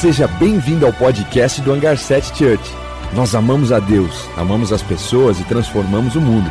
Seja 0.00 0.28
bem-vindo 0.28 0.86
ao 0.86 0.92
podcast 0.92 1.60
do 1.60 1.72
Hangar 1.72 1.98
7 1.98 2.28
Church. 2.28 2.62
Nós 3.16 3.34
amamos 3.34 3.72
a 3.72 3.80
Deus, 3.80 4.12
amamos 4.36 4.72
as 4.72 4.80
pessoas 4.80 5.40
e 5.40 5.44
transformamos 5.48 6.14
o 6.14 6.20
mundo. 6.20 6.48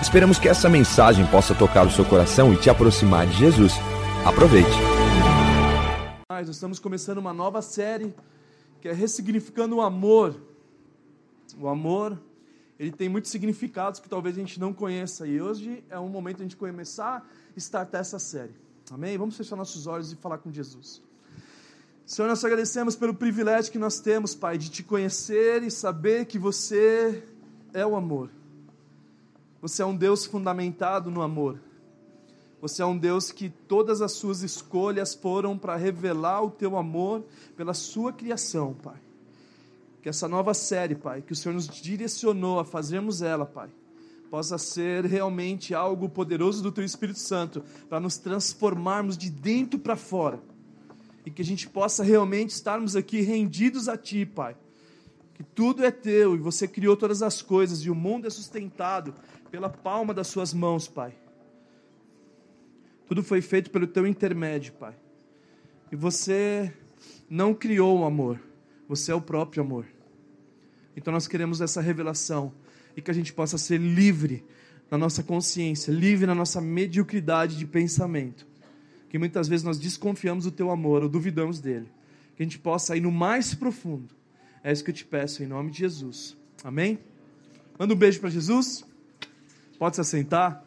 Esperamos 0.00 0.38
que 0.38 0.48
essa 0.48 0.68
mensagem 0.68 1.26
possa 1.26 1.56
tocar 1.56 1.84
o 1.84 1.90
seu 1.90 2.04
coração 2.04 2.54
e 2.54 2.56
te 2.56 2.70
aproximar 2.70 3.26
de 3.26 3.36
Jesus. 3.36 3.72
Aproveite. 4.24 4.70
Nós 6.30 6.48
estamos 6.48 6.78
começando 6.78 7.18
uma 7.18 7.32
nova 7.32 7.60
série 7.62 8.14
que 8.80 8.88
é 8.88 8.92
ressignificando 8.92 9.74
o 9.74 9.80
amor. 9.80 10.40
O 11.58 11.66
amor, 11.66 12.16
ele 12.78 12.92
tem 12.92 13.08
muitos 13.08 13.32
significados 13.32 13.98
que 13.98 14.08
talvez 14.08 14.36
a 14.36 14.38
gente 14.38 14.60
não 14.60 14.72
conheça 14.72 15.26
e 15.26 15.42
hoje 15.42 15.82
é 15.90 15.98
um 15.98 16.08
momento 16.08 16.36
de 16.36 16.42
a 16.42 16.44
gente 16.44 16.56
começar 16.56 17.28
a 17.56 17.58
startar 17.58 18.02
essa 18.02 18.20
série. 18.20 18.54
Amém? 18.88 19.18
Vamos 19.18 19.36
fechar 19.36 19.56
nossos 19.56 19.88
olhos 19.88 20.12
e 20.12 20.14
falar 20.14 20.38
com 20.38 20.52
Jesus. 20.52 21.07
Senhor, 22.08 22.26
nós 22.26 22.40
te 22.40 22.46
agradecemos 22.46 22.96
pelo 22.96 23.12
privilégio 23.12 23.70
que 23.70 23.78
nós 23.78 24.00
temos, 24.00 24.34
Pai, 24.34 24.56
de 24.56 24.70
te 24.70 24.82
conhecer 24.82 25.62
e 25.62 25.70
saber 25.70 26.24
que 26.24 26.38
você 26.38 27.22
é 27.74 27.84
o 27.84 27.94
amor. 27.94 28.30
Você 29.60 29.82
é 29.82 29.84
um 29.84 29.94
Deus 29.94 30.24
fundamentado 30.24 31.10
no 31.10 31.20
amor. 31.20 31.60
Você 32.62 32.80
é 32.80 32.86
um 32.86 32.96
Deus 32.96 33.30
que 33.30 33.50
todas 33.50 34.00
as 34.00 34.12
suas 34.12 34.40
escolhas 34.40 35.14
foram 35.14 35.58
para 35.58 35.76
revelar 35.76 36.42
o 36.42 36.50
teu 36.50 36.78
amor 36.78 37.26
pela 37.54 37.74
sua 37.74 38.10
criação, 38.10 38.72
Pai. 38.72 38.96
Que 40.00 40.08
essa 40.08 40.26
nova 40.26 40.54
série, 40.54 40.94
Pai, 40.94 41.20
que 41.20 41.34
o 41.34 41.36
Senhor 41.36 41.54
nos 41.54 41.68
direcionou 41.68 42.58
a 42.58 42.64
fazermos 42.64 43.20
ela, 43.20 43.44
Pai, 43.44 43.68
possa 44.30 44.56
ser 44.56 45.04
realmente 45.04 45.74
algo 45.74 46.08
poderoso 46.08 46.62
do 46.62 46.72
teu 46.72 46.84
Espírito 46.84 47.18
Santo 47.18 47.62
para 47.86 48.00
nos 48.00 48.16
transformarmos 48.16 49.18
de 49.18 49.28
dentro 49.28 49.78
para 49.78 49.94
fora 49.94 50.40
e 51.28 51.30
que 51.30 51.42
a 51.42 51.44
gente 51.44 51.68
possa 51.68 52.02
realmente 52.02 52.50
estarmos 52.50 52.96
aqui 52.96 53.20
rendidos 53.20 53.86
a 53.86 53.98
Ti, 53.98 54.24
Pai. 54.24 54.56
Que 55.34 55.42
tudo 55.42 55.84
é 55.84 55.90
Teu 55.90 56.34
e 56.34 56.38
você 56.38 56.66
criou 56.66 56.96
todas 56.96 57.22
as 57.22 57.42
coisas 57.42 57.80
e 57.80 57.90
o 57.90 57.94
mundo 57.94 58.26
é 58.26 58.30
sustentado 58.30 59.14
pela 59.50 59.68
palma 59.68 60.14
das 60.14 60.28
Suas 60.28 60.54
mãos, 60.54 60.88
Pai. 60.88 61.14
Tudo 63.06 63.22
foi 63.22 63.42
feito 63.42 63.70
pelo 63.70 63.86
Teu 63.86 64.06
intermédio, 64.06 64.72
Pai. 64.72 64.94
E 65.92 65.96
você 65.96 66.72
não 67.28 67.52
criou 67.52 67.98
o 67.98 68.04
amor, 68.06 68.40
você 68.88 69.12
é 69.12 69.14
o 69.14 69.20
próprio 69.20 69.62
amor. 69.62 69.84
Então 70.96 71.12
nós 71.12 71.28
queremos 71.28 71.60
essa 71.60 71.82
revelação 71.82 72.54
e 72.96 73.02
que 73.02 73.10
a 73.10 73.14
gente 73.14 73.34
possa 73.34 73.58
ser 73.58 73.78
livre 73.78 74.46
na 74.90 74.96
nossa 74.96 75.22
consciência, 75.22 75.92
livre 75.92 76.26
na 76.26 76.34
nossa 76.34 76.58
mediocridade 76.58 77.58
de 77.58 77.66
pensamento 77.66 78.48
que 79.08 79.18
muitas 79.18 79.48
vezes 79.48 79.64
nós 79.64 79.78
desconfiamos 79.78 80.44
do 80.44 80.50
teu 80.50 80.70
amor 80.70 81.02
ou 81.02 81.08
duvidamos 81.08 81.60
dele. 81.60 81.88
Que 82.36 82.42
a 82.42 82.46
gente 82.46 82.58
possa 82.58 82.96
ir 82.96 83.00
no 83.00 83.10
mais 83.10 83.54
profundo. 83.54 84.14
É 84.62 84.70
isso 84.72 84.84
que 84.84 84.90
eu 84.90 84.94
te 84.94 85.04
peço 85.04 85.42
em 85.42 85.46
nome 85.46 85.70
de 85.70 85.78
Jesus. 85.78 86.36
Amém? 86.62 86.98
Manda 87.78 87.94
um 87.94 87.96
beijo 87.96 88.20
para 88.20 88.28
Jesus. 88.28 88.84
Pode 89.78 89.96
se 89.96 90.00
assentar. 90.00 90.64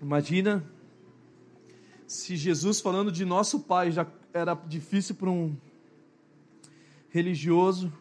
Imagina 0.00 0.64
se 2.06 2.36
Jesus 2.36 2.80
falando 2.80 3.10
de 3.10 3.24
nosso 3.24 3.60
Pai 3.60 3.90
já 3.90 4.06
era 4.32 4.54
difícil 4.54 5.14
para 5.14 5.28
um 5.28 5.56
religioso. 7.10 7.92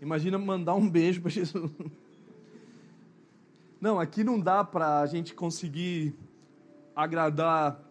Imagina 0.00 0.38
mandar 0.38 0.74
um 0.74 0.88
beijo 0.88 1.20
para 1.20 1.30
Jesus. 1.30 1.70
Não, 3.82 3.98
aqui 3.98 4.22
não 4.22 4.38
dá 4.38 4.62
para 4.62 5.00
a 5.00 5.06
gente 5.06 5.34
conseguir 5.34 6.14
agradar 6.94 7.82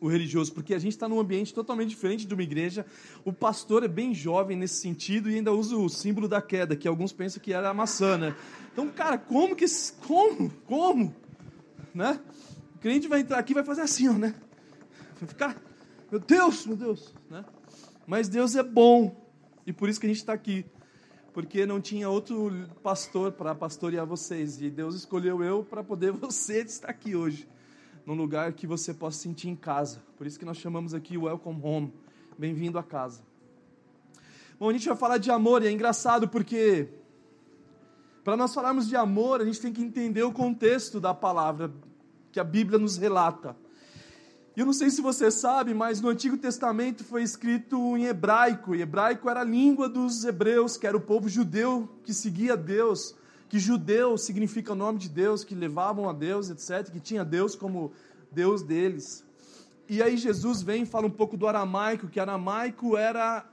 o 0.00 0.08
religioso, 0.08 0.52
porque 0.52 0.74
a 0.74 0.78
gente 0.80 0.90
está 0.90 1.08
num 1.08 1.20
ambiente 1.20 1.54
totalmente 1.54 1.90
diferente 1.90 2.26
de 2.26 2.34
uma 2.34 2.42
igreja. 2.42 2.84
O 3.24 3.32
pastor 3.32 3.84
é 3.84 3.88
bem 3.88 4.12
jovem 4.12 4.56
nesse 4.56 4.80
sentido 4.80 5.30
e 5.30 5.36
ainda 5.36 5.52
usa 5.52 5.76
o 5.76 5.88
símbolo 5.88 6.26
da 6.26 6.42
queda, 6.42 6.74
que 6.74 6.88
alguns 6.88 7.12
pensam 7.12 7.40
que 7.40 7.52
era 7.52 7.70
a 7.70 7.72
maçã, 7.72 8.18
né? 8.18 8.34
Então, 8.72 8.88
cara, 8.88 9.16
como 9.16 9.54
que. 9.54 9.66
Como? 10.04 10.50
Como? 10.66 11.14
Né? 11.94 12.18
O 12.74 12.78
crente 12.80 13.06
vai 13.06 13.20
entrar 13.20 13.38
aqui 13.38 13.52
e 13.52 13.54
vai 13.54 13.64
fazer 13.64 13.82
assim, 13.82 14.08
ó, 14.08 14.14
né? 14.14 14.34
Vai 15.20 15.28
ficar. 15.28 15.62
Meu 16.10 16.18
Deus, 16.18 16.66
meu 16.66 16.76
Deus, 16.76 17.14
né? 17.30 17.44
Mas 18.04 18.28
Deus 18.28 18.56
é 18.56 18.64
bom 18.64 19.14
e 19.64 19.72
por 19.72 19.88
isso 19.88 20.00
que 20.00 20.06
a 20.06 20.08
gente 20.08 20.18
está 20.18 20.32
aqui 20.32 20.66
porque 21.34 21.66
não 21.66 21.80
tinha 21.80 22.08
outro 22.08 22.52
pastor 22.80 23.32
para 23.32 23.56
pastorear 23.56 24.06
vocês. 24.06 24.62
E 24.62 24.70
Deus 24.70 24.94
escolheu 24.94 25.42
eu 25.42 25.64
para 25.64 25.82
poder 25.82 26.12
você 26.14 26.62
estar 26.62 26.88
aqui 26.88 27.16
hoje, 27.16 27.48
num 28.06 28.14
lugar 28.14 28.52
que 28.52 28.68
você 28.68 28.94
possa 28.94 29.18
sentir 29.18 29.48
em 29.48 29.56
casa. 29.56 30.00
Por 30.16 30.28
isso 30.28 30.38
que 30.38 30.44
nós 30.44 30.56
chamamos 30.56 30.94
aqui 30.94 31.18
Welcome 31.18 31.60
Home. 31.60 31.92
Bem-vindo 32.38 32.78
a 32.78 32.84
casa. 32.84 33.20
Bom, 34.60 34.70
a 34.70 34.72
gente 34.72 34.86
vai 34.86 34.96
falar 34.96 35.18
de 35.18 35.30
amor 35.32 35.64
e 35.64 35.66
é 35.66 35.72
engraçado 35.72 36.28
porque 36.28 36.88
para 38.22 38.36
nós 38.36 38.54
falarmos 38.54 38.88
de 38.88 38.94
amor, 38.94 39.40
a 39.40 39.44
gente 39.44 39.60
tem 39.60 39.72
que 39.72 39.82
entender 39.82 40.22
o 40.22 40.32
contexto 40.32 41.00
da 41.00 41.12
palavra 41.12 41.72
que 42.30 42.38
a 42.38 42.44
Bíblia 42.44 42.78
nos 42.78 42.96
relata. 42.96 43.56
E 44.56 44.60
eu 44.60 44.66
não 44.66 44.72
sei 44.72 44.88
se 44.88 45.02
você 45.02 45.32
sabe, 45.32 45.74
mas 45.74 46.00
no 46.00 46.08
Antigo 46.08 46.36
Testamento 46.38 47.02
foi 47.02 47.24
escrito 47.24 47.96
em 47.96 48.04
hebraico, 48.04 48.72
e 48.72 48.82
hebraico 48.82 49.28
era 49.28 49.40
a 49.40 49.44
língua 49.44 49.88
dos 49.88 50.24
hebreus, 50.24 50.76
que 50.76 50.86
era 50.86 50.96
o 50.96 51.00
povo 51.00 51.28
judeu 51.28 51.88
que 52.04 52.14
seguia 52.14 52.56
Deus, 52.56 53.16
que 53.48 53.58
judeu 53.58 54.16
significa 54.16 54.72
o 54.72 54.76
nome 54.76 55.00
de 55.00 55.08
Deus, 55.08 55.42
que 55.42 55.56
levavam 55.56 56.08
a 56.08 56.12
Deus, 56.12 56.50
etc., 56.50 56.88
que 56.92 57.00
tinha 57.00 57.24
Deus 57.24 57.56
como 57.56 57.92
Deus 58.30 58.62
deles. 58.62 59.24
E 59.88 60.00
aí 60.00 60.16
Jesus 60.16 60.62
vem 60.62 60.84
e 60.84 60.86
fala 60.86 61.08
um 61.08 61.10
pouco 61.10 61.36
do 61.36 61.48
aramaico, 61.48 62.06
que 62.06 62.20
aramaico 62.20 62.96
era 62.96 63.44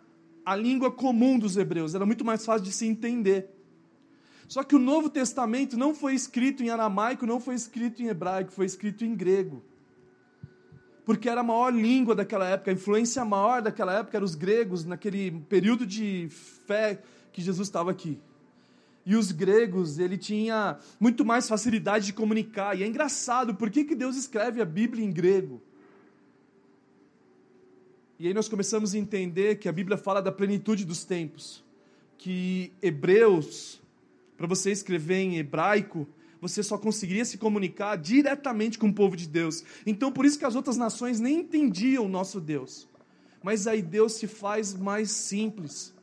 a 0.46 0.56
língua 0.56 0.92
comum 0.92 1.40
dos 1.40 1.58
hebreus, 1.58 1.96
era 1.96 2.06
muito 2.06 2.24
mais 2.24 2.46
fácil 2.46 2.64
de 2.64 2.72
se 2.72 2.86
entender. 2.86 3.50
Só 4.48 4.62
que 4.62 4.76
o 4.76 4.80
Novo 4.80 5.10
Testamento 5.10 5.76
não 5.76 5.96
foi 5.96 6.14
escrito 6.14 6.62
em 6.62 6.70
aramaico, 6.70 7.26
não 7.26 7.40
foi 7.40 7.56
escrito 7.56 8.04
em 8.04 8.08
hebraico, 8.08 8.52
foi 8.52 8.68
escrito 8.68 9.04
em 9.04 9.16
grego 9.16 9.64
porque 11.12 11.28
era 11.28 11.42
a 11.42 11.44
maior 11.44 11.74
língua 11.74 12.16
daquela 12.16 12.48
época, 12.48 12.72
a 12.72 12.74
influência 12.74 13.26
maior 13.26 13.62
daquela 13.62 14.00
época 14.00 14.16
eram 14.16 14.24
os 14.24 14.34
gregos, 14.34 14.86
naquele 14.86 15.30
período 15.50 15.86
de 15.86 16.30
fé 16.66 17.02
que 17.34 17.42
Jesus 17.42 17.68
estava 17.68 17.92
aqui. 17.92 18.18
E 19.06 19.14
os 19.18 19.30
gregos, 19.30 20.00
ele 20.00 20.18
tinha 20.18 20.80
muito 20.98 21.26
mais 21.26 21.50
facilidade 21.50 22.06
de 22.06 22.14
comunicar. 22.14 22.80
E 22.80 22.84
é 22.84 22.88
engraçado, 22.88 23.54
por 23.54 23.70
que, 23.70 23.84
que 23.84 23.94
Deus 23.94 24.16
escreve 24.16 24.62
a 24.62 24.66
Bíblia 24.66 25.04
em 25.04 25.12
grego? 25.12 25.62
E 28.18 28.28
aí 28.28 28.34
nós 28.34 28.48
começamos 28.48 28.96
a 28.96 28.98
entender 28.98 29.56
que 29.56 29.68
a 29.68 29.74
Bíblia 29.74 29.98
fala 29.98 30.22
da 30.22 30.32
plenitude 30.32 30.86
dos 30.86 31.04
tempos. 31.04 31.62
Que 32.18 32.72
Hebreus, 32.82 33.82
para 34.38 34.48
você 34.48 34.72
escrever 34.72 35.18
em 35.18 35.40
hebraico, 35.40 36.08
você 36.42 36.64
só 36.64 36.78
conseguiria 36.78 37.24
se 37.24 37.38
comunicar 37.38 37.96
diretamente 37.96 38.80
com 38.80 38.88
o 38.88 38.94
povo 38.94 39.16
de 39.16 39.28
Deus. 39.28 39.64
Então, 39.86 40.12
por 40.12 40.26
isso 40.26 40.40
que 40.40 40.46
as 40.46 40.56
outras 40.56 40.76
nações 40.76 41.20
nem 41.20 41.42
entendiam 41.42 42.06
o 42.06 42.10
nosso 42.10 42.42
Deus. 42.42 42.90
Mas 43.44 43.68
aí 43.68 43.82
Deus 43.82 44.14
se 44.14 44.26
faz 44.26 44.74
mais 44.74 45.12
simples. 45.12 45.94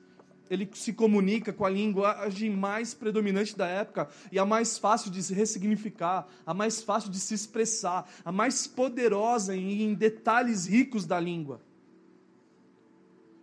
Ele 0.49 0.69
se 0.72 0.93
comunica 0.93 1.53
com 1.53 1.65
a 1.65 1.71
linguagem 1.71 2.50
mais 2.50 2.94
predominante 2.94 3.56
da 3.56 3.66
época 3.66 4.09
e 4.32 4.38
a 4.38 4.47
mais 4.47 4.78
fácil 4.78 5.10
de 5.10 5.22
se 5.22 5.34
ressignificar, 5.34 6.26
a 6.47 6.55
mais 6.55 6.81
fácil 6.81 7.10
de 7.10 7.20
se 7.20 7.34
expressar, 7.34 8.09
a 8.25 8.32
mais 8.32 8.66
poderosa 8.66 9.55
em 9.55 9.93
detalhes 9.93 10.66
ricos 10.66 11.05
da 11.05 11.20
língua. 11.20 11.60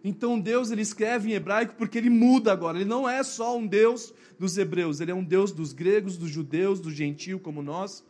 Então 0.07 0.39
Deus 0.39 0.69
ele 0.69 0.83
escreve 0.83 1.31
em 1.31 1.33
hebraico 1.33 1.73
porque 1.79 1.97
ele 1.97 2.11
muda 2.11 2.53
agora. 2.53 2.77
Ele 2.77 2.87
não 2.87 3.09
é 3.09 3.23
só 3.23 3.57
um 3.57 3.65
Deus 3.65 4.13
dos 4.37 4.55
hebreus, 4.55 5.01
ele 5.01 5.09
é 5.09 5.15
um 5.15 5.23
Deus 5.23 5.51
dos 5.51 5.73
gregos, 5.73 6.15
dos 6.15 6.29
judeus, 6.29 6.79
do 6.79 6.91
gentio 6.91 7.39
como 7.39 7.63
nós. 7.63 8.05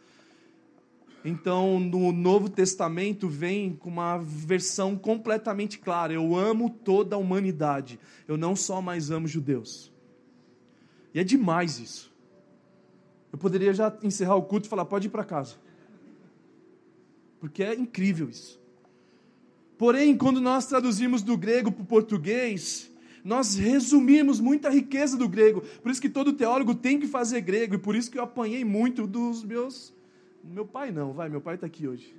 Então, 1.24 1.80
no 1.80 2.12
Novo 2.12 2.50
Testamento 2.50 3.30
vem 3.30 3.74
com 3.74 3.90
uma 3.90 4.18
versão 4.18 4.98
completamente 4.98 5.80
clara: 5.80 6.12
eu 6.12 6.36
amo 6.36 6.70
toda 6.70 7.16
a 7.16 7.20
humanidade, 7.20 7.98
eu 8.28 8.36
não 8.36 8.58
só 8.58 8.81
mais 8.81 9.10
amo 9.10 9.25
judeus. 9.25 9.90
E 11.14 11.20
é 11.22 11.24
demais 11.24 11.80
isso. 11.80 12.14
Eu 13.31 13.40
poderia 13.40 13.74
já 13.74 13.98
encerrar 14.04 14.36
o 14.36 14.44
culto 14.44 14.68
e 14.68 14.70
falar: 14.70 14.84
pode 14.84 15.08
ir 15.08 15.12
para 15.12 15.24
casa. 15.24 15.56
Porque 17.40 17.64
é 17.64 17.74
incrível 17.74 18.30
isso. 18.30 18.65
Porém, 19.77 20.18
quando 20.18 20.39
nós 20.39 20.66
traduzimos 20.68 21.22
do 21.22 21.38
grego 21.38 21.72
para 21.72 21.83
o 21.83 21.86
português, 21.86 22.92
nós 23.24 23.56
resumimos 23.56 24.39
muita 24.39 24.69
riqueza 24.69 25.18
do 25.18 25.27
grego. 25.27 25.62
Por 25.81 25.92
isso 25.92 26.01
que 26.01 26.10
todo 26.10 26.31
teólogo 26.31 26.75
tem 26.75 27.00
que 27.00 27.07
fazer 27.07 27.42
grego, 27.42 27.75
e 27.75 27.77
por 27.77 27.95
isso 27.95 28.10
que 28.10 28.18
eu 28.18 28.24
apanhei 28.24 28.63
muito 28.63 29.07
dos 29.07 29.44
meus. 29.44 29.94
Meu 30.44 30.66
pai 30.66 30.92
não, 30.92 31.12
vai, 31.12 31.27
meu 31.27 31.42
pai 31.42 31.56
está 31.56 31.66
aqui 31.66 31.88
hoje. 31.88 32.16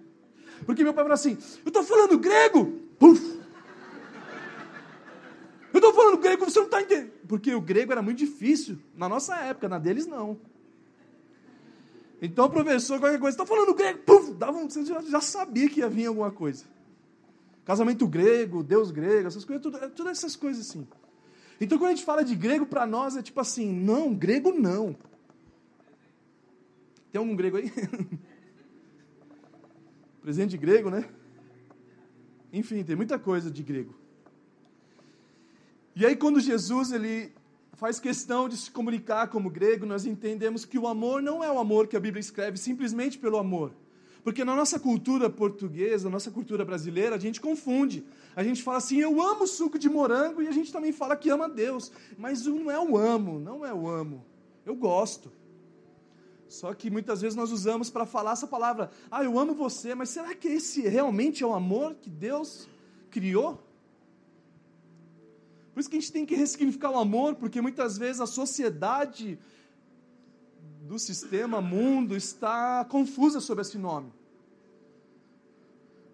Porque 0.65 0.83
meu 0.83 0.93
pai 0.93 1.05
falou 1.05 1.15
assim: 1.15 1.39
eu 1.65 1.69
estou 1.69 1.85
falando 1.85 2.19
grego! 2.19 2.73
Puf! 2.99 3.37
Eu 5.73 5.79
estou 5.79 5.93
falando 5.93 6.19
grego, 6.19 6.45
você 6.45 6.59
não 6.59 6.67
está 6.67 6.81
entendendo. 6.81 7.13
Porque 7.29 7.55
o 7.55 7.61
grego 7.61 7.93
era 7.93 8.03
muito 8.03 8.19
difícil, 8.19 8.79
na 8.97 9.09
nossa 9.09 9.37
época, 9.37 9.69
na 9.69 9.79
deles 9.79 10.07
não. 10.07 10.39
Então 12.21 12.47
o 12.47 12.51
professor, 12.51 12.99
qualquer 12.99 13.21
coisa, 13.21 13.35
está 13.35 13.47
falando 13.47 13.75
grego, 13.75 13.99
puf, 13.99 14.33
dava 14.33 14.57
um, 14.57 14.69
você 14.69 14.85
já, 14.85 15.03
já 15.03 15.21
sabia 15.21 15.69
que 15.69 15.81
ia 15.81 15.89
vir 15.89 16.07
alguma 16.07 16.31
coisa. 16.31 16.65
Casamento 17.67 18.07
grego, 18.07 18.63
Deus 18.63 18.93
grego, 18.93 19.27
essas 19.27 19.45
coisas, 19.45 19.61
tudo, 19.61 19.91
todas 19.91 20.19
essas 20.19 20.37
coisas 20.37 20.71
assim. 20.71 20.87
Então 21.61 21.77
quando 21.77 21.91
a 21.91 21.95
gente 21.95 22.05
fala 22.05 22.25
de 22.25 22.37
grego 22.37 22.65
para 22.65 22.87
nós 22.87 23.17
é 23.17 23.23
tipo 23.23 23.41
assim, 23.41 23.73
não, 23.73 24.15
grego 24.15 24.53
não. 24.53 24.97
Tem 27.11 27.19
algum 27.19 27.35
grego 27.35 27.57
aí? 27.57 27.73
Presente 30.23 30.57
grego, 30.57 30.91
né? 30.91 31.09
Enfim, 32.53 32.85
tem 32.85 32.95
muita 32.95 33.19
coisa 33.19 33.51
de 33.51 33.65
grego. 33.65 33.97
E 35.97 36.07
aí 36.07 36.15
quando 36.15 36.39
Jesus 36.39 36.93
ele 36.93 37.33
faz 37.73 37.99
questão 37.99 38.49
de 38.49 38.57
se 38.57 38.71
comunicar 38.71 39.27
como 39.27 39.51
grego, 39.51 39.85
nós 39.85 40.07
entendemos 40.07 40.65
que 40.65 40.79
o 40.79 40.87
amor 40.87 41.21
não 41.21 41.43
é 41.43 41.51
o 41.51 41.59
amor 41.59 41.89
que 41.89 41.97
a 41.97 42.01
Bíblia 42.01 42.21
escreve 42.21 42.59
simplesmente 42.59 43.19
pelo 43.19 43.39
amor. 43.39 43.73
Porque 44.27 44.45
na 44.45 44.57
nossa 44.57 44.81
cultura 44.81 45.31
portuguesa, 45.31 46.07
na 46.07 46.15
nossa 46.15 46.33
cultura 46.33 46.65
brasileira, 46.65 47.15
a 47.15 47.19
gente 47.19 47.41
confunde. 47.41 48.05
A 48.35 48.43
gente 48.43 48.61
fala 48.61 48.79
assim, 48.79 48.97
eu 48.97 49.23
amo 49.23 49.47
suco 49.47 49.79
de 49.79 49.89
morango, 49.89 50.43
e 50.43 50.49
a 50.49 50.51
gente 50.51 50.73
também 50.73 50.91
fala 50.91 51.15
que 51.15 51.31
ama 51.31 51.49
Deus. 51.49 51.93
Mas 52.19 52.45
não 52.45 52.69
é 52.69 52.77
o 52.77 52.99
amo, 52.99 53.39
não 53.39 53.65
é 53.65 53.73
o 53.73 53.89
amo. 53.89 54.27
Eu 54.65 54.75
gosto. 54.75 55.31
Só 56.49 56.75
que 56.75 56.91
muitas 56.91 57.21
vezes 57.21 57.37
nós 57.37 57.53
usamos 57.53 57.89
para 57.89 58.05
falar 58.05 58.33
essa 58.33 58.49
palavra, 58.49 58.91
ah, 59.13 59.23
eu 59.23 59.39
amo 59.39 59.55
você, 59.55 59.95
mas 59.95 60.09
será 60.09 60.35
que 60.35 60.49
esse 60.49 60.81
realmente 60.81 61.45
é 61.45 61.47
o 61.47 61.55
amor 61.55 61.95
que 61.95 62.11
Deus 62.11 62.69
criou? 63.13 63.63
Por 65.73 65.79
isso 65.79 65.89
que 65.89 65.99
a 65.99 66.01
gente 66.01 66.11
tem 66.11 66.27
que 66.27 66.35
ressignificar 66.35 66.91
o 66.91 66.99
amor, 66.99 67.37
porque 67.37 67.61
muitas 67.61 67.97
vezes 67.97 68.21
a 68.21 68.27
sociedade 68.27 69.39
do 70.87 70.99
sistema 70.99 71.61
mundo 71.61 72.17
está 72.17 72.85
confusa 72.85 73.41
sobre 73.41 73.63
esse 73.63 73.77
nome. 73.77 74.13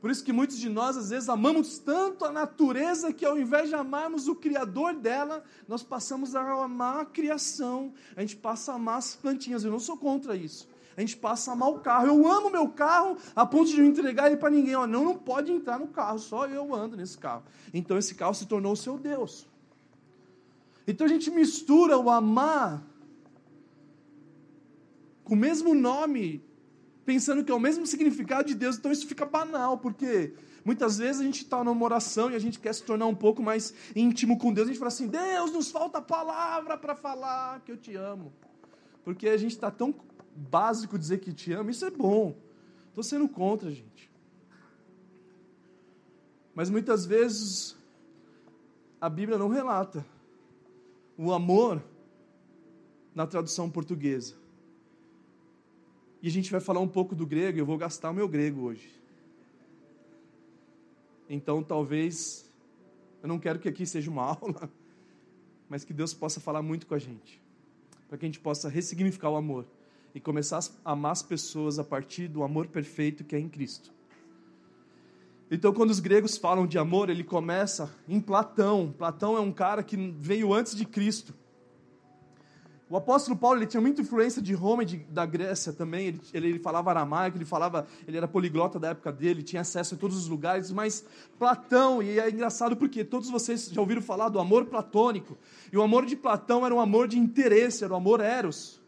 Por 0.00 0.10
isso 0.10 0.24
que 0.24 0.32
muitos 0.32 0.58
de 0.58 0.69
nós, 0.69 0.96
às 0.96 1.10
vezes, 1.10 1.28
amamos 1.28 1.78
tanto 1.78 2.24
a 2.24 2.32
natureza 2.32 3.12
que, 3.12 3.24
ao 3.24 3.38
invés 3.38 3.69
de 3.69 3.76
amarmos 3.76 4.26
o 4.26 4.34
Criador 4.34 4.94
dela, 4.94 5.44
nós 5.69 5.84
passamos 5.84 6.34
a 6.34 6.40
amar 6.64 7.02
a 7.02 7.04
criação. 7.04 7.92
A 8.16 8.20
gente 8.22 8.34
passa 8.34 8.72
a 8.72 8.74
amar 8.74 8.98
as 8.98 9.14
plantinhas. 9.14 9.62
Eu 9.62 9.70
não 9.70 9.78
sou 9.78 9.96
contra 9.96 10.34
isso. 10.34 10.69
A 10.96 11.00
gente 11.00 11.16
passa 11.16 11.52
a 11.52 11.54
amar 11.54 11.68
o 11.68 11.78
carro. 11.78 12.06
Eu 12.08 12.26
amo 12.26 12.50
meu 12.50 12.68
carro 12.68 13.16
a 13.36 13.46
ponto 13.46 13.70
de 13.70 13.76
não 13.76 13.84
entregar 13.84 14.26
ele 14.26 14.38
para 14.38 14.50
ninguém. 14.50 14.75
Ó, 14.75 14.88
não, 14.88 15.04
não 15.04 15.16
pode 15.16 15.52
entrar 15.52 15.78
no 15.78 15.86
carro, 15.86 16.18
só 16.18 16.46
eu 16.46 16.75
ando 16.75 16.96
nesse 16.96 17.16
carro. 17.16 17.44
Então 17.72 17.96
esse 17.96 18.14
carro 18.16 18.34
se 18.34 18.46
tornou 18.46 18.72
o 18.72 18.76
seu 18.76 18.98
Deus. 18.98 19.46
Então 20.84 21.06
a 21.06 21.08
gente 21.08 21.30
mistura 21.30 21.96
o 21.96 22.10
amar 22.10 22.82
com 25.24 25.34
o 25.34 25.36
mesmo 25.36 25.74
nome 25.74 26.42
pensando 27.04 27.44
que 27.44 27.50
é 27.50 27.54
o 27.54 27.60
mesmo 27.60 27.86
significado 27.86 28.48
de 28.48 28.54
Deus, 28.54 28.76
então 28.76 28.92
isso 28.92 29.06
fica 29.06 29.26
banal, 29.26 29.78
porque 29.78 30.34
muitas 30.64 30.98
vezes 30.98 31.20
a 31.20 31.24
gente 31.24 31.42
está 31.42 31.62
numa 31.64 31.84
oração 31.84 32.30
e 32.30 32.36
a 32.36 32.38
gente 32.38 32.60
quer 32.60 32.72
se 32.72 32.82
tornar 32.82 33.06
um 33.06 33.14
pouco 33.14 33.42
mais 33.42 33.74
íntimo 33.94 34.38
com 34.38 34.52
Deus, 34.52 34.69
a 34.69 34.70
gente 34.70 34.78
fala 34.78 34.88
assim: 34.88 35.08
Deus, 35.08 35.52
nos 35.52 35.70
falta 35.70 36.00
palavra 36.00 36.76
para 36.76 36.94
falar 36.94 37.60
que 37.60 37.72
eu 37.72 37.76
te 37.76 37.94
amo, 37.96 38.32
porque 39.04 39.28
a 39.28 39.36
gente 39.36 39.52
está 39.52 39.70
tão 39.70 39.94
básico 40.34 40.98
dizer 40.98 41.19
que 41.19 41.32
te 41.32 41.52
amo, 41.52 41.70
isso 41.70 41.84
é 41.84 41.90
bom, 41.90 42.36
estou 42.88 43.02
sendo 43.02 43.28
contra, 43.28 43.70
gente. 43.70 44.10
Mas 46.54 46.68
muitas 46.68 47.06
vezes 47.06 47.76
a 49.00 49.08
Bíblia 49.08 49.38
não 49.38 49.48
relata 49.48 50.04
o 51.16 51.32
amor 51.32 51.82
na 53.14 53.26
tradução 53.26 53.70
portuguesa. 53.70 54.41
E 56.22 56.28
a 56.28 56.30
gente 56.30 56.52
vai 56.52 56.60
falar 56.60 56.78
um 56.78 56.88
pouco 56.88 57.16
do 57.16 57.26
grego, 57.26 57.58
eu 57.58 57.66
vou 57.66 57.76
gastar 57.76 58.10
o 58.10 58.14
meu 58.14 58.28
grego 58.28 58.60
hoje. 58.62 58.88
Então, 61.28 61.62
talvez, 61.64 62.48
eu 63.20 63.28
não 63.28 63.40
quero 63.40 63.58
que 63.58 63.69
aqui 63.69 63.84
seja 63.84 64.08
uma 64.08 64.22
aula, 64.40 64.70
mas 65.69 65.84
que 65.84 65.92
Deus 65.92 66.14
possa 66.14 66.38
falar 66.38 66.62
muito 66.62 66.86
com 66.86 66.94
a 66.94 66.98
gente, 66.98 67.42
para 68.08 68.16
que 68.16 68.24
a 68.24 68.28
gente 68.28 68.38
possa 68.38 68.69
ressignificar 68.69 69.30
o 69.30 69.36
amor 69.36 69.66
e 70.14 70.20
começar 70.20 70.62
a 70.84 70.92
amar 70.92 71.12
as 71.12 71.22
pessoas 71.22 71.80
a 71.80 71.84
partir 71.84 72.28
do 72.28 72.44
amor 72.44 72.68
perfeito 72.68 73.25
que 73.25 73.34
é 73.34 73.40
em 73.40 73.48
Cristo. 73.48 73.92
Então, 75.50 75.72
quando 75.72 75.90
os 75.90 75.98
gregos 75.98 76.36
falam 76.36 76.66
de 76.66 76.78
amor, 76.78 77.10
ele 77.10 77.25
começa 77.25 77.92
em 78.08 78.20
Platão. 78.20 78.94
Platão 78.96 79.36
é 79.36 79.40
um 79.40 79.52
cara 79.52 79.82
que 79.82 79.96
veio 79.96 80.54
antes 80.54 80.75
de 80.75 80.84
Cristo. 80.84 81.34
O 82.92 82.96
apóstolo 82.98 83.34
Paulo 83.34 83.58
ele 83.58 83.66
tinha 83.66 83.80
muita 83.80 84.02
influência 84.02 84.42
de 84.42 84.52
Roma 84.52 84.82
e 84.82 84.84
de, 84.84 84.96
da 84.98 85.24
Grécia 85.24 85.72
também. 85.72 86.08
Ele, 86.08 86.20
ele, 86.34 86.48
ele, 86.48 86.58
falava 86.58 86.90
aramaico, 86.90 87.38
ele 87.38 87.44
falava, 87.46 87.86
ele 88.06 88.18
era 88.18 88.28
poliglota 88.28 88.78
da 88.78 88.88
época 88.88 89.10
dele, 89.10 89.42
tinha 89.42 89.62
acesso 89.62 89.94
a 89.94 89.96
todos 89.96 90.14
os 90.14 90.28
lugares. 90.28 90.70
Mas 90.70 91.02
Platão, 91.38 92.02
e 92.02 92.20
é 92.20 92.28
engraçado 92.28 92.76
porque 92.76 93.02
todos 93.02 93.30
vocês 93.30 93.70
já 93.72 93.80
ouviram 93.80 94.02
falar 94.02 94.28
do 94.28 94.38
amor 94.38 94.66
platônico. 94.66 95.38
E 95.72 95.76
o 95.78 95.80
amor 95.80 96.04
de 96.04 96.14
Platão 96.14 96.66
era 96.66 96.74
um 96.74 96.80
amor 96.80 97.08
de 97.08 97.18
interesse, 97.18 97.82
era 97.82 97.94
o 97.94 97.96
amor 97.96 98.20
eros. 98.20 98.78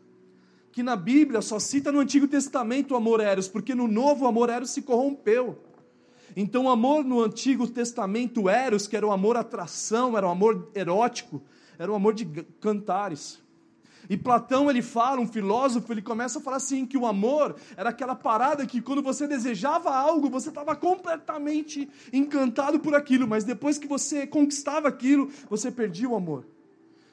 Que 0.70 0.82
na 0.82 0.96
Bíblia 0.96 1.40
só 1.40 1.58
cita 1.58 1.90
no 1.90 2.00
Antigo 2.00 2.28
Testamento 2.28 2.92
o 2.92 2.96
amor 2.98 3.20
eros, 3.20 3.48
porque 3.48 3.74
no 3.74 3.88
Novo 3.88 4.26
o 4.26 4.28
amor 4.28 4.50
eros 4.50 4.68
se 4.68 4.82
corrompeu. 4.82 5.58
Então 6.36 6.66
o 6.66 6.68
amor 6.68 7.02
no 7.06 7.22
Antigo 7.22 7.66
Testamento 7.66 8.50
eros, 8.50 8.86
que 8.86 8.98
era 8.98 9.06
o 9.06 9.12
amor 9.12 9.38
atração, 9.38 10.14
era 10.14 10.26
o 10.26 10.30
amor 10.30 10.70
erótico, 10.74 11.40
era 11.78 11.90
o 11.90 11.94
amor 11.94 12.12
de 12.12 12.26
cantares. 12.60 13.42
E 14.08 14.16
Platão 14.16 14.68
ele 14.70 14.82
fala, 14.82 15.20
um 15.20 15.26
filósofo, 15.26 15.92
ele 15.92 16.02
começa 16.02 16.38
a 16.38 16.42
falar 16.42 16.58
assim 16.58 16.86
que 16.86 16.96
o 16.96 17.06
amor 17.06 17.56
era 17.76 17.90
aquela 17.90 18.14
parada 18.14 18.66
que 18.66 18.80
quando 18.80 19.02
você 19.02 19.26
desejava 19.26 19.94
algo, 19.94 20.28
você 20.28 20.50
estava 20.50 20.76
completamente 20.76 21.88
encantado 22.12 22.78
por 22.80 22.94
aquilo, 22.94 23.26
mas 23.26 23.44
depois 23.44 23.78
que 23.78 23.86
você 23.86 24.26
conquistava 24.26 24.88
aquilo, 24.88 25.30
você 25.48 25.70
perdia 25.70 26.08
o 26.08 26.16
amor. 26.16 26.44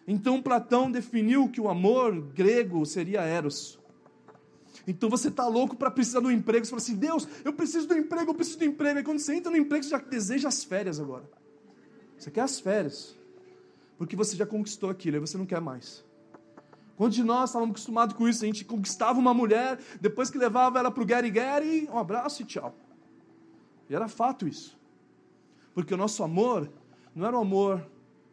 Então 0.07 0.41
Platão 0.41 0.91
definiu 0.91 1.47
que 1.47 1.61
o 1.61 1.69
amor 1.69 2.19
grego 2.33 2.85
seria 2.85 3.21
eros. 3.21 3.79
Então 4.87 5.09
você 5.09 5.27
está 5.27 5.47
louco 5.47 5.75
para 5.75 5.91
precisar 5.91 6.19
do 6.19 6.31
emprego, 6.31 6.65
você 6.65 6.71
fala 6.71 6.81
assim: 6.81 6.95
"Deus, 6.95 7.27
eu 7.45 7.53
preciso 7.53 7.87
do 7.87 7.95
emprego, 7.95 8.31
eu 8.31 8.35
preciso 8.35 8.57
do 8.57 8.65
emprego". 8.65 8.99
E 8.99 9.03
quando 9.03 9.19
você 9.19 9.35
entra 9.35 9.51
no 9.51 9.57
emprego, 9.57 9.83
você 9.83 9.91
já 9.91 9.99
deseja 9.99 10.47
as 10.47 10.63
férias 10.63 10.99
agora. 10.99 11.29
Você 12.17 12.31
quer 12.31 12.41
as 12.41 12.59
férias. 12.59 13.15
Porque 13.97 14.15
você 14.15 14.35
já 14.35 14.45
conquistou 14.45 14.89
aquilo, 14.89 15.17
aí 15.17 15.19
você 15.19 15.37
não 15.37 15.45
quer 15.45 15.61
mais. 15.61 16.03
Quantos 17.01 17.15
de 17.15 17.23
nós 17.23 17.49
estávamos 17.49 17.71
acostumados 17.71 18.15
com 18.15 18.29
isso? 18.29 18.43
A 18.43 18.45
gente 18.45 18.63
conquistava 18.63 19.17
uma 19.17 19.33
mulher, 19.33 19.79
depois 19.99 20.29
que 20.29 20.37
levava 20.37 20.77
ela 20.77 20.91
para 20.91 21.01
o 21.01 21.05
Gary 21.05 21.31
Gary, 21.31 21.89
um 21.91 21.97
abraço 21.97 22.43
e 22.43 22.45
tchau. 22.45 22.75
E 23.89 23.95
era 23.95 24.07
fato 24.07 24.47
isso. 24.47 24.77
Porque 25.73 25.95
o 25.95 25.97
nosso 25.97 26.23
amor 26.23 26.71
não 27.15 27.25
era 27.25 27.35
o 27.35 27.41
amor 27.41 27.83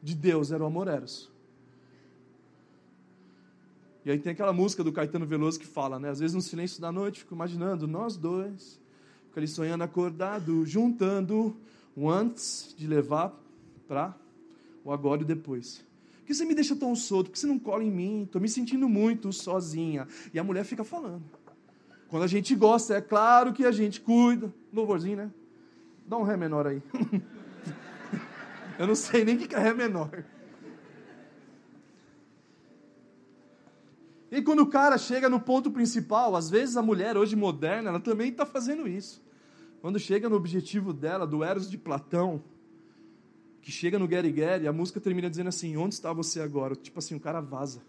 de 0.02 0.14
Deus, 0.14 0.52
era 0.52 0.62
o 0.62 0.66
amor 0.66 0.86
eros. 0.86 1.32
E 4.04 4.10
aí 4.10 4.18
tem 4.18 4.32
aquela 4.32 4.52
música 4.52 4.84
do 4.84 4.92
Caetano 4.92 5.24
Veloso 5.24 5.58
que 5.58 5.66
fala, 5.66 5.98
né? 5.98 6.10
Às 6.10 6.20
vezes 6.20 6.34
no 6.34 6.42
silêncio 6.42 6.78
da 6.78 6.92
noite, 6.92 7.20
fico 7.20 7.34
imaginando 7.34 7.86
nós 7.88 8.18
dois, 8.18 8.78
fico 9.28 9.38
ali 9.38 9.48
sonhando 9.48 9.82
acordado, 9.82 10.66
juntando 10.66 11.56
o 11.96 12.10
antes 12.10 12.74
de 12.76 12.86
levar 12.86 13.34
para 13.88 14.14
o 14.84 14.92
agora 14.92 15.22
e 15.22 15.24
depois 15.24 15.87
que 16.28 16.34
você 16.34 16.44
me 16.44 16.54
deixa 16.54 16.76
tão 16.76 16.94
solto? 16.94 17.30
Por 17.30 17.32
que 17.32 17.38
você 17.38 17.46
não 17.46 17.58
cola 17.58 17.82
em 17.82 17.90
mim? 17.90 18.24
Estou 18.24 18.38
me 18.38 18.50
sentindo 18.50 18.86
muito 18.86 19.32
sozinha. 19.32 20.06
E 20.30 20.38
a 20.38 20.44
mulher 20.44 20.62
fica 20.62 20.84
falando. 20.84 21.24
Quando 22.06 22.22
a 22.22 22.26
gente 22.26 22.54
gosta, 22.54 22.96
é 22.96 23.00
claro 23.00 23.50
que 23.50 23.64
a 23.64 23.72
gente 23.72 23.98
cuida. 23.98 24.52
Louvorzinho, 24.70 25.16
né? 25.16 25.30
Dá 26.06 26.18
um 26.18 26.24
ré 26.24 26.36
menor 26.36 26.66
aí. 26.66 26.82
Eu 28.78 28.86
não 28.86 28.94
sei 28.94 29.24
nem 29.24 29.36
o 29.36 29.38
que 29.38 29.54
é 29.54 29.58
ré 29.58 29.72
menor. 29.72 30.22
E 34.30 34.42
quando 34.42 34.60
o 34.60 34.66
cara 34.66 34.98
chega 34.98 35.30
no 35.30 35.40
ponto 35.40 35.70
principal, 35.70 36.36
às 36.36 36.50
vezes 36.50 36.76
a 36.76 36.82
mulher 36.82 37.16
hoje 37.16 37.34
moderna, 37.34 37.88
ela 37.88 38.00
também 38.00 38.28
está 38.28 38.44
fazendo 38.44 38.86
isso. 38.86 39.24
Quando 39.80 39.98
chega 39.98 40.28
no 40.28 40.36
objetivo 40.36 40.92
dela, 40.92 41.26
do 41.26 41.42
Eros 41.42 41.70
de 41.70 41.78
Platão, 41.78 42.44
que 43.62 43.70
chega 43.70 43.98
no 43.98 44.08
Gary 44.08 44.32
Gary, 44.32 44.66
a 44.66 44.72
música 44.72 45.00
termina 45.00 45.28
dizendo 45.28 45.48
assim: 45.48 45.76
Onde 45.76 45.94
está 45.94 46.12
você 46.12 46.40
agora? 46.40 46.74
Tipo 46.74 46.98
assim, 46.98 47.14
o 47.14 47.20
cara 47.20 47.40
vaza. 47.40 47.82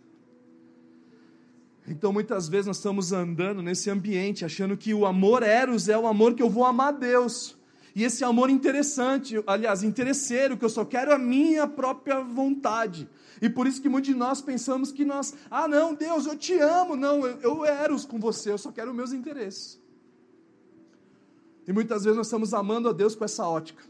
Então 1.87 2.13
muitas 2.13 2.47
vezes 2.47 2.67
nós 2.67 2.77
estamos 2.77 3.11
andando 3.11 3.63
nesse 3.63 3.89
ambiente 3.89 4.45
achando 4.45 4.77
que 4.77 4.93
o 4.93 5.05
amor 5.05 5.41
eros 5.41 5.89
é 5.89 5.97
o 5.97 6.05
amor 6.05 6.35
que 6.35 6.43
eu 6.43 6.49
vou 6.49 6.65
amar 6.65 6.89
a 6.89 6.97
Deus. 6.97 7.57
E 7.95 8.03
esse 8.03 8.23
amor 8.23 8.51
interessante, 8.51 9.43
aliás, 9.47 9.81
interesseiro, 9.81 10.55
que 10.55 10.63
eu 10.63 10.69
só 10.69 10.85
quero 10.85 11.11
a 11.11 11.17
minha 11.17 11.65
própria 11.65 12.21
vontade. 12.21 13.09
E 13.41 13.49
por 13.49 13.65
isso 13.65 13.81
que 13.81 13.89
muitos 13.89 14.11
de 14.11 14.15
nós 14.15 14.41
pensamos 14.41 14.91
que 14.91 15.03
nós, 15.03 15.33
ah, 15.49 15.67
não, 15.67 15.95
Deus, 15.95 16.27
eu 16.27 16.37
te 16.37 16.53
amo, 16.59 16.95
não, 16.95 17.25
eu, 17.25 17.39
eu 17.41 17.65
eros 17.65 18.05
com 18.05 18.19
você, 18.19 18.51
eu 18.51 18.57
só 18.59 18.71
quero 18.71 18.91
os 18.91 18.95
meus 18.95 19.11
interesses. 19.11 19.81
E 21.67 21.73
muitas 21.73 22.03
vezes 22.03 22.17
nós 22.17 22.27
estamos 22.27 22.53
amando 22.53 22.87
a 22.87 22.93
Deus 22.93 23.15
com 23.15 23.25
essa 23.25 23.47
ótica 23.47 23.88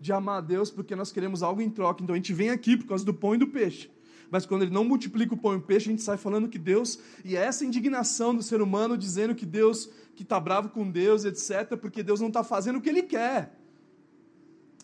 de 0.00 0.12
amar 0.12 0.38
a 0.38 0.40
Deus 0.40 0.70
porque 0.70 0.94
nós 0.94 1.10
queremos 1.10 1.42
algo 1.42 1.60
em 1.60 1.70
troca. 1.70 2.02
Então 2.02 2.14
a 2.14 2.16
gente 2.16 2.32
vem 2.32 2.50
aqui 2.50 2.76
por 2.76 2.86
causa 2.86 3.04
do 3.04 3.14
pão 3.14 3.34
e 3.34 3.38
do 3.38 3.48
peixe. 3.48 3.90
Mas 4.30 4.44
quando 4.44 4.62
ele 4.62 4.70
não 4.70 4.84
multiplica 4.84 5.34
o 5.34 5.38
pão 5.38 5.54
e 5.54 5.56
o 5.56 5.62
peixe, 5.62 5.88
a 5.88 5.92
gente 5.92 6.02
sai 6.02 6.16
falando 6.16 6.48
que 6.48 6.58
Deus, 6.58 6.98
e 7.24 7.36
é 7.36 7.40
essa 7.40 7.64
indignação 7.64 8.34
do 8.34 8.42
ser 8.42 8.60
humano 8.60 8.96
dizendo 8.96 9.34
que 9.34 9.46
Deus, 9.46 9.88
que 10.14 10.22
está 10.22 10.38
bravo 10.38 10.68
com 10.68 10.90
Deus, 10.90 11.24
etc., 11.24 11.76
porque 11.80 12.02
Deus 12.02 12.20
não 12.20 12.28
está 12.28 12.44
fazendo 12.44 12.76
o 12.76 12.80
que 12.82 12.90
ele 12.90 13.02
quer. 13.02 13.58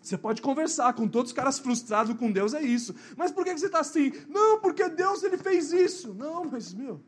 Você 0.00 0.18
pode 0.18 0.42
conversar 0.42 0.92
com 0.94 1.08
todos 1.08 1.30
os 1.30 1.36
caras 1.36 1.58
frustrados 1.58 2.14
com 2.16 2.30
Deus, 2.30 2.52
é 2.52 2.62
isso. 2.62 2.94
Mas 3.16 3.32
por 3.32 3.44
que 3.44 3.56
você 3.56 3.66
está 3.66 3.80
assim? 3.80 4.12
Não, 4.28 4.60
porque 4.60 4.86
Deus 4.88 5.22
ele 5.22 5.38
fez 5.38 5.72
isso. 5.72 6.12
Não, 6.14 6.44
mas 6.44 6.74
meu, 6.74 7.00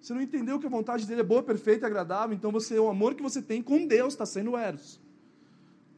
você 0.00 0.12
não 0.12 0.20
entendeu 0.20 0.58
que 0.58 0.66
a 0.66 0.70
vontade 0.70 1.06
dele 1.06 1.20
é 1.20 1.24
boa, 1.24 1.42
perfeita 1.42 1.86
e 1.86 1.88
agradável. 1.88 2.34
Então 2.34 2.50
você, 2.50 2.76
o 2.78 2.88
amor 2.88 3.14
que 3.14 3.22
você 3.22 3.40
tem 3.40 3.62
com 3.62 3.86
Deus 3.86 4.14
está 4.14 4.26
sendo 4.26 4.56
eros. 4.56 5.00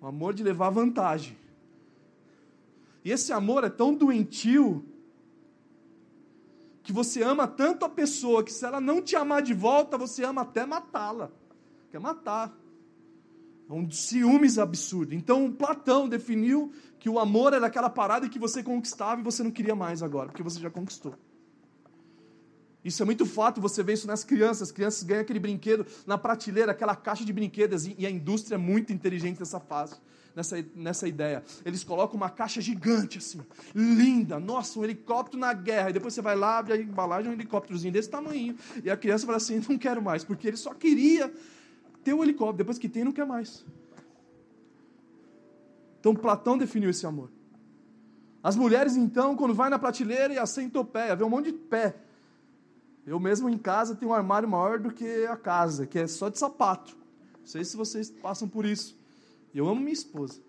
O 0.01 0.07
amor 0.07 0.35
de 0.35 0.43
levar 0.43 0.69
vantagem. 0.69 1.35
E 3.05 3.11
esse 3.11 3.33
amor 3.33 3.65
é 3.65 3.69
tão 3.69 3.95
doentio 3.95 4.85
que 6.83 6.93
você 6.93 7.23
ama 7.23 7.47
tanto 7.47 7.85
a 7.85 7.89
pessoa 7.89 8.43
que 8.43 8.53
se 8.53 8.65
ela 8.65 8.81
não 8.81 9.03
te 9.03 9.15
amar 9.17 9.43
de 9.43 9.55
volta, 9.55 9.99
você 9.99 10.25
ama 10.25 10.43
até 10.43 10.65
matá-la. 10.67 11.31
Quer 11.91 12.01
matar. 12.01 12.55
É 13.69 13.73
um 13.73 13.91
ciúmes 13.91 14.59
absurdo. 14.59 15.15
Então, 15.15 15.51
Platão 15.53 16.09
definiu 16.09 16.73
que 16.99 17.09
o 17.09 17.19
amor 17.19 17.53
era 17.53 17.67
aquela 17.67 17.89
parada 17.89 18.29
que 18.29 18.39
você 18.39 18.63
conquistava 18.63 19.21
e 19.21 19.25
você 19.25 19.43
não 19.43 19.51
queria 19.51 19.75
mais 19.75 20.03
agora, 20.03 20.29
porque 20.29 20.43
você 20.43 20.61
já 20.61 20.71
conquistou. 20.71 21.15
Isso 22.85 23.03
é 23.03 23.07
muito 23.07 23.25
fato, 23.25 23.63
você 23.63 23.83
vê 23.83 23.95
isso 23.95 24.07
nas 24.07 24.23
crianças. 24.23 24.69
As 24.69 24.73
crianças 24.73 25.03
ganham 25.03 25.23
aquele 25.23 25.39
brinquedo 25.39 25.87
na 26.07 26.19
prateleira, 26.19 26.73
aquela 26.73 26.95
caixa 26.95 27.25
de 27.25 27.33
brinquedos, 27.33 27.87
e 27.87 28.07
a 28.07 28.11
indústria 28.11 28.57
é 28.57 28.59
muito 28.59 28.93
inteligente 28.93 29.39
nessa 29.41 29.59
fase, 29.59 29.97
nessa, 30.35 30.65
nessa 30.75 31.09
ideia. 31.09 31.43
Eles 31.65 31.85
colocam 31.85 32.17
uma 32.17 32.31
caixa 32.31 32.61
gigante, 32.61 33.19
assim, 33.19 33.41
linda, 33.75 34.41
nossa, 34.41 34.79
um 34.79 34.85
helicóptero 34.85 35.39
na 35.39 35.53
guerra. 35.53 35.91
E 35.91 35.93
depois 35.93 36.15
você 36.15 36.23
vai 36.23 36.37
lá, 36.37 36.59
abre 36.59 36.73
a 36.73 36.77
embalagem, 36.77 37.31
um 37.31 37.35
helicópterozinho 37.35 37.93
desse 37.93 38.11
tamanho. 38.11 38.57
E 38.83 38.91
a 38.91 38.97
criança 38.97 39.27
fala 39.27 39.37
assim: 39.37 39.63
não 39.69 39.79
quero 39.79 40.03
mais, 40.03 40.25
porque 40.25 40.49
ele 40.49 40.57
só 40.57 40.75
queria 40.75 41.33
ter 42.03 42.13
o 42.13 42.19
um 42.19 42.23
helicóptero, 42.23 42.59
depois 42.59 42.79
que 42.79 42.89
tem, 42.89 43.05
não 43.05 43.13
quer 43.13 43.27
mais. 43.27 43.65
Então 46.01 46.15
Platão 46.15 46.59
definiu 46.59 46.91
esse 46.91 47.07
amor. 47.07 47.31
As 48.43 48.57
mulheres, 48.57 48.95
então, 48.95 49.35
quando 49.35 49.55
vai 49.55 49.71
na 49.71 49.79
prateleira 49.79 50.35
e 50.35 50.39
assenta 50.39 50.79
o 50.79 50.85
pé, 50.85 51.17
vê 51.17 51.25
um 51.25 51.31
monte 51.31 51.51
de 51.51 51.53
pé. 51.55 51.97
Eu 53.07 53.19
mesmo 53.19 53.49
em 53.49 53.57
casa 53.57 53.95
tenho 53.95 54.11
um 54.11 54.15
armário 54.15 54.47
maior 54.47 54.79
do 54.79 54.91
que 54.91 55.25
a 55.27 55.37
casa, 55.37 55.87
que 55.87 55.99
é 55.99 56.07
só 56.07 56.29
de 56.29 56.39
sapato. 56.39 56.95
Não 57.41 57.47
sei 57.47 57.65
se 57.65 57.75
vocês 57.75 58.11
passam 58.11 58.47
por 58.47 58.67
isso. 58.67 58.99
Eu 59.55 59.69
amo 59.69 59.81
minha 59.81 59.93
esposa. 59.93 60.41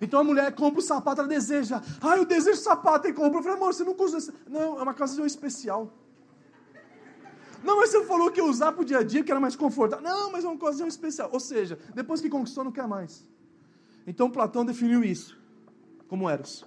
Então 0.00 0.20
a 0.20 0.24
mulher 0.24 0.54
compra 0.54 0.80
o 0.80 0.82
sapato, 0.82 1.20
ela 1.20 1.28
deseja. 1.28 1.82
Ah, 2.00 2.16
eu 2.16 2.24
desejo 2.24 2.60
sapato 2.60 3.06
e 3.08 3.12
compra. 3.12 3.38
Eu 3.38 3.42
falei, 3.42 3.56
amor, 3.56 3.74
você 3.74 3.84
não 3.84 3.96
usa. 3.98 4.32
Não, 4.48 4.78
é 4.78 4.82
uma 4.82 4.92
ocasião 4.92 5.26
especial. 5.26 5.92
Não, 7.62 7.78
mas 7.78 7.90
você 7.90 8.04
falou 8.04 8.30
que 8.30 8.40
ia 8.40 8.44
usar 8.44 8.72
para 8.72 8.82
o 8.82 8.84
dia 8.84 8.98
a 8.98 9.02
dia, 9.02 9.24
que 9.24 9.30
era 9.30 9.40
mais 9.40 9.56
confortável. 9.56 10.04
Não, 10.04 10.30
mas 10.30 10.44
é 10.44 10.48
uma 10.48 10.54
ocasião 10.54 10.86
especial. 10.86 11.30
Ou 11.32 11.40
seja, 11.40 11.78
depois 11.94 12.20
que 12.20 12.28
conquistou, 12.28 12.62
não 12.64 12.72
quer 12.72 12.86
mais. 12.86 13.26
Então 14.06 14.30
Platão 14.30 14.64
definiu 14.64 15.02
isso 15.02 15.36
como 16.08 16.30
Eros. 16.30 16.64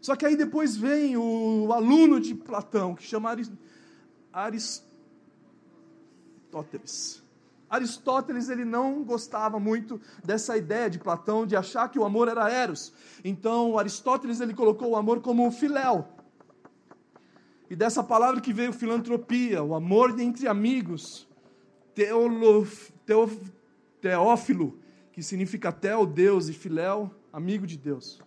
Só 0.00 0.14
que 0.14 0.26
aí 0.26 0.36
depois 0.36 0.76
vem 0.76 1.16
o 1.16 1.72
aluno 1.72 2.20
de 2.20 2.34
Platão, 2.34 2.94
que 2.94 3.02
chama 3.02 3.34
Aristóteles. 4.32 4.86
Aristóteles 7.68 8.48
ele 8.48 8.64
não 8.64 9.04
gostava 9.04 9.60
muito 9.60 10.00
dessa 10.24 10.56
ideia 10.56 10.88
de 10.88 10.98
Platão 10.98 11.46
de 11.46 11.54
achar 11.54 11.88
que 11.88 11.98
o 11.98 12.04
amor 12.04 12.28
era 12.28 12.50
eros. 12.50 12.92
Então 13.24 13.78
Aristóteles 13.78 14.40
ele 14.40 14.54
colocou 14.54 14.90
o 14.90 14.96
amor 14.96 15.20
como 15.20 15.50
filéu. 15.50 16.08
E 17.70 17.76
dessa 17.76 18.02
palavra 18.02 18.40
que 18.40 18.52
veio 18.52 18.72
filantropia, 18.72 19.62
o 19.62 19.74
amor 19.74 20.18
entre 20.18 20.48
amigos, 20.48 21.28
teófilo, 24.00 24.78
que 25.12 25.22
significa 25.22 25.70
tel, 25.70 26.06
Deus, 26.06 26.48
e 26.48 26.54
filéu, 26.54 27.10
amigo 27.30 27.66
de 27.66 27.76
Deus. 27.76 28.22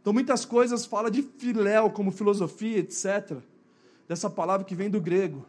Então 0.00 0.12
muitas 0.14 0.46
coisas 0.46 0.86
fala 0.86 1.10
de 1.10 1.22
filéu, 1.22 1.90
como 1.90 2.10
filosofia, 2.10 2.78
etc. 2.78 3.38
Dessa 4.08 4.30
palavra 4.30 4.64
que 4.64 4.74
vem 4.74 4.88
do 4.88 5.00
grego. 5.00 5.46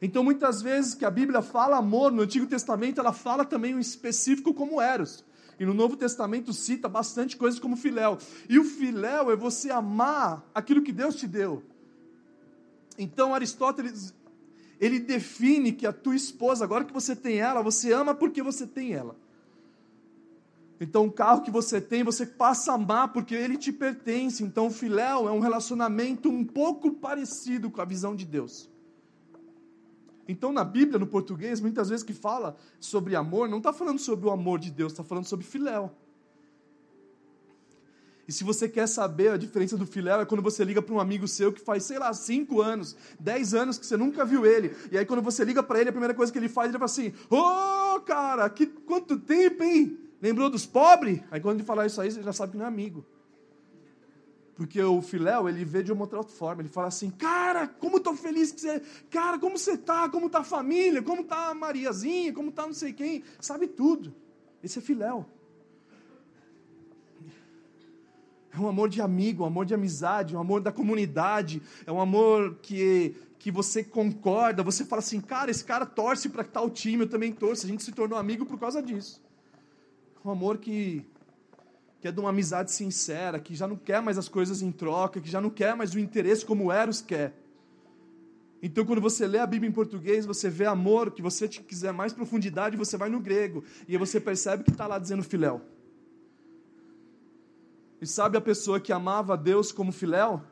Então 0.00 0.22
muitas 0.22 0.60
vezes 0.60 0.94
que 0.94 1.04
a 1.04 1.10
Bíblia 1.10 1.42
fala 1.42 1.76
amor 1.76 2.12
no 2.12 2.22
Antigo 2.22 2.46
Testamento, 2.46 3.00
ela 3.00 3.12
fala 3.12 3.44
também 3.44 3.74
um 3.74 3.78
específico 3.78 4.52
como 4.52 4.80
eros. 4.80 5.24
E 5.58 5.64
no 5.64 5.72
Novo 5.72 5.96
Testamento 5.96 6.52
cita 6.52 6.88
bastante 6.88 7.36
coisas 7.36 7.60
como 7.60 7.76
filéu. 7.76 8.18
E 8.48 8.58
o 8.58 8.64
filéu 8.64 9.30
é 9.30 9.36
você 9.36 9.70
amar 9.70 10.44
aquilo 10.54 10.82
que 10.82 10.92
Deus 10.92 11.14
te 11.14 11.26
deu. 11.26 11.62
Então 12.98 13.34
Aristóteles 13.34 14.12
ele 14.80 14.98
define 14.98 15.72
que 15.72 15.86
a 15.86 15.92
tua 15.92 16.14
esposa, 16.14 16.64
agora 16.64 16.84
que 16.84 16.92
você 16.92 17.14
tem 17.14 17.38
ela, 17.38 17.62
você 17.62 17.92
ama 17.92 18.14
porque 18.14 18.42
você 18.42 18.66
tem 18.66 18.92
ela. 18.92 19.16
Então, 20.80 21.06
o 21.06 21.12
carro 21.12 21.42
que 21.42 21.50
você 21.50 21.80
tem, 21.80 22.02
você 22.02 22.26
passa 22.26 22.72
a 22.72 22.74
amar 22.74 23.12
porque 23.12 23.34
ele 23.34 23.56
te 23.56 23.72
pertence. 23.72 24.42
Então, 24.42 24.66
o 24.66 24.70
filéu 24.70 25.28
é 25.28 25.32
um 25.32 25.38
relacionamento 25.38 26.28
um 26.28 26.44
pouco 26.44 26.92
parecido 26.92 27.70
com 27.70 27.80
a 27.80 27.84
visão 27.84 28.14
de 28.14 28.26
Deus. 28.26 28.68
Então, 30.26 30.52
na 30.52 30.64
Bíblia, 30.64 30.98
no 30.98 31.06
português, 31.06 31.60
muitas 31.60 31.88
vezes 31.88 32.02
que 32.02 32.12
fala 32.12 32.56
sobre 32.80 33.14
amor, 33.14 33.48
não 33.48 33.58
está 33.58 33.72
falando 33.72 33.98
sobre 33.98 34.26
o 34.26 34.30
amor 34.30 34.58
de 34.58 34.70
Deus, 34.70 34.92
está 34.92 35.04
falando 35.04 35.26
sobre 35.26 35.44
filéu. 35.44 35.90
E 38.26 38.32
se 38.32 38.42
você 38.42 38.68
quer 38.68 38.86
saber 38.88 39.32
a 39.32 39.36
diferença 39.36 39.76
do 39.76 39.86
filéu, 39.86 40.20
é 40.20 40.24
quando 40.24 40.42
você 40.42 40.64
liga 40.64 40.80
para 40.80 40.94
um 40.94 41.00
amigo 41.00 41.28
seu 41.28 41.52
que 41.52 41.60
faz, 41.60 41.84
sei 41.84 41.98
lá, 41.98 42.12
5 42.12 42.60
anos, 42.60 42.96
10 43.20 43.54
anos 43.54 43.78
que 43.78 43.84
você 43.84 43.96
nunca 43.96 44.24
viu 44.24 44.46
ele. 44.46 44.74
E 44.90 44.96
aí, 44.96 45.04
quando 45.04 45.22
você 45.22 45.44
liga 45.44 45.62
para 45.62 45.78
ele, 45.78 45.90
a 45.90 45.92
primeira 45.92 46.14
coisa 46.14 46.32
que 46.32 46.38
ele 46.38 46.48
faz, 46.48 46.70
ele 46.70 46.78
fala 46.78 46.86
assim: 46.86 47.12
Ô, 47.28 47.36
oh, 47.36 48.00
cara, 48.00 48.48
que, 48.48 48.66
quanto 48.66 49.18
tempo, 49.18 49.62
hein? 49.62 49.98
Lembrou 50.22 50.48
dos 50.48 50.64
pobres? 50.64 51.20
Aí 51.30 51.38
quando 51.38 51.56
ele 51.56 51.64
falar 51.64 51.84
isso 51.84 52.00
aí, 52.00 52.10
você 52.10 52.22
já 52.22 52.32
sabe 52.32 52.52
que 52.52 52.58
não 52.58 52.64
é 52.64 52.68
amigo. 52.68 53.04
Porque 54.54 54.80
o 54.82 55.02
Filéu, 55.02 55.48
ele 55.48 55.64
vê 55.64 55.82
de 55.82 55.92
uma 55.92 56.02
outra 56.02 56.22
forma. 56.22 56.62
Ele 56.62 56.68
fala 56.68 56.88
assim, 56.88 57.10
cara, 57.10 57.66
como 57.66 57.96
estou 57.96 58.14
feliz 58.14 58.52
que 58.52 58.60
você... 58.60 58.80
Cara, 59.10 59.38
como 59.38 59.58
você 59.58 59.72
está? 59.72 60.08
Como 60.08 60.26
está 60.26 60.40
a 60.40 60.44
família? 60.44 61.02
Como 61.02 61.22
está 61.22 61.50
a 61.50 61.54
Mariazinha? 61.54 62.32
Como 62.32 62.50
está 62.50 62.66
não 62.66 62.72
sei 62.72 62.92
quem? 62.92 63.24
Sabe 63.40 63.66
tudo. 63.66 64.14
Esse 64.62 64.78
é 64.78 64.82
Filéu. 64.82 65.26
É 68.52 68.58
um 68.58 68.68
amor 68.68 68.88
de 68.88 69.02
amigo, 69.02 69.42
um 69.42 69.46
amor 69.46 69.66
de 69.66 69.74
amizade, 69.74 70.36
um 70.36 70.40
amor 70.40 70.60
da 70.60 70.70
comunidade. 70.70 71.60
É 71.84 71.90
um 71.90 72.00
amor 72.00 72.58
que, 72.62 73.16
que 73.40 73.50
você 73.50 73.82
concorda. 73.82 74.62
Você 74.62 74.84
fala 74.84 75.00
assim, 75.00 75.20
cara, 75.20 75.50
esse 75.50 75.64
cara 75.64 75.84
torce 75.84 76.28
para 76.28 76.44
tal 76.44 76.70
time, 76.70 77.02
eu 77.02 77.08
também 77.08 77.32
torço. 77.32 77.66
A 77.66 77.68
gente 77.68 77.82
se 77.82 77.90
tornou 77.90 78.16
amigo 78.16 78.46
por 78.46 78.58
causa 78.58 78.80
disso 78.80 79.24
um 80.24 80.30
amor 80.30 80.56
que, 80.56 81.04
que 82.04 82.08
é 82.08 82.12
de 82.12 82.20
uma 82.20 82.28
amizade 82.28 82.70
sincera, 82.70 83.40
que 83.40 83.54
já 83.54 83.66
não 83.66 83.76
quer 83.76 84.02
mais 84.02 84.18
as 84.18 84.28
coisas 84.28 84.60
em 84.60 84.70
troca, 84.70 85.22
que 85.22 85.30
já 85.30 85.40
não 85.40 85.48
quer 85.48 85.74
mais 85.74 85.94
o 85.94 85.98
interesse 85.98 86.44
como 86.44 86.70
Eros 86.70 87.00
quer. 87.00 87.32
Então, 88.62 88.84
quando 88.84 89.00
você 89.00 89.26
lê 89.26 89.38
a 89.38 89.46
Bíblia 89.46 89.70
em 89.70 89.72
português, 89.72 90.26
você 90.26 90.50
vê 90.50 90.66
amor, 90.66 91.12
que 91.12 91.22
você 91.22 91.48
quiser 91.48 91.94
mais 91.94 92.12
profundidade, 92.12 92.76
você 92.76 92.98
vai 92.98 93.08
no 93.08 93.20
grego, 93.20 93.64
e 93.88 93.92
aí 93.92 93.96
você 93.96 94.20
percebe 94.20 94.64
que 94.64 94.70
está 94.70 94.86
lá 94.86 94.98
dizendo 94.98 95.22
filéu. 95.22 95.62
E 98.02 98.06
sabe 98.06 98.36
a 98.36 98.40
pessoa 98.42 98.78
que 98.78 98.92
amava 98.92 99.32
a 99.32 99.36
Deus 99.36 99.72
como 99.72 99.90
filéu? 99.90 100.42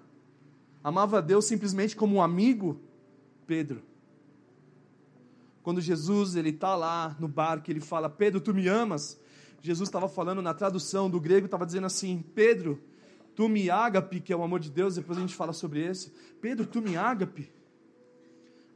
Amava 0.83 1.19
a 1.19 1.21
Deus 1.21 1.45
simplesmente 1.45 1.95
como 1.95 2.17
um 2.17 2.23
amigo? 2.23 2.81
Pedro. 3.47 3.83
Quando 5.63 5.83
Jesus 5.83 6.35
ele 6.35 6.49
está 6.49 6.75
lá 6.75 7.15
no 7.21 7.29
barco, 7.29 7.71
ele 7.71 7.81
fala: 7.81 8.09
Pedro, 8.09 8.41
tu 8.41 8.55
me 8.55 8.69
amas? 8.69 9.21
Jesus 9.63 9.89
estava 9.89 10.09
falando 10.09 10.43
na 10.43 10.53
tradução 10.53 11.09
do 11.09 11.21
grego, 11.21 11.47
estava 11.47 11.65
dizendo 11.65 11.87
assim: 11.87 12.23
Pedro, 12.35 12.83
tu 13.35 13.49
me 13.49 13.71
ágape, 13.71 14.21
que 14.21 14.33
é 14.33 14.37
o 14.37 14.43
amor 14.43 14.59
de 14.59 14.71
Deus, 14.71 14.97
depois 14.97 15.17
a 15.17 15.21
gente 15.21 15.37
fala 15.37 15.53
sobre 15.53 15.81
esse. 15.87 16.13
Pedro, 16.41 16.67
tu 16.67 16.83
me 16.83 16.97
ágape. 16.97 17.49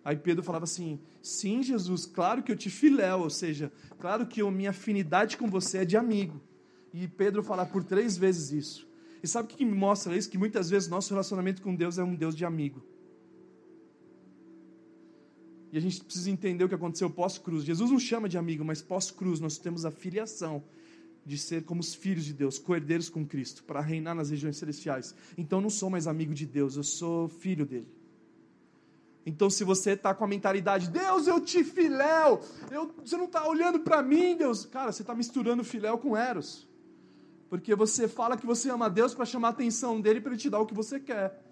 Aí 0.05 0.17
Pedro 0.17 0.45
falava 0.45 0.63
assim: 0.63 1.01
Sim, 1.21 1.61
Jesus, 1.61 2.07
claro 2.07 2.41
que 2.41 2.53
eu 2.53 2.57
te 2.57 2.71
filéu, 2.71 3.21
ou 3.21 3.31
seja, 3.31 3.73
claro 3.99 4.25
que 4.27 4.41
a 4.41 4.51
minha 4.51 4.71
afinidade 4.71 5.37
com 5.37 5.51
você 5.51 5.79
é 5.79 5.85
de 5.85 5.97
amigo. 5.97 6.41
E 6.95 7.09
Pedro 7.09 7.43
fala 7.43 7.67
por 7.67 7.83
três 7.83 8.17
vezes 8.17 8.53
isso. 8.53 8.89
E 9.21 9.27
sabe 9.27 9.53
o 9.53 9.57
que 9.57 9.65
me 9.65 9.77
mostra 9.77 10.17
isso? 10.17 10.31
Que 10.31 10.39
muitas 10.39 10.71
vezes 10.71 10.89
nosso 10.89 11.11
relacionamento 11.11 11.61
com 11.61 11.75
Deus 11.75 11.99
é 11.99 12.05
um 12.05 12.15
Deus 12.15 12.37
de 12.37 12.45
amigo. 12.45 12.81
E 15.73 15.79
a 15.79 15.81
gente 15.81 16.03
precisa 16.03 16.31
entender 16.31 16.65
o 16.65 16.69
que 16.69 16.75
aconteceu 16.75 17.11
pós-cruz. 17.11 17.65
Jesus 17.65 17.91
não 17.91 17.99
chama 17.99 18.29
de 18.29 18.39
amigo, 18.39 18.65
mas 18.65 18.81
pós-cruz 18.81 19.41
nós 19.41 19.59
temos 19.59 19.85
a 19.85 19.91
filiação 19.91 20.63
de 21.25 21.37
ser 21.37 21.65
como 21.65 21.81
os 21.81 21.95
filhos 21.95 22.25
de 22.25 22.33
Deus, 22.33 22.59
coerdeiros 22.59 23.09
com 23.09 23.27
Cristo, 23.27 23.65
para 23.65 23.81
reinar 23.81 24.15
nas 24.15 24.31
regiões 24.31 24.57
celestiais. 24.57 25.15
Então 25.37 25.61
não 25.61 25.69
sou 25.69 25.91
mais 25.91 26.07
amigo 26.07 26.33
de 26.33 26.47
Deus, 26.47 26.77
eu 26.77 26.85
sou 26.85 27.29
filho 27.29 27.67
dele. 27.67 27.89
Então, 29.29 29.51
se 29.51 29.65
você 29.65 29.91
está 29.91 30.15
com 30.15 30.23
a 30.23 30.29
mentalidade, 30.29 30.89
Deus, 30.89 31.27
eu 31.27 31.41
te 31.41 31.65
filéu, 31.65 32.41
eu, 32.71 32.95
você 33.05 33.17
não 33.17 33.25
está 33.25 33.45
olhando 33.45 33.81
para 33.81 34.01
mim, 34.01 34.37
Deus, 34.37 34.65
cara, 34.65 34.93
você 34.93 35.03
está 35.03 35.17
misturando 35.17 35.65
filéu 35.65 35.99
com 35.99 36.17
eros. 36.17 36.65
Porque 37.51 37.75
você 37.75 38.07
fala 38.07 38.37
que 38.37 38.47
você 38.47 38.71
ama 38.71 38.89
Deus 38.89 39.15
para 39.15 39.25
chamar 39.25 39.49
a 39.49 39.51
atenção 39.51 40.01
dele 40.01 40.21
para 40.21 40.31
ele 40.31 40.41
te 40.41 40.49
dar 40.49 40.61
o 40.61 40.67
que 40.67 40.75
você 40.75 41.01
quer. 41.01 41.45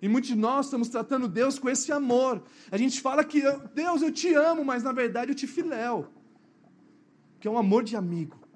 E 0.00 0.08
muitos 0.08 0.28
de 0.28 0.36
nós 0.36 0.66
estamos 0.66 0.88
tratando 0.88 1.26
Deus 1.26 1.58
com 1.58 1.68
esse 1.68 1.90
amor. 1.90 2.42
A 2.70 2.76
gente 2.76 3.00
fala 3.00 3.24
que 3.24 3.40
Deus, 3.74 4.02
eu 4.02 4.12
te 4.12 4.32
amo, 4.34 4.64
mas 4.64 4.82
na 4.82 4.92
verdade 4.92 5.30
eu 5.30 5.34
te 5.34 5.46
filéu. 5.46 6.08
que 7.40 7.48
é 7.48 7.50
um 7.50 7.58
amor 7.58 7.84
de 7.84 7.96
amigo. 7.96 8.46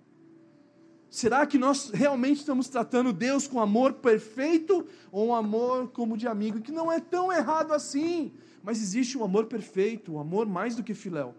Será 1.11 1.45
que 1.45 1.59
nós 1.59 1.91
realmente 1.91 2.39
estamos 2.39 2.69
tratando 2.69 3.13
Deus 3.13 3.49
com 3.49 3.61
amor 3.61 3.95
perfeito 3.95 4.87
ou 5.11 5.29
um 5.29 5.35
amor 5.35 5.89
como 5.89 6.17
de 6.17 6.29
amigo? 6.29 6.61
Que 6.61 6.71
não 6.71 6.91
é 6.91 7.01
tão 7.01 7.33
errado 7.33 7.73
assim, 7.73 8.33
mas 8.63 8.81
existe 8.81 9.19
um 9.19 9.25
amor 9.25 9.47
perfeito, 9.47 10.13
um 10.13 10.21
amor 10.21 10.47
mais 10.47 10.77
do 10.77 10.85
que 10.85 10.95
filéu. 10.95 11.35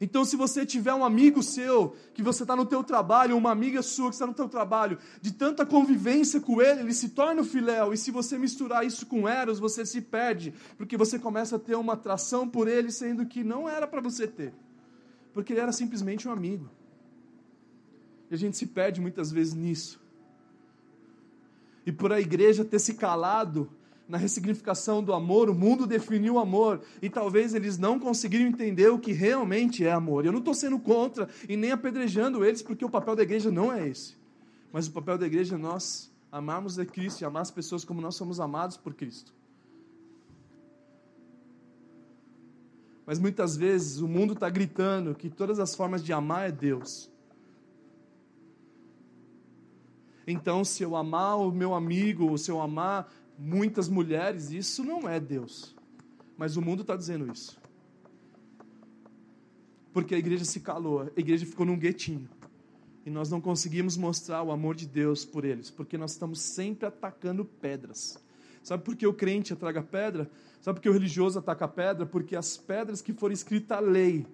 Então, 0.00 0.24
se 0.24 0.36
você 0.36 0.66
tiver 0.66 0.92
um 0.92 1.04
amigo 1.04 1.42
seu, 1.42 1.96
que 2.12 2.22
você 2.22 2.42
está 2.42 2.54
no 2.54 2.66
teu 2.66 2.84
trabalho, 2.84 3.36
uma 3.36 3.50
amiga 3.50 3.80
sua 3.82 4.08
que 4.08 4.14
está 4.14 4.26
no 4.26 4.34
teu 4.34 4.48
trabalho, 4.48 4.98
de 5.22 5.32
tanta 5.32 5.64
convivência 5.64 6.38
com 6.38 6.60
ele, 6.60 6.80
ele 6.80 6.92
se 6.92 7.10
torna 7.10 7.40
o 7.40 7.44
filéu, 7.44 7.94
e 7.94 7.96
se 7.96 8.10
você 8.10 8.38
misturar 8.38 8.84
isso 8.84 9.06
com 9.06 9.26
Eros, 9.26 9.58
você 9.58 9.86
se 9.86 10.02
perde, 10.02 10.52
porque 10.76 10.96
você 10.98 11.18
começa 11.18 11.56
a 11.56 11.58
ter 11.58 11.76
uma 11.76 11.94
atração 11.94 12.46
por 12.46 12.68
ele, 12.68 12.90
sendo 12.90 13.24
que 13.24 13.42
não 13.42 13.66
era 13.66 13.86
para 13.86 14.02
você 14.02 14.26
ter, 14.26 14.52
porque 15.32 15.54
ele 15.54 15.60
era 15.60 15.72
simplesmente 15.72 16.28
um 16.28 16.32
amigo. 16.32 16.68
E 18.30 18.34
a 18.34 18.38
gente 18.38 18.56
se 18.56 18.66
perde 18.66 19.00
muitas 19.00 19.32
vezes 19.32 19.54
nisso. 19.54 20.04
E 21.86 21.92
por 21.92 22.12
a 22.12 22.20
igreja 22.20 22.64
ter 22.64 22.80
se 22.80 22.94
calado 22.94 23.70
na 24.08 24.16
ressignificação 24.16 25.02
do 25.02 25.12
amor, 25.12 25.50
o 25.50 25.54
mundo 25.54 25.86
definiu 25.86 26.34
o 26.34 26.38
amor 26.38 26.80
e 27.02 27.10
talvez 27.10 27.54
eles 27.54 27.76
não 27.76 27.98
conseguiram 27.98 28.46
entender 28.46 28.88
o 28.88 28.98
que 28.98 29.12
realmente 29.12 29.84
é 29.84 29.90
amor. 29.90 30.24
Eu 30.24 30.32
não 30.32 30.38
estou 30.38 30.54
sendo 30.54 30.78
contra 30.78 31.28
e 31.48 31.56
nem 31.56 31.72
apedrejando 31.72 32.44
eles, 32.44 32.62
porque 32.62 32.84
o 32.84 32.90
papel 32.90 33.16
da 33.16 33.22
igreja 33.22 33.50
não 33.50 33.72
é 33.72 33.88
esse. 33.88 34.14
Mas 34.72 34.86
o 34.86 34.92
papel 34.92 35.18
da 35.18 35.26
igreja 35.26 35.56
é 35.56 35.58
nós 35.58 36.12
amarmos 36.30 36.78
a 36.78 36.86
Cristo 36.86 37.22
e 37.22 37.24
amar 37.24 37.42
as 37.42 37.50
pessoas 37.50 37.84
como 37.84 38.00
nós 38.00 38.14
somos 38.14 38.38
amados 38.38 38.76
por 38.76 38.94
Cristo. 38.94 39.34
Mas 43.04 43.18
muitas 43.18 43.56
vezes 43.56 44.00
o 44.00 44.08
mundo 44.08 44.34
está 44.34 44.50
gritando 44.50 45.14
que 45.14 45.30
todas 45.30 45.58
as 45.58 45.74
formas 45.74 46.02
de 46.02 46.12
amar 46.12 46.48
é 46.48 46.52
Deus. 46.52 47.08
Então, 50.26 50.64
se 50.64 50.82
eu 50.82 50.96
amar 50.96 51.38
o 51.38 51.52
meu 51.52 51.72
amigo, 51.72 52.26
ou 52.26 52.36
se 52.36 52.50
eu 52.50 52.60
amar 52.60 53.08
muitas 53.38 53.88
mulheres, 53.88 54.50
isso 54.50 54.84
não 54.84 55.08
é 55.08 55.20
Deus. 55.20 55.74
Mas 56.36 56.56
o 56.56 56.62
mundo 56.62 56.82
está 56.82 56.96
dizendo 56.96 57.30
isso. 57.32 57.58
Porque 59.92 60.14
a 60.14 60.18
igreja 60.18 60.44
se 60.44 60.60
calou, 60.60 61.02
a 61.02 61.20
igreja 61.20 61.46
ficou 61.46 61.64
num 61.64 61.78
guetinho. 61.78 62.28
E 63.04 63.10
nós 63.10 63.30
não 63.30 63.40
conseguimos 63.40 63.96
mostrar 63.96 64.42
o 64.42 64.50
amor 64.50 64.74
de 64.74 64.86
Deus 64.86 65.24
por 65.24 65.44
eles, 65.44 65.70
porque 65.70 65.96
nós 65.96 66.12
estamos 66.12 66.40
sempre 66.40 66.86
atacando 66.86 67.44
pedras. 67.44 68.22
Sabe 68.62 68.82
por 68.82 68.96
que 68.96 69.06
o 69.06 69.14
crente 69.14 69.52
atraga 69.52 69.80
pedra? 69.82 70.28
Sabe 70.60 70.76
por 70.76 70.82
que 70.82 70.88
o 70.88 70.92
religioso 70.92 71.38
ataca 71.38 71.68
pedra? 71.68 72.04
Porque 72.04 72.34
as 72.34 72.56
pedras 72.56 73.00
que 73.00 73.12
foram 73.12 73.32
escritas 73.32 73.78
a 73.78 73.80
lei 73.80 74.26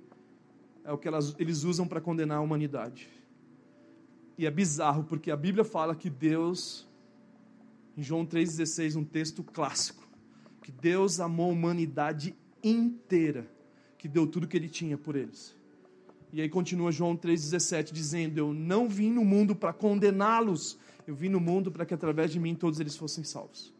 é 0.85 0.91
o 0.91 0.99
que 0.99 1.07
elas, 1.07 1.35
eles 1.39 1.65
usam 1.65 1.87
para 1.87 2.01
condenar 2.01 2.39
a 2.39 2.41
humanidade. 2.41 3.09
E 4.37 4.47
é 4.47 4.51
bizarro, 4.51 5.05
porque 5.05 5.31
a 5.31 5.37
Bíblia 5.37 5.65
fala 5.65 5.95
que 5.95 6.09
Deus, 6.09 6.89
em 7.97 8.03
João 8.03 8.25
3,16, 8.25 8.97
um 8.97 9.05
texto 9.05 9.43
clássico, 9.43 10.07
que 10.63 10.73
Deus 10.73 11.21
amou 11.21 11.51
a 11.51 11.53
humanidade 11.53 12.35
inteira, 12.63 13.51
que 13.99 14.09
deu 14.09 14.27
tudo 14.27 14.47
que 14.47 14.57
ele 14.57 14.69
tinha 14.69 14.97
por 14.97 15.17
eles. 15.17 15.55
E 16.33 16.41
aí 16.41 16.49
continua 16.49 16.91
João 16.91 17.17
3,17 17.17 17.93
dizendo: 17.93 18.39
Eu 18.39 18.55
não 18.55 18.89
vim 18.89 19.11
no 19.11 19.25
mundo 19.25 19.55
para 19.55 19.73
condená-los, 19.73 20.79
eu 21.07 21.15
vim 21.15 21.29
no 21.29 21.41
mundo 21.41 21.71
para 21.71 21.85
que 21.85 21.93
através 21.93 22.31
de 22.31 22.41
mim 22.41 22.55
todos 22.55 22.81
eles 22.81 22.97
fossem 22.97 23.23
salvos. 23.23 23.75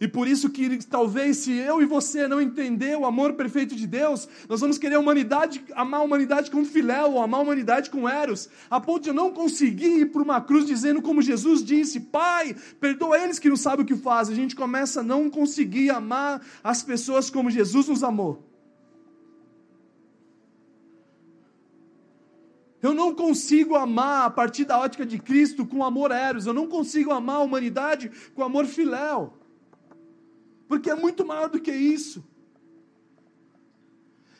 E 0.00 0.06
por 0.06 0.28
isso 0.28 0.48
que 0.50 0.78
talvez 0.86 1.38
se 1.38 1.52
eu 1.52 1.82
e 1.82 1.84
você 1.84 2.28
não 2.28 2.40
entender 2.40 2.96
o 2.96 3.04
amor 3.04 3.32
perfeito 3.32 3.74
de 3.74 3.86
Deus, 3.86 4.28
nós 4.48 4.60
vamos 4.60 4.78
querer 4.78 4.94
a 4.94 5.00
humanidade, 5.00 5.64
amar 5.74 6.00
a 6.00 6.04
humanidade 6.04 6.50
com 6.50 6.64
filéu, 6.64 7.20
amar 7.20 7.40
a 7.40 7.42
humanidade 7.42 7.90
com 7.90 8.08
eros, 8.08 8.48
a 8.70 8.80
ponto 8.80 9.02
de 9.02 9.08
eu 9.08 9.14
não 9.14 9.32
conseguir 9.32 10.00
ir 10.00 10.12
para 10.12 10.22
uma 10.22 10.40
cruz 10.40 10.64
dizendo 10.64 11.02
como 11.02 11.20
Jesus 11.20 11.64
disse, 11.64 11.98
Pai, 11.98 12.54
perdoa 12.80 13.18
eles 13.18 13.40
que 13.40 13.48
não 13.48 13.56
sabem 13.56 13.84
o 13.84 13.86
que 13.86 13.96
fazem. 13.96 14.34
A 14.34 14.36
gente 14.36 14.54
começa 14.54 15.00
a 15.00 15.02
não 15.02 15.28
conseguir 15.28 15.90
amar 15.90 16.40
as 16.62 16.80
pessoas 16.80 17.28
como 17.28 17.50
Jesus 17.50 17.88
nos 17.88 18.04
amou. 18.04 18.44
Eu 22.80 22.94
não 22.94 23.12
consigo 23.12 23.74
amar 23.74 24.26
a 24.26 24.30
partir 24.30 24.64
da 24.64 24.78
ótica 24.78 25.04
de 25.04 25.18
Cristo 25.18 25.66
com 25.66 25.84
amor 25.84 26.12
eros, 26.12 26.46
eu 26.46 26.54
não 26.54 26.68
consigo 26.68 27.10
amar 27.10 27.36
a 27.36 27.40
humanidade 27.40 28.08
com 28.36 28.44
amor 28.44 28.66
filéu 28.66 29.37
porque 30.68 30.90
é 30.90 30.94
muito 30.94 31.26
maior 31.26 31.48
do 31.48 31.60
que 31.60 31.72
isso. 31.72 32.22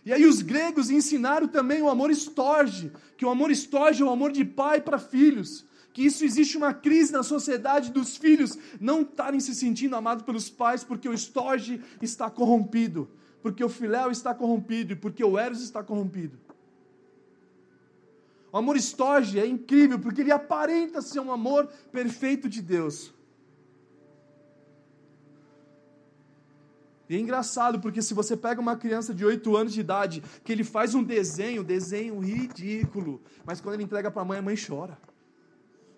E 0.04 0.12
aí 0.12 0.24
os 0.24 0.40
gregos 0.40 0.90
ensinaram 0.90 1.48
também 1.48 1.82
o 1.82 1.88
amor 1.88 2.10
estorge, 2.10 2.92
que 3.16 3.24
o 3.24 3.30
amor 3.30 3.50
estorge 3.50 4.02
é 4.02 4.04
o 4.04 4.10
amor 4.10 4.30
de 4.30 4.44
pai 4.44 4.80
para 4.80 4.98
filhos, 4.98 5.66
que 5.92 6.02
isso 6.02 6.24
existe 6.24 6.56
uma 6.56 6.72
crise 6.72 7.12
na 7.12 7.22
sociedade 7.22 7.90
dos 7.90 8.16
filhos 8.16 8.56
não 8.80 9.02
estarem 9.02 9.40
se 9.40 9.54
sentindo 9.54 9.96
amados 9.96 10.24
pelos 10.24 10.48
pais 10.48 10.84
porque 10.84 11.08
o 11.08 11.12
estorge 11.12 11.82
está 12.00 12.30
corrompido, 12.30 13.10
porque 13.42 13.64
o 13.64 13.68
filéu 13.68 14.10
está 14.10 14.32
corrompido 14.34 14.92
e 14.92 14.96
porque 14.96 15.24
o 15.24 15.38
eros 15.38 15.60
está 15.60 15.82
corrompido. 15.82 16.38
O 18.52 18.56
amor 18.56 18.76
estorge 18.76 19.38
é 19.38 19.46
incrível 19.46 19.98
porque 19.98 20.20
ele 20.20 20.32
aparenta 20.32 21.02
ser 21.02 21.20
um 21.20 21.32
amor 21.32 21.66
perfeito 21.92 22.48
de 22.48 22.62
Deus. 22.62 23.12
E 27.08 27.16
é 27.16 27.18
engraçado, 27.18 27.80
porque 27.80 28.02
se 28.02 28.12
você 28.12 28.36
pega 28.36 28.60
uma 28.60 28.76
criança 28.76 29.14
de 29.14 29.24
8 29.24 29.56
anos 29.56 29.72
de 29.72 29.80
idade, 29.80 30.22
que 30.44 30.52
ele 30.52 30.62
faz 30.62 30.94
um 30.94 31.02
desenho, 31.02 31.64
desenho 31.64 32.18
ridículo, 32.18 33.22
mas 33.46 33.60
quando 33.60 33.74
ele 33.74 33.84
entrega 33.84 34.10
para 34.10 34.22
a 34.22 34.24
mãe, 34.24 34.38
a 34.38 34.42
mãe 34.42 34.56
chora. 34.56 34.98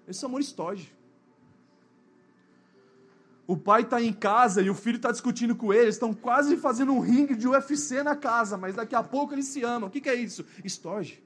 Esse 0.07 0.25
é 0.25 0.29
amor 0.29 0.40
estoge. 0.40 0.92
O 3.46 3.57
pai 3.57 3.83
está 3.83 4.01
em 4.01 4.12
casa 4.12 4.62
e 4.62 4.70
o 4.70 4.75
filho 4.75 4.96
está 4.96 5.11
discutindo 5.11 5.57
com 5.57 5.75
ele, 5.75 5.88
estão 5.88 6.14
quase 6.14 6.57
fazendo 6.57 6.92
um 6.92 7.01
ringue 7.01 7.35
de 7.35 7.49
UFC 7.49 8.01
na 8.05 8.14
casa, 8.14 8.57
mas 8.57 8.77
daqui 8.77 8.94
a 8.94 9.03
pouco 9.03 9.35
eles 9.35 9.46
se 9.46 9.64
amam. 9.64 9.88
O 9.88 9.90
que, 9.90 10.01
que 10.01 10.09
é 10.09 10.14
isso? 10.14 10.46
Estoge. 10.64 11.20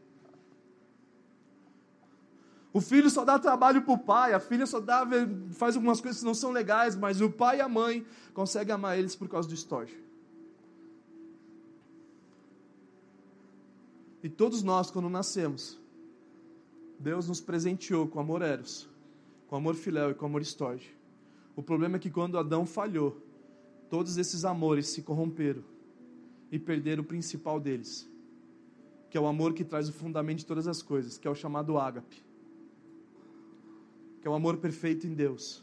O 2.74 2.80
filho 2.80 3.08
só 3.08 3.24
dá 3.24 3.38
trabalho 3.38 3.82
para 3.82 3.94
o 3.94 3.98
pai, 3.98 4.32
a 4.32 4.40
filha 4.40 4.66
só 4.66 4.80
dá, 4.80 5.06
faz 5.52 5.76
algumas 5.76 6.00
coisas 6.00 6.20
que 6.20 6.26
não 6.26 6.34
são 6.34 6.50
legais, 6.50 6.96
mas 6.96 7.20
o 7.20 7.30
pai 7.30 7.58
e 7.58 7.60
a 7.60 7.68
mãe 7.68 8.04
conseguem 8.34 8.74
amar 8.74 8.98
eles 8.98 9.14
por 9.14 9.28
causa 9.28 9.48
do 9.48 9.54
estorge. 9.54 9.96
E 14.24 14.28
todos 14.28 14.64
nós, 14.64 14.90
quando 14.90 15.08
nascemos, 15.08 15.78
Deus 16.98 17.28
nos 17.28 17.40
presenteou 17.40 18.08
com 18.08 18.18
amor 18.18 18.42
eros, 18.42 18.88
com 19.46 19.54
amor 19.54 19.76
filéu 19.76 20.10
e 20.10 20.14
com 20.14 20.26
amor 20.26 20.42
estorge. 20.42 20.92
O 21.54 21.62
problema 21.62 21.94
é 21.94 22.00
que 22.00 22.10
quando 22.10 22.36
Adão 22.36 22.66
falhou, 22.66 23.22
todos 23.88 24.16
esses 24.16 24.44
amores 24.44 24.88
se 24.88 25.00
corromperam 25.00 25.62
e 26.50 26.58
perderam 26.58 27.04
o 27.04 27.06
principal 27.06 27.60
deles, 27.60 28.10
que 29.08 29.16
é 29.16 29.20
o 29.20 29.28
amor 29.28 29.54
que 29.54 29.62
traz 29.62 29.88
o 29.88 29.92
fundamento 29.92 30.38
de 30.38 30.46
todas 30.46 30.66
as 30.66 30.82
coisas, 30.82 31.16
que 31.16 31.28
é 31.28 31.30
o 31.30 31.36
chamado 31.36 31.78
ágape 31.78 32.33
que 34.24 34.28
é 34.28 34.30
o 34.30 34.34
amor 34.34 34.56
perfeito 34.56 35.06
em 35.06 35.12
Deus, 35.12 35.62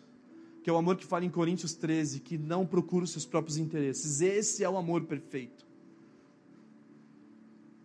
que 0.61 0.69
é 0.69 0.73
o 0.73 0.77
amor 0.77 0.95
que 0.95 1.03
fala 1.03 1.25
em 1.25 1.31
Coríntios 1.31 1.73
13, 1.73 2.19
que 2.19 2.37
não 2.37 2.63
procura 2.63 3.05
os 3.05 3.09
seus 3.09 3.25
próprios 3.25 3.57
interesses. 3.57 4.21
Esse 4.21 4.63
é 4.63 4.69
o 4.69 4.77
amor 4.77 5.01
perfeito. 5.05 5.65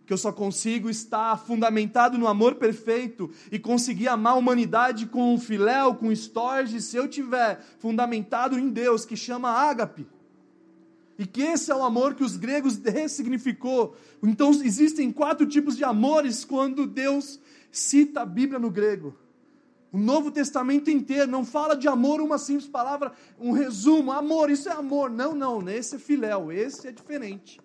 Que 0.05 0.13
eu 0.13 0.19
só 0.19 0.31
consigo 0.31 0.87
estar 0.87 1.35
fundamentado 1.35 2.15
no 2.15 2.27
amor 2.27 2.57
perfeito 2.57 3.31
e 3.51 3.57
conseguir 3.57 4.07
amar 4.07 4.33
a 4.33 4.35
humanidade 4.35 5.07
com 5.07 5.35
filéu, 5.39 5.95
com 5.95 6.11
estorge, 6.11 6.79
se 6.79 6.95
eu 6.95 7.07
tiver 7.07 7.59
fundamentado 7.79 8.59
em 8.59 8.69
Deus, 8.69 9.03
que 9.03 9.15
chama 9.17 9.49
ágape. 9.49 10.05
E 11.17 11.25
que 11.25 11.41
esse 11.41 11.71
é 11.71 11.75
o 11.75 11.81
amor 11.81 12.13
que 12.13 12.23
os 12.23 12.37
gregos 12.37 12.77
ressignificou. 12.77 13.95
Então 14.21 14.51
existem 14.51 15.11
quatro 15.11 15.47
tipos 15.47 15.75
de 15.75 15.83
amores 15.83 16.45
quando 16.45 16.85
Deus 16.85 17.39
cita 17.71 18.21
a 18.21 18.25
Bíblia 18.27 18.59
no 18.59 18.69
grego. 18.69 19.17
O 19.91 19.97
Novo 19.97 20.31
Testamento 20.31 20.89
inteiro 20.89 21.31
não 21.31 21.45
fala 21.45 21.75
de 21.75 21.87
amor, 21.87 22.19
uma 22.19 22.37
simples 22.37 22.67
palavra, 22.67 23.13
um 23.39 23.51
resumo, 23.51 24.11
amor, 24.11 24.49
isso 24.49 24.67
é 24.67 24.73
amor. 24.73 25.09
Não, 25.09 25.33
não, 25.33 25.67
esse 25.69 25.95
é 25.95 25.99
filéu, 25.99 26.51
esse 26.51 26.87
é 26.87 26.91
diferente. 26.91 27.59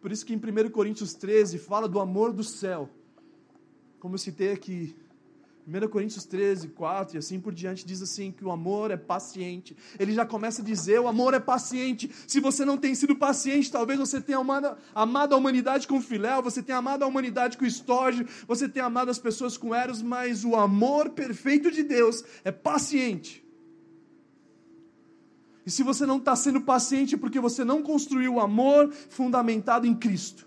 Por 0.00 0.10
isso 0.10 0.24
que 0.24 0.34
em 0.34 0.36
1 0.36 0.70
Coríntios 0.70 1.14
13 1.14 1.58
fala 1.58 1.88
do 1.88 2.00
amor 2.00 2.32
do 2.32 2.42
céu. 2.42 2.88
Como 3.98 4.14
eu 4.14 4.18
citei 4.18 4.52
aqui, 4.52 4.96
1 5.66 5.88
Coríntios 5.88 6.26
13, 6.26 6.68
4 6.68 7.16
e 7.16 7.18
assim 7.18 7.40
por 7.40 7.52
diante 7.54 7.86
diz 7.86 8.02
assim 8.02 8.30
que 8.30 8.44
o 8.44 8.50
amor 8.50 8.90
é 8.90 8.98
paciente. 8.98 9.74
Ele 9.98 10.12
já 10.12 10.26
começa 10.26 10.60
a 10.60 10.64
dizer: 10.64 11.00
o 11.00 11.08
amor 11.08 11.32
é 11.32 11.40
paciente. 11.40 12.10
Se 12.26 12.38
você 12.38 12.66
não 12.66 12.76
tem 12.76 12.94
sido 12.94 13.16
paciente, 13.16 13.72
talvez 13.72 13.98
você 13.98 14.20
tenha 14.20 14.38
amado, 14.38 14.76
amado 14.94 15.34
a 15.34 15.38
humanidade 15.38 15.88
com 15.88 16.02
filéu, 16.02 16.42
você 16.42 16.62
tenha 16.62 16.78
amado 16.78 17.02
a 17.02 17.06
humanidade 17.06 17.56
com 17.56 17.64
estógio, 17.64 18.28
você 18.46 18.68
tenha 18.68 18.84
amado 18.84 19.10
as 19.10 19.18
pessoas 19.18 19.56
com 19.56 19.74
eros, 19.74 20.02
mas 20.02 20.44
o 20.44 20.54
amor 20.54 21.10
perfeito 21.10 21.70
de 21.70 21.82
Deus 21.82 22.22
é 22.44 22.52
paciente. 22.52 23.42
E 25.66 25.70
se 25.70 25.82
você 25.82 26.04
não 26.04 26.18
está 26.18 26.36
sendo 26.36 26.60
paciente 26.60 27.14
é 27.14 27.18
porque 27.18 27.40
você 27.40 27.64
não 27.64 27.82
construiu 27.82 28.34
o 28.34 28.40
amor 28.40 28.92
fundamentado 29.08 29.86
em 29.86 29.94
Cristo. 29.94 30.46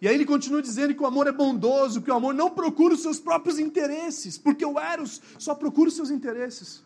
E 0.00 0.06
aí 0.06 0.14
ele 0.14 0.24
continua 0.24 0.62
dizendo 0.62 0.94
que 0.94 1.02
o 1.02 1.06
amor 1.06 1.26
é 1.26 1.32
bondoso, 1.32 2.00
que 2.00 2.10
o 2.10 2.14
amor 2.14 2.32
não 2.32 2.50
procura 2.50 2.94
os 2.94 3.02
seus 3.02 3.18
próprios 3.18 3.58
interesses, 3.58 4.38
porque 4.38 4.64
o 4.64 4.78
Eros 4.78 5.20
só 5.38 5.54
procura 5.54 5.88
os 5.88 5.96
seus 5.96 6.10
interesses. 6.10 6.84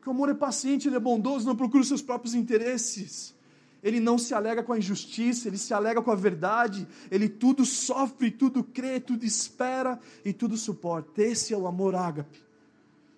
Que 0.00 0.08
o 0.08 0.12
amor 0.12 0.28
é 0.28 0.34
paciente, 0.34 0.88
ele 0.88 0.96
é 0.96 1.00
bondoso, 1.00 1.46
não 1.46 1.56
procura 1.56 1.82
os 1.82 1.88
seus 1.88 2.00
próprios 2.00 2.34
interesses. 2.34 3.34
Ele 3.82 3.98
não 3.98 4.18
se 4.18 4.34
alega 4.34 4.62
com 4.62 4.72
a 4.72 4.78
injustiça, 4.78 5.48
ele 5.48 5.58
se 5.58 5.74
alega 5.74 6.00
com 6.00 6.10
a 6.10 6.14
verdade, 6.14 6.86
ele 7.10 7.28
tudo 7.28 7.64
sofre, 7.64 8.30
tudo 8.30 8.62
crê, 8.62 9.00
tudo 9.00 9.24
espera 9.24 9.98
e 10.24 10.32
tudo 10.32 10.56
suporta. 10.56 11.22
Esse 11.22 11.52
é 11.52 11.56
o 11.56 11.66
amor 11.66 11.94
ágape 11.94 12.49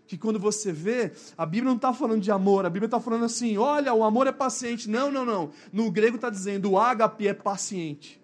que 0.07 0.19
quando 0.19 0.39
você 0.39 0.73
vê, 0.73 1.13
a 1.37 1.47
Bíblia 1.47 1.71
não 1.71 1.77
está 1.77 1.93
falando 1.93 2.21
de 2.21 2.31
amor, 2.31 2.67
a 2.67 2.71
Bíblia 2.71 2.87
está 2.87 3.01
falando 3.01 3.25
assim: 3.25 3.57
olha, 3.57 3.95
o 3.95 4.05
amor 4.05 4.27
é 4.27 4.33
paciente. 4.33 4.89
Não, 4.89 5.11
não, 5.11 5.25
não. 5.25 5.51
No 5.73 5.91
grego 5.91 6.17
está 6.17 6.29
dizendo 6.29 6.73
o 6.73 6.79
ágape 6.79 7.27
é 7.27 7.35
paciente. 7.35 8.21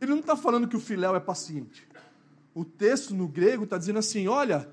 Ele 0.00 0.10
não 0.10 0.18
está 0.18 0.36
falando 0.36 0.66
que 0.66 0.76
o 0.76 0.80
filéu 0.80 1.14
é 1.14 1.20
paciente. 1.20 1.86
O 2.54 2.64
texto 2.64 3.14
no 3.14 3.28
grego 3.28 3.64
está 3.64 3.78
dizendo 3.78 4.00
assim: 4.00 4.26
olha, 4.28 4.68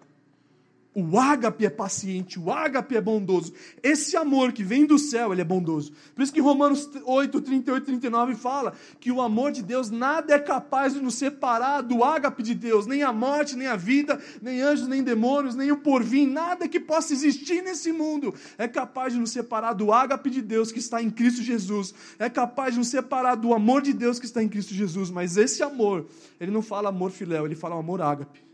o 0.93 1.19
ágape 1.19 1.65
é 1.65 1.69
paciente, 1.69 2.39
o 2.39 2.52
ágape 2.52 2.97
é 2.97 3.02
bondoso. 3.02 3.54
Esse 3.84 4.17
amor 4.17 4.52
que 4.52 4.63
vem 4.63 4.86
do 4.86 4.97
céu, 4.97 5.32
ele 5.32 5.41
é 5.41 5.45
bondoso. 5.45 5.93
Por 6.15 6.23
isso 6.23 6.34
que 6.34 6.41
Romanos 6.41 6.89
8, 7.06 7.41
38 7.41 7.84
e 7.84 7.86
39 7.86 8.36
fala 8.36 8.73
que 8.99 9.12
o 9.12 9.21
amor 9.21 9.52
de 9.52 9.62
Deus 9.62 9.91
nada 9.91 10.34
é 10.34 10.39
capaz 10.39 10.95
de 10.95 10.99
nos 10.99 11.13
separar 11.13 11.82
do 11.82 12.04
ágape 12.04 12.41
de 12.41 12.56
Deus, 12.56 12.88
nem 12.88 13.04
a 13.04 13.13
morte, 13.13 13.56
nem 13.56 13.67
a 13.67 13.75
vida, 13.75 14.19
nem 14.41 14.62
anjos, 14.62 14.88
nem 14.88 15.04
demônios, 15.04 15.56
nem 15.56 15.71
o 15.71 15.78
porvim, 15.78 16.25
nada 16.25 16.67
que 16.67 16.80
possa 16.80 17.13
existir 17.13 17.62
nesse 17.62 17.91
mundo 17.91 18.34
é 18.58 18.67
capaz 18.67 19.13
de 19.13 19.19
nos 19.19 19.30
separar 19.30 19.73
do 19.73 19.93
ágape 19.93 20.30
de 20.30 20.41
Deus 20.41 20.71
que 20.71 20.80
está 20.80 21.02
em 21.02 21.12
Cristo 21.12 21.43
Jesus. 21.43 21.93
É 22.17 22.30
capaz 22.30 22.73
de 22.73 22.80
nos 22.80 22.88
separar 22.88 23.36
do 23.36 23.54
amor 23.54 23.84
de 23.84 23.93
Deus 23.93 24.19
que 24.19 24.25
está 24.25 24.41
em 24.41 24.49
Cristo 24.49 24.73
Jesus, 24.73 25.12
mas 25.12 25.38
esse 25.38 25.62
amor, 25.62 26.08
ele 26.39 26.52
não 26.52 26.63
fala 26.63 26.89
amor 26.89 27.12
filéu, 27.12 27.45
ele 27.45 27.56
fala 27.56 27.78
amor 27.78 28.02
ágape. 28.02 28.49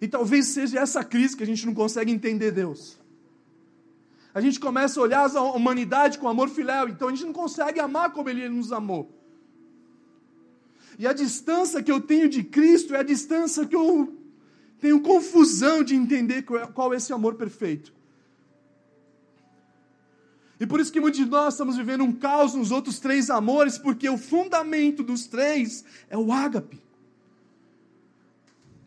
E 0.00 0.06
talvez 0.08 0.46
seja 0.46 0.80
essa 0.80 1.02
crise 1.02 1.36
que 1.36 1.42
a 1.42 1.46
gente 1.46 1.66
não 1.66 1.74
consegue 1.74 2.12
entender 2.12 2.52
Deus. 2.52 2.98
A 4.32 4.40
gente 4.40 4.60
começa 4.60 5.00
a 5.00 5.02
olhar 5.02 5.36
a 5.36 5.42
humanidade 5.42 6.18
com 6.18 6.28
amor 6.28 6.48
filéu, 6.48 6.88
então 6.88 7.08
a 7.08 7.10
gente 7.10 7.24
não 7.24 7.32
consegue 7.32 7.80
amar 7.80 8.12
como 8.12 8.28
Ele 8.28 8.48
nos 8.48 8.72
amou. 8.72 9.10
E 10.98 11.06
a 11.06 11.12
distância 11.12 11.82
que 11.82 11.90
eu 11.90 12.00
tenho 12.00 12.28
de 12.28 12.42
Cristo 12.42 12.94
é 12.94 12.98
a 12.98 13.02
distância 13.02 13.66
que 13.66 13.74
eu 13.74 14.16
tenho 14.80 15.00
confusão 15.00 15.82
de 15.82 15.94
entender 15.94 16.42
qual 16.42 16.92
é 16.92 16.96
esse 16.96 17.12
amor 17.12 17.34
perfeito. 17.34 17.92
E 20.60 20.66
por 20.66 20.80
isso 20.80 20.92
que 20.92 21.00
muitos 21.00 21.20
de 21.20 21.26
nós 21.26 21.54
estamos 21.54 21.76
vivendo 21.76 22.02
um 22.02 22.12
caos 22.12 22.54
nos 22.54 22.70
outros 22.72 22.98
três 22.98 23.30
amores, 23.30 23.78
porque 23.78 24.08
o 24.08 24.18
fundamento 24.18 25.02
dos 25.04 25.26
três 25.26 25.84
é 26.10 26.18
o 26.18 26.32
ágape. 26.32 26.82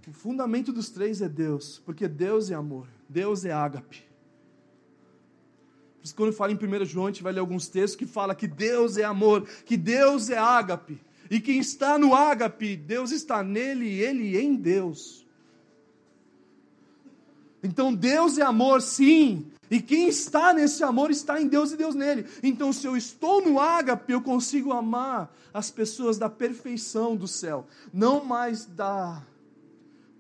O 0.08 0.14
fundamento 0.14 0.74
dos 0.74 0.90
três 0.90 1.22
é 1.22 1.30
Deus, 1.30 1.82
porque 1.86 2.08
Deus 2.08 2.50
é 2.50 2.56
amor, 2.56 2.88
Deus 3.08 3.46
é 3.46 3.52
ágape. 3.52 4.04
Por 5.98 6.06
isso, 6.06 6.16
quando 6.16 6.34
fala 6.34 6.52
em 6.52 6.56
1 6.56 6.86
João, 6.86 7.06
a 7.06 7.10
gente 7.10 7.22
vai 7.22 7.32
ler 7.32 7.40
alguns 7.40 7.68
textos 7.68 7.96
que 7.96 8.08
fala 8.08 8.34
que 8.34 8.48
Deus 8.48 8.98
é 8.98 9.04
amor, 9.04 9.48
que 9.66 9.78
Deus 9.78 10.30
é 10.32 10.38
ágape. 10.38 11.00
E 11.30 11.40
quem 11.40 11.60
está 11.60 11.98
no 11.98 12.16
ágape, 12.16 12.76
Deus 12.76 13.12
está 13.12 13.44
nele 13.44 13.86
e 13.86 14.02
ele 14.02 14.38
em 14.38 14.56
Deus. 14.56 15.26
Então 17.64 17.94
Deus 17.94 18.40
é 18.40 18.42
amor, 18.42 18.82
sim. 18.82 19.52
E 19.70 19.82
quem 19.82 20.10
está 20.10 20.54
nesse 20.54 20.84
amor 20.84 21.12
está 21.12 21.40
em 21.40 21.48
Deus 21.48 21.72
e 21.72 21.78
Deus 21.78 21.96
nele. 21.96 22.26
Então, 22.44 22.74
se 22.74 22.86
eu 22.86 22.98
estou 22.98 23.42
no 23.42 23.58
ágape, 23.58 24.12
eu 24.12 24.22
consigo 24.22 24.74
amar 24.74 25.34
as 25.54 25.72
pessoas 25.72 26.18
da 26.18 26.30
perfeição 26.30 27.16
do 27.16 27.28
céu, 27.28 27.66
não 27.94 28.26
mais 28.26 28.66
da 28.66 29.24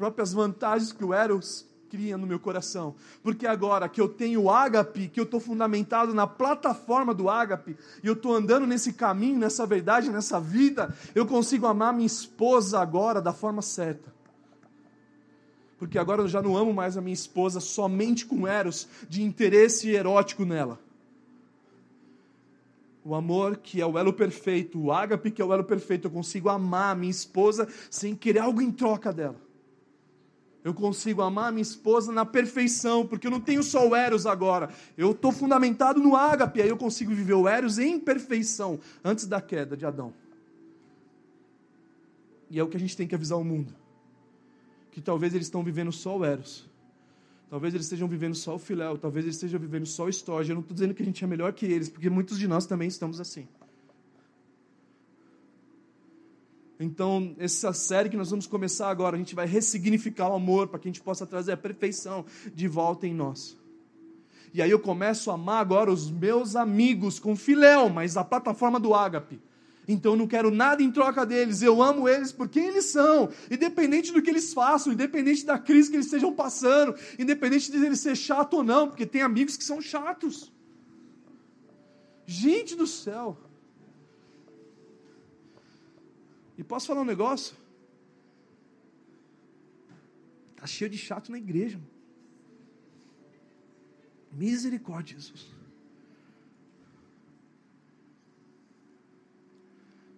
próprias 0.02 0.34
vantagens 0.34 0.92
que 0.92 1.06
o 1.06 1.14
Eros 1.14 1.64
cria 1.88 2.18
no 2.18 2.26
meu 2.26 2.40
coração. 2.40 2.96
Porque 3.22 3.46
agora 3.46 3.88
que 3.88 4.02
eu 4.02 4.10
tenho 4.10 4.42
o 4.42 4.50
ágape, 4.50 5.08
que 5.08 5.20
eu 5.20 5.26
estou 5.26 5.40
fundamentado 5.40 6.12
na 6.12 6.26
plataforma 6.26 7.14
do 7.14 7.30
ágape, 7.30 7.78
e 8.04 8.08
eu 8.08 8.14
estou 8.14 8.34
andando 8.34 8.66
nesse 8.66 8.94
caminho, 8.94 9.38
nessa 9.38 9.64
verdade, 9.64 10.10
nessa 10.10 10.40
vida, 10.40 10.92
eu 11.14 11.24
consigo 11.28 11.68
amar 11.68 11.94
minha 11.94 12.08
esposa 12.08 12.80
agora 12.80 13.22
da 13.22 13.32
forma 13.32 13.62
certa. 13.62 14.12
Porque 15.78 16.00
agora 16.00 16.24
eu 16.24 16.28
já 16.28 16.42
não 16.42 16.58
amo 16.58 16.74
mais 16.74 16.98
a 16.98 17.02
minha 17.02 17.14
esposa 17.14 17.60
somente 17.60 18.26
com 18.26 18.48
Eros, 18.48 18.88
de 19.08 19.22
interesse 19.22 19.88
erótico 19.88 20.46
nela. 20.46 20.80
O 23.06 23.14
amor 23.14 23.58
que 23.58 23.80
é 23.80 23.86
o 23.86 24.00
elo 24.00 24.14
perfeito, 24.14 24.80
o 24.80 24.92
ágape 24.92 25.30
que 25.30 25.44
é 25.44 25.46
o 25.46 25.54
elo 25.54 25.64
perfeito, 25.64 26.08
eu 26.08 26.12
consigo 26.12 26.50
amar 26.50 26.94
a 26.94 26.96
minha 26.96 27.12
esposa 27.12 27.68
sem 27.88 28.16
querer 28.16 28.40
algo 28.40 28.64
em 28.64 28.72
troca 28.72 29.14
dela. 29.14 29.51
Eu 30.64 30.74
consigo 30.74 31.22
amar 31.22 31.52
minha 31.52 31.62
esposa 31.62 32.12
na 32.12 32.26
perfeição, 32.26 33.06
porque 33.06 33.26
eu 33.26 33.32
não 33.32 33.40
tenho 33.40 33.64
só 33.64 33.88
o 33.88 33.96
Eros 33.96 34.26
agora. 34.26 34.70
Eu 34.96 35.12
estou 35.12 35.32
fundamentado 35.32 36.00
no 36.00 36.16
ágape, 36.16 36.62
aí 36.62 36.70
eu 36.70 36.78
consigo 36.78 37.14
viver 37.14 37.34
o 37.34 37.48
Eros 37.48 37.80
em 37.80 38.00
perfeição, 38.00 38.80
antes 39.04 39.26
da 39.26 39.42
queda 39.42 39.76
de 39.76 39.86
Adão. 39.86 40.14
E 42.50 42.60
é 42.60 42.64
o 42.64 42.68
que 42.68 42.78
a 42.78 42.80
gente 42.80 42.96
tem 42.96 43.08
que 43.08 43.16
avisar 43.16 43.40
o 43.40 43.44
mundo. 43.44 43.74
Que 44.92 45.02
talvez 45.02 45.34
eles 45.34 45.48
estão 45.48 45.64
vivendo 45.64 45.92
só 45.92 46.18
o 46.18 46.26
Eros. 46.26 46.70
Talvez 47.50 47.74
eles 47.74 47.86
estejam 47.86 48.08
vivendo 48.08 48.36
só 48.36 48.56
o 48.56 48.60
Filéu. 48.60 48.98
Talvez 48.98 49.26
eles 49.26 49.36
estejam 49.36 49.60
vivendo 49.60 49.86
só 49.86 50.06
o 50.06 50.10
Estorge. 50.10 50.52
Eu 50.52 50.56
não 50.56 50.62
estou 50.62 50.74
dizendo 50.74 50.94
que 50.94 51.02
a 51.02 51.06
gente 51.06 51.24
é 51.24 51.28
melhor 51.28 51.52
que 51.54 51.66
eles, 51.66 51.90
porque 51.90 52.10
muitos 52.10 52.38
de 52.38 52.48
nós 52.48 52.66
também 52.66 52.88
estamos 52.88 53.20
assim. 53.20 53.48
Então, 56.84 57.36
essa 57.38 57.72
série 57.74 58.10
que 58.10 58.18
nós 58.18 58.32
vamos 58.32 58.48
começar 58.48 58.90
agora, 58.90 59.16
a 59.16 59.20
gente 59.20 59.36
vai 59.36 59.46
ressignificar 59.46 60.30
o 60.30 60.34
amor 60.34 60.68
para 60.68 60.80
que 60.80 60.88
a 60.88 60.92
gente 60.92 61.02
possa 61.02 61.28
trazer 61.28 61.52
a 61.52 61.58
perfeição 61.58 62.26
de 62.56 62.68
volta 62.68 63.06
em 63.06 63.14
nós. 63.14 63.56
E 64.54 64.62
aí 64.62 64.72
eu 64.72 64.80
começo 64.80 65.30
a 65.30 65.36
amar 65.36 65.62
agora 65.62 65.92
os 65.92 66.10
meus 66.10 66.56
amigos 66.56 67.20
com 67.20 67.36
filéu, 67.36 67.88
mas 67.88 68.18
a 68.18 68.24
plataforma 68.24 68.80
do 68.80 68.96
ágape. 68.96 69.40
Então 69.88 70.14
eu 70.14 70.18
não 70.18 70.28
quero 70.28 70.50
nada 70.50 70.82
em 70.82 70.92
troca 70.92 71.26
deles, 71.26 71.62
eu 71.62 71.82
amo 71.82 72.10
eles 72.10 72.32
por 72.32 72.50
quem 72.50 72.68
eles 72.68 72.86
são, 72.86 73.30
independente 73.50 74.12
do 74.12 74.22
que 74.22 74.30
eles 74.30 74.54
façam, 74.54 74.92
independente 74.92 75.46
da 75.46 75.60
crise 75.60 75.90
que 75.90 75.96
eles 75.96 76.08
estejam 76.08 76.34
passando, 76.34 76.96
independente 77.18 77.72
de 77.72 77.78
eles 77.78 78.00
ser 78.00 78.16
chato 78.16 78.56
ou 78.56 78.64
não, 78.64 78.88
porque 78.88 79.06
tem 79.06 79.22
amigos 79.22 79.56
que 79.56 79.64
são 79.64 79.82
chatos. 79.82 80.52
Gente 82.26 82.76
do 82.76 82.88
céu. 82.88 83.38
E 86.62 86.64
posso 86.64 86.86
falar 86.86 87.02
um 87.02 87.06
negócio? 87.06 87.56
Está 90.52 90.68
cheio 90.68 90.92
de 90.92 90.98
chato 91.00 91.32
na 91.32 91.40
igreja. 91.40 91.82
Misericórdia, 94.32 95.16
Jesus. 95.16 95.48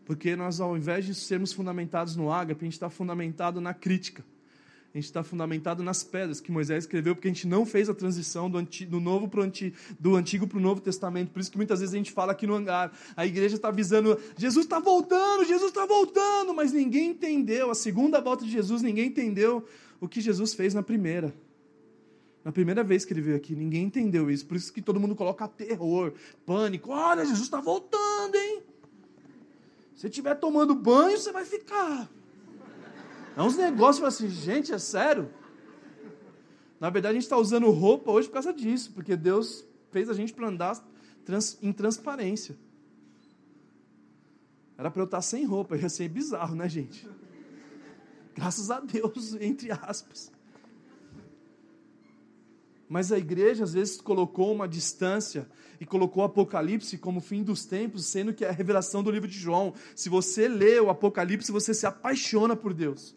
Porque 0.03 0.35
nós, 0.35 0.59
ao 0.59 0.75
invés 0.75 1.05
de 1.05 1.15
sermos 1.15 1.53
fundamentados 1.53 2.17
no 2.17 2.29
ágape, 2.29 2.59
a 2.59 2.65
gente 2.65 2.73
está 2.73 2.89
fundamentado 2.89 3.61
na 3.61 3.73
crítica 3.73 4.21
a 4.93 4.97
gente 4.99 5.05
está 5.05 5.23
fundamentado 5.23 5.81
nas 5.81 6.03
pedras 6.03 6.39
que 6.39 6.51
Moisés 6.51 6.83
escreveu, 6.83 7.15
porque 7.15 7.27
a 7.27 7.31
gente 7.31 7.47
não 7.47 7.65
fez 7.65 7.89
a 7.89 7.95
transição 7.95 8.47
do, 8.47 8.59
antigo, 8.59 8.91
do 8.91 8.99
novo 8.99 9.27
antigo, 9.41 9.75
do 9.99 10.15
Antigo 10.15 10.45
para 10.45 10.59
o 10.59 10.61
Novo 10.61 10.81
Testamento. 10.81 11.31
Por 11.31 11.39
isso 11.39 11.49
que 11.49 11.57
muitas 11.57 11.79
vezes 11.79 11.95
a 11.95 11.97
gente 11.97 12.11
fala 12.11 12.31
aqui 12.31 12.45
no 12.45 12.53
hangar, 12.53 12.95
a 13.17 13.25
igreja 13.25 13.55
está 13.55 13.69
avisando, 13.69 14.19
Jesus 14.37 14.65
está 14.65 14.79
voltando, 14.79 15.45
Jesus 15.45 15.69
está 15.69 15.87
voltando, 15.87 16.53
mas 16.53 16.71
ninguém 16.71 17.09
entendeu. 17.09 17.71
A 17.71 17.75
segunda 17.75 18.21
volta 18.21 18.45
de 18.45 18.51
Jesus, 18.51 18.83
ninguém 18.83 19.07
entendeu 19.07 19.65
o 19.99 20.07
que 20.07 20.21
Jesus 20.21 20.53
fez 20.53 20.75
na 20.75 20.83
primeira. 20.83 21.33
Na 22.45 22.51
primeira 22.51 22.83
vez 22.83 23.03
que 23.03 23.13
ele 23.13 23.21
veio 23.21 23.37
aqui, 23.37 23.55
ninguém 23.55 23.85
entendeu 23.85 24.29
isso. 24.29 24.45
Por 24.45 24.57
isso 24.57 24.71
que 24.71 24.81
todo 24.81 24.99
mundo 24.99 25.15
coloca 25.15 25.47
terror, 25.47 26.13
pânico. 26.45 26.91
Olha, 26.91 27.25
Jesus 27.25 27.45
está 27.45 27.59
voltando, 27.59 28.35
hein? 28.35 28.61
Se 29.95 30.05
estiver 30.05 30.35
tomando 30.35 30.75
banho, 30.75 31.17
você 31.17 31.31
vai 31.31 31.45
ficar. 31.45 32.07
É 33.35 33.41
uns 33.41 33.57
negócios 33.57 34.05
assim, 34.05 34.29
gente, 34.29 34.71
é 34.71 34.77
sério? 34.77 35.29
Na 36.79 36.89
verdade, 36.89 37.11
a 37.11 37.13
gente 37.13 37.23
está 37.23 37.37
usando 37.37 37.69
roupa 37.71 38.11
hoje 38.11 38.27
por 38.27 38.33
causa 38.35 38.53
disso, 38.53 38.91
porque 38.93 39.15
Deus 39.15 39.65
fez 39.89 40.09
a 40.09 40.13
gente 40.13 40.33
para 40.33 40.47
andar 40.47 40.85
trans, 41.25 41.57
em 41.61 41.71
transparência. 41.71 42.55
Era 44.77 44.91
para 44.91 45.01
eu 45.01 45.05
estar 45.05 45.21
sem 45.21 45.45
roupa, 45.45 45.77
ia 45.77 45.89
ser 45.89 46.09
bizarro, 46.09 46.55
né, 46.55 46.67
gente? 46.67 47.07
Graças 48.35 48.69
a 48.69 48.79
Deus, 48.79 49.35
entre 49.39 49.71
aspas. 49.71 50.31
Mas 52.87 53.11
a 53.11 53.17
igreja 53.17 53.63
às 53.63 53.73
vezes 53.73 53.99
colocou 53.99 54.53
uma 54.53 54.67
distância 54.67 55.49
e 55.79 55.85
colocou 55.85 56.21
o 56.21 56.25
Apocalipse 56.25 56.97
como 56.99 57.19
fim 57.19 57.41
dos 57.41 57.65
tempos, 57.65 58.05
sendo 58.05 58.33
que 58.33 58.45
é 58.45 58.49
a 58.49 58.51
revelação 58.51 59.01
do 59.01 59.09
livro 59.09 59.27
de 59.27 59.39
João. 59.39 59.73
Se 59.95 60.09
você 60.09 60.47
lê 60.47 60.79
o 60.79 60.89
Apocalipse, 60.89 61.51
você 61.51 61.73
se 61.73 61.87
apaixona 61.87 62.55
por 62.55 62.73
Deus 62.73 63.15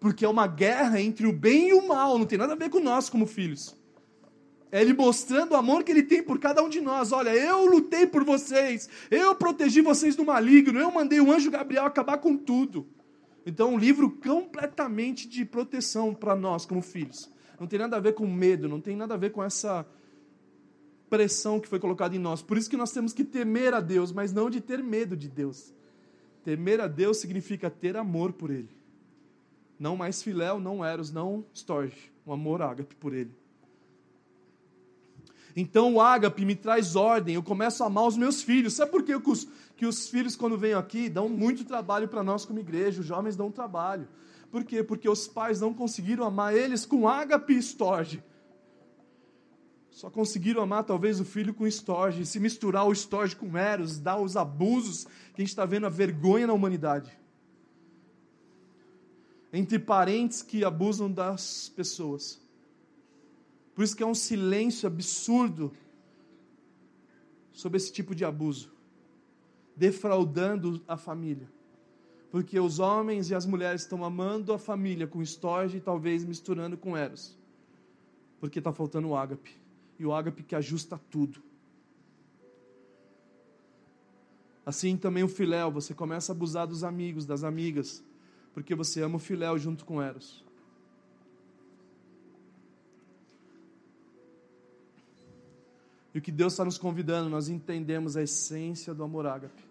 porque 0.00 0.24
é 0.24 0.28
uma 0.28 0.46
guerra 0.46 1.00
entre 1.00 1.26
o 1.26 1.32
bem 1.32 1.68
e 1.68 1.72
o 1.74 1.86
mal, 1.86 2.18
não 2.18 2.26
tem 2.26 2.38
nada 2.38 2.52
a 2.52 2.56
ver 2.56 2.70
com 2.70 2.80
nós 2.80 3.10
como 3.10 3.26
filhos. 3.26 3.76
É 4.70 4.80
Ele 4.80 4.92
mostrando 4.92 5.52
o 5.52 5.56
amor 5.56 5.82
que 5.82 5.90
Ele 5.90 6.02
tem 6.02 6.22
por 6.22 6.38
cada 6.38 6.62
um 6.62 6.68
de 6.68 6.80
nós. 6.80 7.10
Olha, 7.10 7.30
eu 7.30 7.66
lutei 7.66 8.06
por 8.06 8.24
vocês, 8.24 8.88
eu 9.10 9.34
protegi 9.34 9.80
vocês 9.80 10.14
do 10.14 10.24
maligno, 10.24 10.78
eu 10.78 10.90
mandei 10.90 11.20
o 11.20 11.32
anjo 11.32 11.50
Gabriel 11.50 11.84
acabar 11.84 12.18
com 12.18 12.36
tudo. 12.36 12.86
Então, 13.46 13.74
um 13.74 13.78
livro 13.78 14.10
completamente 14.10 15.26
de 15.26 15.44
proteção 15.44 16.14
para 16.14 16.36
nós 16.36 16.66
como 16.66 16.82
filhos. 16.82 17.30
Não 17.58 17.66
tem 17.66 17.78
nada 17.78 17.96
a 17.96 18.00
ver 18.00 18.12
com 18.12 18.26
medo, 18.26 18.68
não 18.68 18.80
tem 18.80 18.94
nada 18.94 19.14
a 19.14 19.16
ver 19.16 19.32
com 19.32 19.42
essa 19.42 19.86
pressão 21.08 21.58
que 21.58 21.66
foi 21.66 21.78
colocada 21.78 22.14
em 22.14 22.18
nós. 22.18 22.42
Por 22.42 22.58
isso 22.58 22.68
que 22.68 22.76
nós 22.76 22.92
temos 22.92 23.14
que 23.14 23.24
temer 23.24 23.72
a 23.72 23.80
Deus, 23.80 24.12
mas 24.12 24.32
não 24.32 24.50
de 24.50 24.60
ter 24.60 24.82
medo 24.82 25.16
de 25.16 25.28
Deus. 25.28 25.72
Temer 26.44 26.80
a 26.80 26.86
Deus 26.86 27.16
significa 27.16 27.70
ter 27.70 27.96
amor 27.96 28.34
por 28.34 28.50
Ele. 28.50 28.77
Não 29.78 29.96
mais 29.96 30.22
filéu, 30.22 30.58
não 30.58 30.84
eros, 30.84 31.10
não 31.10 31.44
storge. 31.54 32.12
Um 32.26 32.32
amor 32.32 32.60
ágape 32.62 32.94
por 32.96 33.14
Ele. 33.14 33.32
Então 35.56 35.94
o 35.94 36.00
ágape 36.00 36.44
me 36.44 36.54
traz 36.54 36.94
ordem, 36.94 37.34
eu 37.34 37.42
começo 37.42 37.82
a 37.82 37.86
amar 37.86 38.06
os 38.06 38.16
meus 38.16 38.42
filhos. 38.42 38.74
Sabe 38.74 38.90
por 38.90 39.02
que 39.02 39.14
os, 39.14 39.48
que 39.76 39.86
os 39.86 40.08
filhos, 40.08 40.36
quando 40.36 40.56
vêm 40.56 40.74
aqui, 40.74 41.08
dão 41.08 41.28
muito 41.28 41.64
trabalho 41.64 42.06
para 42.06 42.22
nós 42.22 42.44
como 42.44 42.60
igreja? 42.60 43.00
Os 43.00 43.06
jovens 43.06 43.36
dão 43.36 43.50
trabalho. 43.50 44.06
Por 44.50 44.64
quê? 44.64 44.82
Porque 44.82 45.08
os 45.08 45.26
pais 45.26 45.60
não 45.60 45.74
conseguiram 45.74 46.24
amar 46.24 46.54
eles 46.54 46.86
com 46.86 47.08
ágape 47.08 47.54
e 47.54 47.58
estorge. 47.58 48.22
Só 49.90 50.08
conseguiram 50.08 50.62
amar 50.62 50.84
talvez 50.84 51.18
o 51.18 51.24
filho 51.24 51.52
com 51.52 51.66
estorge, 51.66 52.24
se 52.24 52.38
misturar 52.38 52.86
o 52.86 52.92
estorge 52.92 53.34
com 53.34 53.58
eros, 53.58 53.98
dar 53.98 54.16
os 54.16 54.36
abusos 54.36 55.06
que 55.34 55.38
a 55.38 55.40
gente 55.40 55.48
está 55.48 55.64
vendo 55.64 55.86
a 55.86 55.90
vergonha 55.90 56.46
na 56.46 56.52
humanidade. 56.52 57.17
Entre 59.52 59.78
parentes 59.78 60.42
que 60.42 60.64
abusam 60.64 61.10
das 61.10 61.68
pessoas. 61.68 62.40
Por 63.74 63.84
isso 63.84 63.96
que 63.96 64.02
é 64.02 64.06
um 64.06 64.14
silêncio 64.14 64.86
absurdo 64.86 65.72
sobre 67.52 67.76
esse 67.76 67.92
tipo 67.92 68.14
de 68.14 68.24
abuso, 68.24 68.72
defraudando 69.76 70.82
a 70.86 70.96
família. 70.96 71.48
Porque 72.30 72.60
os 72.60 72.78
homens 72.78 73.30
e 73.30 73.34
as 73.34 73.46
mulheres 73.46 73.82
estão 73.82 74.04
amando 74.04 74.52
a 74.52 74.58
família 74.58 75.06
com 75.06 75.22
estorge 75.22 75.78
e 75.78 75.80
talvez 75.80 76.24
misturando 76.24 76.76
com 76.76 76.96
eros. 76.96 77.36
Porque 78.38 78.58
está 78.58 78.72
faltando 78.72 79.08
o 79.08 79.16
ágape. 79.16 79.56
E 79.98 80.04
o 80.04 80.12
ágape 80.12 80.42
que 80.42 80.54
ajusta 80.54 81.00
tudo. 81.10 81.42
Assim 84.64 84.96
também 84.96 85.24
o 85.24 85.28
filéu, 85.28 85.70
você 85.70 85.94
começa 85.94 86.30
a 86.30 86.34
abusar 86.34 86.66
dos 86.66 86.84
amigos, 86.84 87.24
das 87.24 87.42
amigas, 87.42 88.04
porque 88.62 88.74
você 88.74 89.02
ama 89.02 89.16
o 89.16 89.20
filéu 89.20 89.56
junto 89.56 89.84
com 89.84 90.02
Eros. 90.02 90.44
E 96.12 96.18
o 96.18 96.22
que 96.22 96.32
Deus 96.32 96.54
está 96.54 96.64
nos 96.64 96.76
convidando, 96.76 97.30
nós 97.30 97.48
entendemos 97.48 98.16
a 98.16 98.22
essência 98.22 98.92
do 98.92 99.04
amor 99.04 99.26
ágape. 99.26 99.62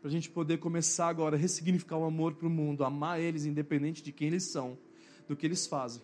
Para 0.00 0.08
a 0.08 0.10
gente 0.10 0.28
poder 0.28 0.58
começar 0.58 1.06
agora 1.06 1.36
a 1.36 1.38
ressignificar 1.38 1.96
o 1.96 2.04
amor 2.04 2.34
para 2.34 2.48
o 2.48 2.50
mundo, 2.50 2.84
amar 2.84 3.20
eles 3.20 3.44
independente 3.44 4.02
de 4.02 4.10
quem 4.10 4.26
eles 4.28 4.44
são, 4.44 4.76
do 5.28 5.36
que 5.36 5.46
eles 5.46 5.64
fazem. 5.66 6.02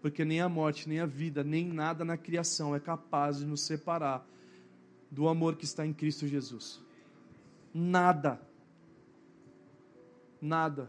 Porque 0.00 0.24
nem 0.24 0.40
a 0.40 0.48
morte, 0.48 0.88
nem 0.88 1.00
a 1.00 1.06
vida, 1.06 1.44
nem 1.44 1.66
nada 1.66 2.02
na 2.02 2.16
criação 2.16 2.74
é 2.74 2.80
capaz 2.80 3.40
de 3.40 3.44
nos 3.44 3.60
separar 3.60 4.26
do 5.10 5.28
amor 5.28 5.56
que 5.56 5.66
está 5.66 5.84
em 5.84 5.92
Cristo 5.92 6.26
Jesus. 6.26 6.80
Nada. 7.74 8.40
Nada 10.40 10.88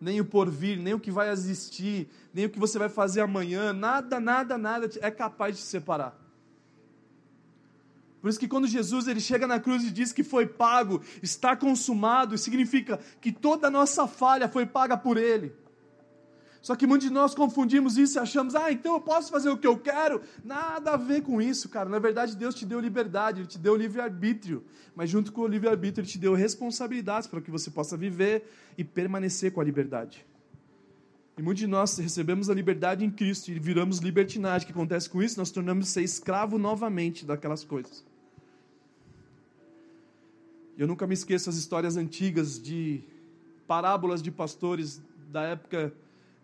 nem 0.00 0.18
o 0.20 0.24
porvir, 0.24 0.78
nem 0.78 0.94
o 0.94 1.00
que 1.00 1.10
vai 1.10 1.30
existir, 1.30 2.08
nem 2.32 2.46
o 2.46 2.50
que 2.50 2.58
você 2.58 2.78
vai 2.78 2.88
fazer 2.88 3.20
amanhã, 3.20 3.72
nada, 3.72 4.18
nada, 4.18 4.56
nada 4.56 4.88
é 5.02 5.10
capaz 5.10 5.56
de 5.56 5.62
te 5.62 5.66
separar. 5.66 6.18
Por 8.20 8.28
isso 8.28 8.40
que 8.40 8.48
quando 8.48 8.66
Jesus 8.66 9.06
ele 9.06 9.20
chega 9.20 9.46
na 9.46 9.60
cruz 9.60 9.84
e 9.84 9.90
diz 9.90 10.12
que 10.12 10.22
foi 10.22 10.46
pago, 10.46 11.02
está 11.22 11.54
consumado, 11.54 12.36
significa 12.36 12.98
que 13.20 13.30
toda 13.30 13.68
a 13.68 13.70
nossa 13.70 14.06
falha 14.06 14.48
foi 14.48 14.64
paga 14.66 14.96
por 14.96 15.16
ele. 15.16 15.54
Só 16.62 16.76
que 16.76 16.86
muitos 16.86 17.08
de 17.08 17.14
nós 17.14 17.34
confundimos 17.34 17.96
isso 17.96 18.18
e 18.18 18.20
achamos, 18.20 18.54
ah, 18.54 18.70
então 18.70 18.94
eu 18.94 19.00
posso 19.00 19.30
fazer 19.30 19.48
o 19.48 19.56
que 19.56 19.66
eu 19.66 19.78
quero. 19.78 20.20
Nada 20.44 20.92
a 20.92 20.96
ver 20.96 21.22
com 21.22 21.40
isso, 21.40 21.68
cara. 21.68 21.88
Na 21.88 21.98
verdade, 21.98 22.36
Deus 22.36 22.54
te 22.54 22.66
deu 22.66 22.78
liberdade, 22.78 23.40
Ele 23.40 23.48
te 23.48 23.58
deu 23.58 23.74
livre-arbítrio. 23.74 24.62
Mas 24.94 25.08
junto 25.08 25.32
com 25.32 25.40
o 25.40 25.46
livre-arbítrio, 25.46 26.02
Ele 26.02 26.10
te 26.10 26.18
deu 26.18 26.34
responsabilidades 26.34 27.26
para 27.26 27.40
que 27.40 27.50
você 27.50 27.70
possa 27.70 27.96
viver 27.96 28.44
e 28.76 28.84
permanecer 28.84 29.52
com 29.52 29.60
a 29.60 29.64
liberdade. 29.64 30.26
E 31.38 31.42
muitos 31.42 31.60
de 31.60 31.66
nós 31.66 31.96
recebemos 31.96 32.50
a 32.50 32.54
liberdade 32.54 33.02
em 33.02 33.10
Cristo 33.10 33.50
e 33.50 33.58
viramos 33.58 33.98
libertinagem. 33.98 34.64
O 34.64 34.66
que 34.66 34.72
acontece 34.72 35.08
com 35.08 35.22
isso? 35.22 35.38
Nós 35.38 35.50
tornamos 35.50 35.88
ser 35.88 36.02
escravo 36.02 36.58
novamente 36.58 37.24
daquelas 37.24 37.64
coisas. 37.64 38.04
Eu 40.76 40.86
nunca 40.86 41.06
me 41.06 41.14
esqueço 41.14 41.48
as 41.48 41.56
histórias 41.56 41.96
antigas 41.96 42.60
de 42.60 43.02
parábolas 43.66 44.22
de 44.22 44.30
pastores 44.30 45.00
da 45.30 45.42
época 45.44 45.94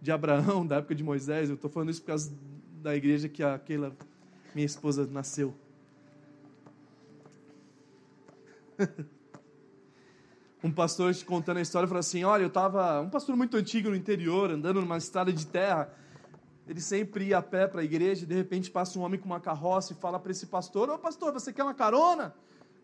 de 0.06 0.12
Abraão, 0.12 0.64
da 0.64 0.76
época 0.76 0.94
de 0.94 1.02
Moisés. 1.02 1.48
Eu 1.48 1.56
estou 1.56 1.68
falando 1.68 1.90
isso 1.90 2.00
por 2.00 2.06
causa 2.06 2.32
da 2.80 2.94
igreja 2.94 3.28
que 3.28 3.42
aquela 3.42 3.92
minha 4.54 4.64
esposa 4.64 5.04
nasceu. 5.04 5.52
um 10.62 10.70
pastor 10.70 11.12
contando 11.24 11.56
a 11.56 11.60
história 11.60 11.88
falou 11.88 11.98
assim: 11.98 12.22
Olha, 12.22 12.42
eu 12.42 12.46
estava. 12.46 13.00
Um 13.00 13.10
pastor 13.10 13.34
muito 13.34 13.56
antigo 13.56 13.90
no 13.90 13.96
interior, 13.96 14.52
andando 14.52 14.80
numa 14.80 14.96
estrada 14.96 15.32
de 15.32 15.44
terra. 15.44 15.92
Ele 16.68 16.80
sempre 16.80 17.24
ia 17.26 17.38
a 17.38 17.42
pé 17.42 17.66
para 17.66 17.80
a 17.80 17.84
igreja 17.84 18.22
e 18.22 18.26
de 18.26 18.34
repente 18.34 18.70
passa 18.70 18.96
um 19.00 19.02
homem 19.02 19.18
com 19.18 19.26
uma 19.26 19.40
carroça 19.40 19.92
e 19.92 19.96
fala 19.96 20.20
para 20.20 20.30
esse 20.30 20.46
pastor: 20.46 20.88
Ô 20.88 20.96
pastor, 20.96 21.32
você 21.32 21.52
quer 21.52 21.64
uma 21.64 21.74
carona? 21.74 22.32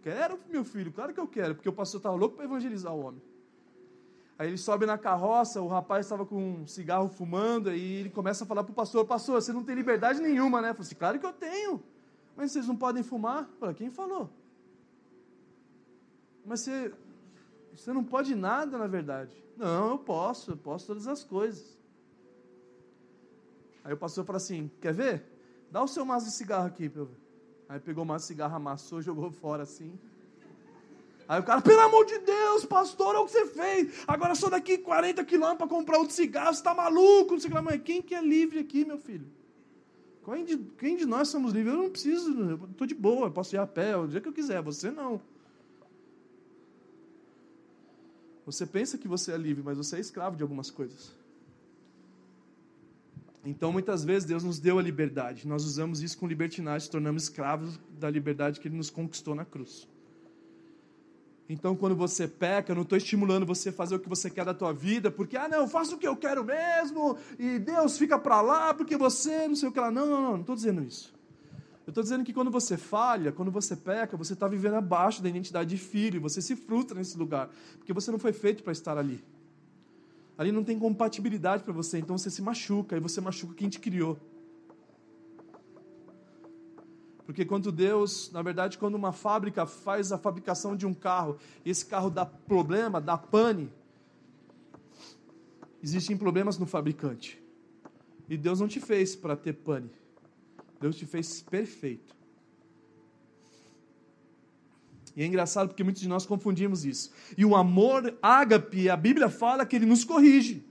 Quero, 0.02 0.40
meu 0.50 0.64
filho, 0.64 0.90
claro 0.90 1.14
que 1.14 1.20
eu 1.20 1.28
quero, 1.28 1.54
porque 1.54 1.68
o 1.68 1.72
pastor 1.72 2.00
estava 2.00 2.16
louco 2.16 2.34
para 2.34 2.46
evangelizar 2.46 2.92
o 2.92 2.98
homem. 2.98 3.22
Aí 4.42 4.48
ele 4.48 4.58
sobe 4.58 4.86
na 4.86 4.98
carroça, 4.98 5.62
o 5.62 5.68
rapaz 5.68 6.04
estava 6.04 6.26
com 6.26 6.34
um 6.34 6.66
cigarro 6.66 7.08
fumando, 7.08 7.70
aí 7.70 7.80
ele 8.00 8.10
começa 8.10 8.42
a 8.42 8.46
falar 8.46 8.64
para 8.64 8.72
o 8.72 8.74
pastor: 8.74 9.06
Pastor, 9.06 9.40
você 9.40 9.52
não 9.52 9.62
tem 9.62 9.76
liberdade 9.76 10.20
nenhuma, 10.20 10.60
né? 10.60 10.70
Eu 10.70 10.74
falei 10.74 10.86
assim: 10.88 10.96
Claro 10.96 11.20
que 11.20 11.24
eu 11.24 11.32
tenho. 11.32 11.80
Mas 12.36 12.50
vocês 12.50 12.66
não 12.66 12.74
podem 12.74 13.04
fumar? 13.04 13.48
Falei, 13.60 13.72
quem 13.72 13.88
falou? 13.88 14.28
Mas 16.44 16.58
você, 16.58 16.92
você 17.72 17.92
não 17.92 18.02
pode 18.02 18.34
nada, 18.34 18.76
na 18.76 18.88
verdade. 18.88 19.32
Não, 19.56 19.90
eu 19.90 19.98
posso, 19.98 20.50
eu 20.50 20.56
posso 20.56 20.88
todas 20.88 21.06
as 21.06 21.22
coisas. 21.22 21.78
Aí 23.84 23.92
o 23.92 23.96
pastor 23.96 24.24
fala 24.24 24.38
assim: 24.38 24.68
Quer 24.80 24.92
ver? 24.92 25.24
Dá 25.70 25.80
o 25.84 25.86
seu 25.86 26.04
maço 26.04 26.26
de 26.26 26.32
cigarro 26.32 26.66
aqui 26.66 26.88
para 26.88 27.04
ver. 27.04 27.20
Aí 27.68 27.78
pegou 27.78 28.02
o 28.02 28.06
maço 28.08 28.24
de 28.24 28.26
cigarro, 28.26 28.56
amassou, 28.56 29.00
jogou 29.06 29.30
fora 29.30 29.62
assim. 29.62 29.96
Aí 31.32 31.40
o 31.40 31.44
cara, 31.44 31.62
pelo 31.62 31.80
amor 31.80 32.04
de 32.04 32.18
Deus, 32.18 32.66
pastor, 32.66 33.06
olha 33.06 33.20
o 33.20 33.24
que 33.24 33.32
você 33.32 33.46
fez. 33.46 34.04
Agora 34.06 34.34
sou 34.34 34.50
daqui 34.50 34.76
40 34.76 35.24
quilômetros 35.24 35.56
para 35.56 35.66
comprar 35.66 35.96
outro 35.96 36.14
cigarro, 36.14 36.52
você 36.52 36.60
está 36.60 36.74
maluco? 36.74 37.32
Não 37.32 37.40
sei 37.40 37.48
o 37.48 37.50
que 37.50 37.54
lá. 37.54 37.62
Mas 37.62 37.80
quem 37.80 38.02
que 38.02 38.14
é 38.14 38.20
livre 38.20 38.58
aqui, 38.58 38.84
meu 38.84 38.98
filho? 38.98 39.26
Quem 40.26 40.44
de, 40.44 40.58
quem 40.76 40.94
de 40.94 41.06
nós 41.06 41.28
somos 41.28 41.54
livres? 41.54 41.72
Eu 41.72 41.82
não 41.84 41.88
preciso, 41.88 42.38
eu 42.38 42.68
estou 42.70 42.86
de 42.86 42.94
boa, 42.94 43.28
eu 43.28 43.30
posso 43.30 43.56
ir 43.56 43.58
a 43.58 43.66
pé, 43.66 43.96
o 43.96 44.06
dia 44.06 44.20
que 44.20 44.28
eu 44.28 44.32
quiser. 44.34 44.60
Você 44.60 44.90
não. 44.90 45.22
Você 48.44 48.66
pensa 48.66 48.98
que 48.98 49.08
você 49.08 49.32
é 49.32 49.38
livre, 49.38 49.62
mas 49.64 49.78
você 49.78 49.96
é 49.96 50.00
escravo 50.00 50.36
de 50.36 50.42
algumas 50.42 50.70
coisas. 50.70 51.14
Então, 53.42 53.72
muitas 53.72 54.04
vezes, 54.04 54.28
Deus 54.28 54.44
nos 54.44 54.58
deu 54.58 54.78
a 54.78 54.82
liberdade. 54.82 55.48
Nós 55.48 55.64
usamos 55.64 56.02
isso 56.02 56.18
com 56.18 56.26
libertinagem, 56.26 56.90
tornamos 56.90 57.22
escravos 57.22 57.80
da 57.98 58.10
liberdade 58.10 58.60
que 58.60 58.68
Ele 58.68 58.76
nos 58.76 58.90
conquistou 58.90 59.34
na 59.34 59.46
cruz. 59.46 59.88
Então, 61.48 61.76
quando 61.76 61.94
você 61.94 62.26
peca, 62.26 62.72
eu 62.72 62.76
não 62.76 62.82
estou 62.82 62.96
estimulando 62.96 63.44
você 63.44 63.68
a 63.68 63.72
fazer 63.72 63.94
o 63.94 63.98
que 63.98 64.08
você 64.08 64.30
quer 64.30 64.44
da 64.44 64.54
tua 64.54 64.72
vida, 64.72 65.10
porque, 65.10 65.36
ah, 65.36 65.48
não, 65.48 65.68
faço 65.68 65.96
o 65.96 65.98
que 65.98 66.06
eu 66.06 66.16
quero 66.16 66.44
mesmo, 66.44 67.16
e 67.38 67.58
Deus 67.58 67.98
fica 67.98 68.18
para 68.18 68.40
lá, 68.40 68.72
porque 68.72 68.96
você 68.96 69.48
não 69.48 69.56
sei 69.56 69.68
o 69.68 69.72
que 69.72 69.80
lá. 69.80 69.90
Não, 69.90 70.06
não, 70.06 70.22
não, 70.22 70.32
não 70.32 70.40
estou 70.40 70.54
dizendo 70.54 70.82
isso. 70.82 71.12
Eu 71.84 71.90
estou 71.90 72.02
dizendo 72.02 72.24
que 72.24 72.32
quando 72.32 72.50
você 72.50 72.76
falha, 72.76 73.32
quando 73.32 73.50
você 73.50 73.74
peca, 73.74 74.16
você 74.16 74.34
está 74.34 74.46
vivendo 74.46 74.74
abaixo 74.74 75.20
da 75.20 75.28
identidade 75.28 75.70
de 75.70 75.76
filho, 75.76 76.20
você 76.20 76.40
se 76.40 76.54
frustra 76.54 76.96
nesse 76.96 77.18
lugar, 77.18 77.50
porque 77.76 77.92
você 77.92 78.10
não 78.12 78.20
foi 78.20 78.32
feito 78.32 78.62
para 78.62 78.72
estar 78.72 78.96
ali. 78.96 79.22
Ali 80.38 80.52
não 80.52 80.62
tem 80.62 80.78
compatibilidade 80.78 81.64
para 81.64 81.72
você, 81.72 81.98
então 81.98 82.16
você 82.16 82.30
se 82.30 82.40
machuca, 82.40 82.96
e 82.96 83.00
você 83.00 83.20
machuca 83.20 83.54
quem 83.54 83.68
te 83.68 83.80
criou. 83.80 84.18
Porque 87.24 87.44
quando 87.44 87.70
Deus, 87.70 88.30
na 88.32 88.42
verdade, 88.42 88.78
quando 88.78 88.94
uma 88.94 89.12
fábrica 89.12 89.64
faz 89.64 90.10
a 90.12 90.18
fabricação 90.18 90.76
de 90.76 90.86
um 90.86 90.92
carro, 90.92 91.38
e 91.64 91.70
esse 91.70 91.86
carro 91.86 92.10
dá 92.10 92.26
problema, 92.26 93.00
dá 93.00 93.16
pane, 93.16 93.70
existem 95.82 96.16
problemas 96.16 96.58
no 96.58 96.66
fabricante. 96.66 97.40
E 98.28 98.36
Deus 98.36 98.60
não 98.60 98.68
te 98.68 98.80
fez 98.80 99.14
para 99.14 99.36
ter 99.36 99.52
pane. 99.52 99.90
Deus 100.80 100.96
te 100.96 101.06
fez 101.06 101.42
perfeito. 101.42 102.16
E 105.14 105.22
é 105.22 105.26
engraçado 105.26 105.68
porque 105.68 105.84
muitos 105.84 106.00
de 106.02 106.08
nós 106.08 106.24
confundimos 106.24 106.84
isso. 106.84 107.12
E 107.36 107.44
o 107.44 107.54
amor 107.54 108.16
ágape, 108.22 108.88
a 108.88 108.96
Bíblia 108.96 109.28
fala 109.28 109.66
que 109.66 109.76
ele 109.76 109.86
nos 109.86 110.04
corrige. 110.04 110.64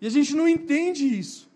E 0.00 0.06
a 0.06 0.10
gente 0.10 0.34
não 0.34 0.48
entende 0.48 1.04
isso. 1.06 1.48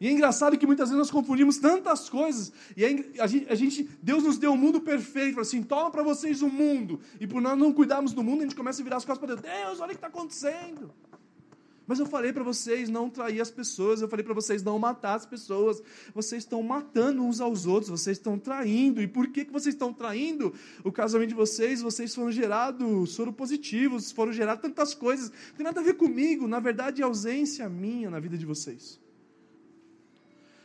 E 0.00 0.08
é 0.08 0.10
engraçado 0.10 0.58
que 0.58 0.66
muitas 0.66 0.88
vezes 0.88 0.98
nós 0.98 1.10
confundimos 1.10 1.58
tantas 1.58 2.08
coisas. 2.08 2.52
E 2.76 2.84
a 2.84 3.26
gente, 3.26 3.46
a 3.48 3.54
gente 3.54 3.88
Deus 4.02 4.24
nos 4.24 4.38
deu 4.38 4.52
um 4.52 4.56
mundo 4.56 4.80
perfeito. 4.80 5.40
Assim, 5.40 5.62
toma 5.62 5.90
para 5.90 6.02
vocês 6.02 6.42
o 6.42 6.46
um 6.46 6.50
mundo. 6.50 7.00
E 7.20 7.26
por 7.26 7.40
nós 7.40 7.56
não 7.56 7.72
cuidarmos 7.72 8.12
do 8.12 8.22
mundo, 8.22 8.40
a 8.40 8.42
gente 8.42 8.56
começa 8.56 8.82
a 8.82 8.84
virar 8.84 8.96
as 8.96 9.04
costas 9.04 9.26
para 9.26 9.40
Deus. 9.40 9.54
Deus, 9.54 9.80
olha 9.80 9.86
o 9.86 9.88
que 9.90 9.94
está 9.94 10.08
acontecendo. 10.08 10.92
Mas 11.86 11.98
eu 11.98 12.06
falei 12.06 12.32
para 12.32 12.42
vocês 12.42 12.88
não 12.88 13.10
trair 13.10 13.40
as 13.40 13.50
pessoas, 13.50 14.00
eu 14.00 14.08
falei 14.08 14.24
para 14.24 14.32
vocês 14.32 14.62
não 14.62 14.78
matar 14.78 15.14
as 15.14 15.26
pessoas. 15.26 15.82
Vocês 16.14 16.42
estão 16.42 16.62
matando 16.62 17.22
uns 17.22 17.40
aos 17.40 17.66
outros, 17.66 17.90
vocês 17.90 18.16
estão 18.16 18.38
traindo. 18.38 19.02
E 19.02 19.06
por 19.06 19.28
que, 19.28 19.44
que 19.44 19.52
vocês 19.52 19.74
estão 19.74 19.92
traindo? 19.92 20.54
O 20.82 20.90
casamento 20.90 21.28
de 21.28 21.34
vocês, 21.34 21.82
vocês 21.82 22.14
foram 22.14 22.32
gerados 22.32 23.10
soro 23.10 23.32
positivos, 23.32 24.10
foram 24.10 24.32
geradas 24.32 24.62
tantas 24.62 24.94
coisas. 24.94 25.30
Não 25.30 25.56
tem 25.56 25.64
nada 25.64 25.80
a 25.80 25.84
ver 25.84 25.94
comigo, 25.94 26.48
na 26.48 26.58
verdade 26.58 27.02
é 27.02 27.04
ausência 27.04 27.68
minha 27.68 28.10
na 28.10 28.18
vida 28.18 28.36
de 28.36 28.46
vocês. 28.46 29.03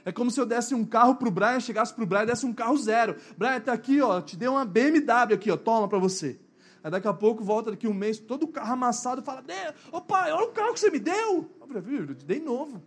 É 0.09 0.11
como 0.11 0.31
se 0.31 0.41
eu 0.41 0.45
desse 0.47 0.73
um 0.73 0.83
carro 0.83 1.13
para 1.17 1.27
o 1.27 1.31
Brian, 1.31 1.59
chegasse 1.59 1.93
para 1.93 2.03
o 2.03 2.07
Brian 2.07 2.23
e 2.23 2.25
desse 2.25 2.43
um 2.43 2.51
carro 2.51 2.75
zero. 2.75 3.15
Brian, 3.37 3.57
está 3.57 3.73
aqui, 3.73 4.01
ó, 4.01 4.19
te 4.19 4.35
dei 4.35 4.47
uma 4.47 4.65
BMW 4.65 5.35
aqui, 5.35 5.51
ó, 5.51 5.55
toma 5.55 5.87
para 5.87 5.99
você. 5.99 6.39
Aí 6.83 6.89
daqui 6.89 7.07
a 7.07 7.13
pouco, 7.13 7.43
volta 7.43 7.69
daqui 7.69 7.87
um 7.87 7.93
mês, 7.93 8.17
todo 8.17 8.41
o 8.41 8.47
carro 8.47 8.73
amassado, 8.73 9.21
fala, 9.21 9.43
ô 9.91 10.01
pai, 10.01 10.31
olha 10.31 10.47
o 10.47 10.51
carro 10.51 10.73
que 10.73 10.79
você 10.79 10.89
me 10.89 10.97
deu. 10.97 11.47
Eu 11.61 11.93
eu 12.07 12.15
te 12.15 12.25
dei 12.25 12.39
novo. 12.39 12.81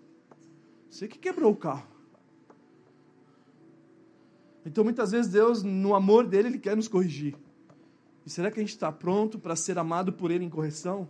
Você 0.91 1.07
que 1.07 1.17
quebrou 1.17 1.53
o 1.53 1.57
carro. 1.57 1.87
Então, 4.67 4.83
muitas 4.83 5.13
vezes, 5.13 5.31
Deus, 5.31 5.63
no 5.63 5.95
amor 5.95 6.27
dele, 6.27 6.49
Ele 6.49 6.59
quer 6.59 6.75
nos 6.75 6.89
corrigir. 6.89 7.37
E 8.27 8.31
será 8.31 8.51
que 8.51 8.59
a 8.59 8.63
gente 8.65 8.73
está 8.73 8.91
pronto 8.91 9.39
para 9.39 9.55
ser 9.55 9.79
amado 9.79 10.13
por 10.13 10.33
Ele 10.33 10.45
em 10.45 10.51
correção? 10.51 11.09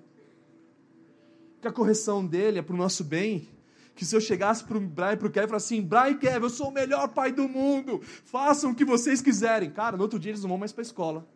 Que 1.63 1.69
a 1.69 1.73
correção 1.73 2.23
dele 2.27 2.59
é 2.59 2.63
para 2.63 2.75
o 2.75 2.79
nosso 2.79 3.03
bem. 3.03 3.49
Que 3.95 4.05
se 4.05 4.17
eu 4.17 4.21
chegasse 4.21 4.65
para 4.65 4.79
o 4.79 4.81
Brian 4.81 5.13
e 5.13 5.17
para 5.17 5.29
o 5.29 5.31
Kevin 5.31 5.47
e 5.47 5.49
falasse 5.49 5.75
assim, 5.75 5.83
Brian 5.83 6.11
e 6.11 6.15
Kevin, 6.17 6.45
eu 6.45 6.51
sou 6.51 6.69
o 6.69 6.73
melhor 6.73 7.09
pai 7.09 7.31
do 7.31 7.49
mundo, 7.49 8.01
façam 8.25 8.71
o 8.71 8.75
que 8.75 8.85
vocês 8.85 9.21
quiserem. 9.21 9.71
Cara, 9.71 9.97
no 9.97 10.03
outro 10.03 10.19
dia 10.19 10.31
eles 10.31 10.43
não 10.43 10.49
vão 10.49 10.59
mais 10.59 10.73
para 10.73 10.81
a 10.81 10.87
escola 10.87 11.27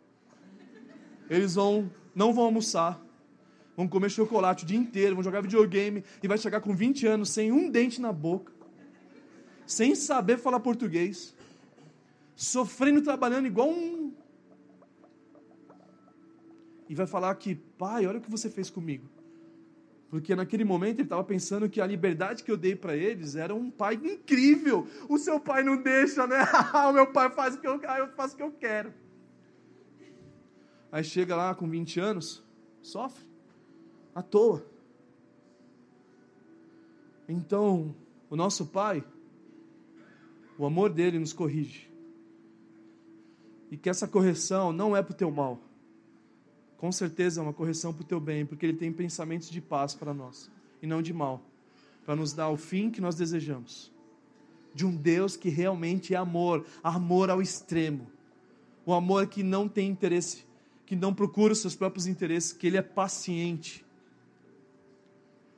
eles 1.29 1.55
vão, 1.55 1.91
não 2.15 2.33
vão 2.33 2.45
almoçar, 2.45 3.01
vão 3.75 3.87
comer 3.87 4.09
chocolate 4.09 4.63
o 4.63 4.67
dia 4.67 4.77
inteiro, 4.77 5.15
vão 5.15 5.23
jogar 5.23 5.41
videogame 5.41 6.03
e 6.21 6.27
vai 6.27 6.37
chegar 6.37 6.61
com 6.61 6.75
20 6.75 7.05
anos 7.05 7.29
sem 7.29 7.51
um 7.51 7.69
dente 7.69 8.01
na 8.01 8.11
boca, 8.11 8.51
sem 9.65 9.95
saber 9.95 10.37
falar 10.37 10.59
português, 10.59 11.35
sofrendo, 12.35 13.01
trabalhando 13.01 13.47
igual 13.47 13.69
um. 13.69 14.13
E 16.89 16.95
vai 16.95 17.05
falar 17.05 17.35
que, 17.35 17.55
pai, 17.55 18.07
olha 18.07 18.19
o 18.19 18.21
que 18.21 18.31
você 18.31 18.49
fez 18.49 18.69
comigo. 18.69 19.09
Porque 20.09 20.35
naquele 20.35 20.63
momento 20.63 20.97
ele 20.99 21.03
estava 21.03 21.23
pensando 21.23 21.69
que 21.69 21.81
a 21.81 21.85
liberdade 21.85 22.43
que 22.43 22.51
eu 22.51 22.55
dei 22.55 22.75
para 22.75 22.95
eles 22.95 23.35
era 23.35 23.53
um 23.53 23.69
pai 23.69 23.95
incrível. 23.95 24.87
O 25.09 25.17
seu 25.17 25.39
pai 25.39 25.63
não 25.63 25.81
deixa, 25.81 26.25
né? 26.25 26.37
o 26.89 26.93
meu 26.93 27.11
pai 27.11 27.29
faz 27.29 27.55
o 27.55 27.59
que 27.59 27.67
eu, 27.67 27.81
eu 27.81 28.07
faço 28.09 28.33
o 28.35 28.37
que 28.37 28.43
eu 28.43 28.51
quero. 28.51 28.93
Aí 30.91 31.03
chega 31.03 31.35
lá 31.35 31.53
com 31.53 31.69
20 31.69 31.99
anos, 31.99 32.43
sofre, 32.81 33.25
à 34.15 34.21
toa. 34.21 34.65
Então, 37.27 37.93
o 38.29 38.35
nosso 38.35 38.65
Pai, 38.65 39.03
o 40.57 40.65
amor 40.65 40.89
dele 40.91 41.19
nos 41.19 41.33
corrige. 41.33 41.91
E 43.69 43.75
que 43.75 43.89
essa 43.89 44.07
correção 44.07 44.71
não 44.71 44.95
é 44.95 45.03
para 45.03 45.11
o 45.11 45.15
teu 45.15 45.29
mal. 45.29 45.61
Com 46.77 46.91
certeza 46.91 47.41
é 47.41 47.43
uma 47.43 47.53
correção 47.53 47.93
para 47.93 48.03
o 48.03 48.05
teu 48.05 48.19
bem, 48.19 48.45
porque 48.45 48.65
ele 48.65 48.77
tem 48.77 48.91
pensamentos 48.91 49.49
de 49.49 49.59
paz 49.59 49.95
para 49.95 50.13
nós 50.13 50.49
e 50.81 50.87
não 50.87 51.01
de 51.01 51.13
mal, 51.13 51.41
para 52.05 52.15
nos 52.15 52.33
dar 52.33 52.49
o 52.49 52.57
fim 52.57 52.89
que 52.89 53.01
nós 53.01 53.15
desejamos. 53.15 53.91
De 54.73 54.85
um 54.85 54.95
Deus 54.95 55.35
que 55.35 55.49
realmente 55.49 56.13
é 56.13 56.17
amor, 56.17 56.65
amor 56.83 57.29
ao 57.29 57.41
extremo. 57.41 58.07
O 58.85 58.93
amor 58.93 59.27
que 59.27 59.41
não 59.41 59.67
tem 59.67 59.89
interesse 59.89 60.47
que 60.87 60.95
não 60.95 61.13
procura 61.13 61.51
os 61.51 61.59
seus 61.59 61.75
próprios 61.75 62.07
interesses, 62.07 62.53
que 62.53 62.65
ele 62.65 62.77
é 62.77 62.81
paciente. 62.81 63.85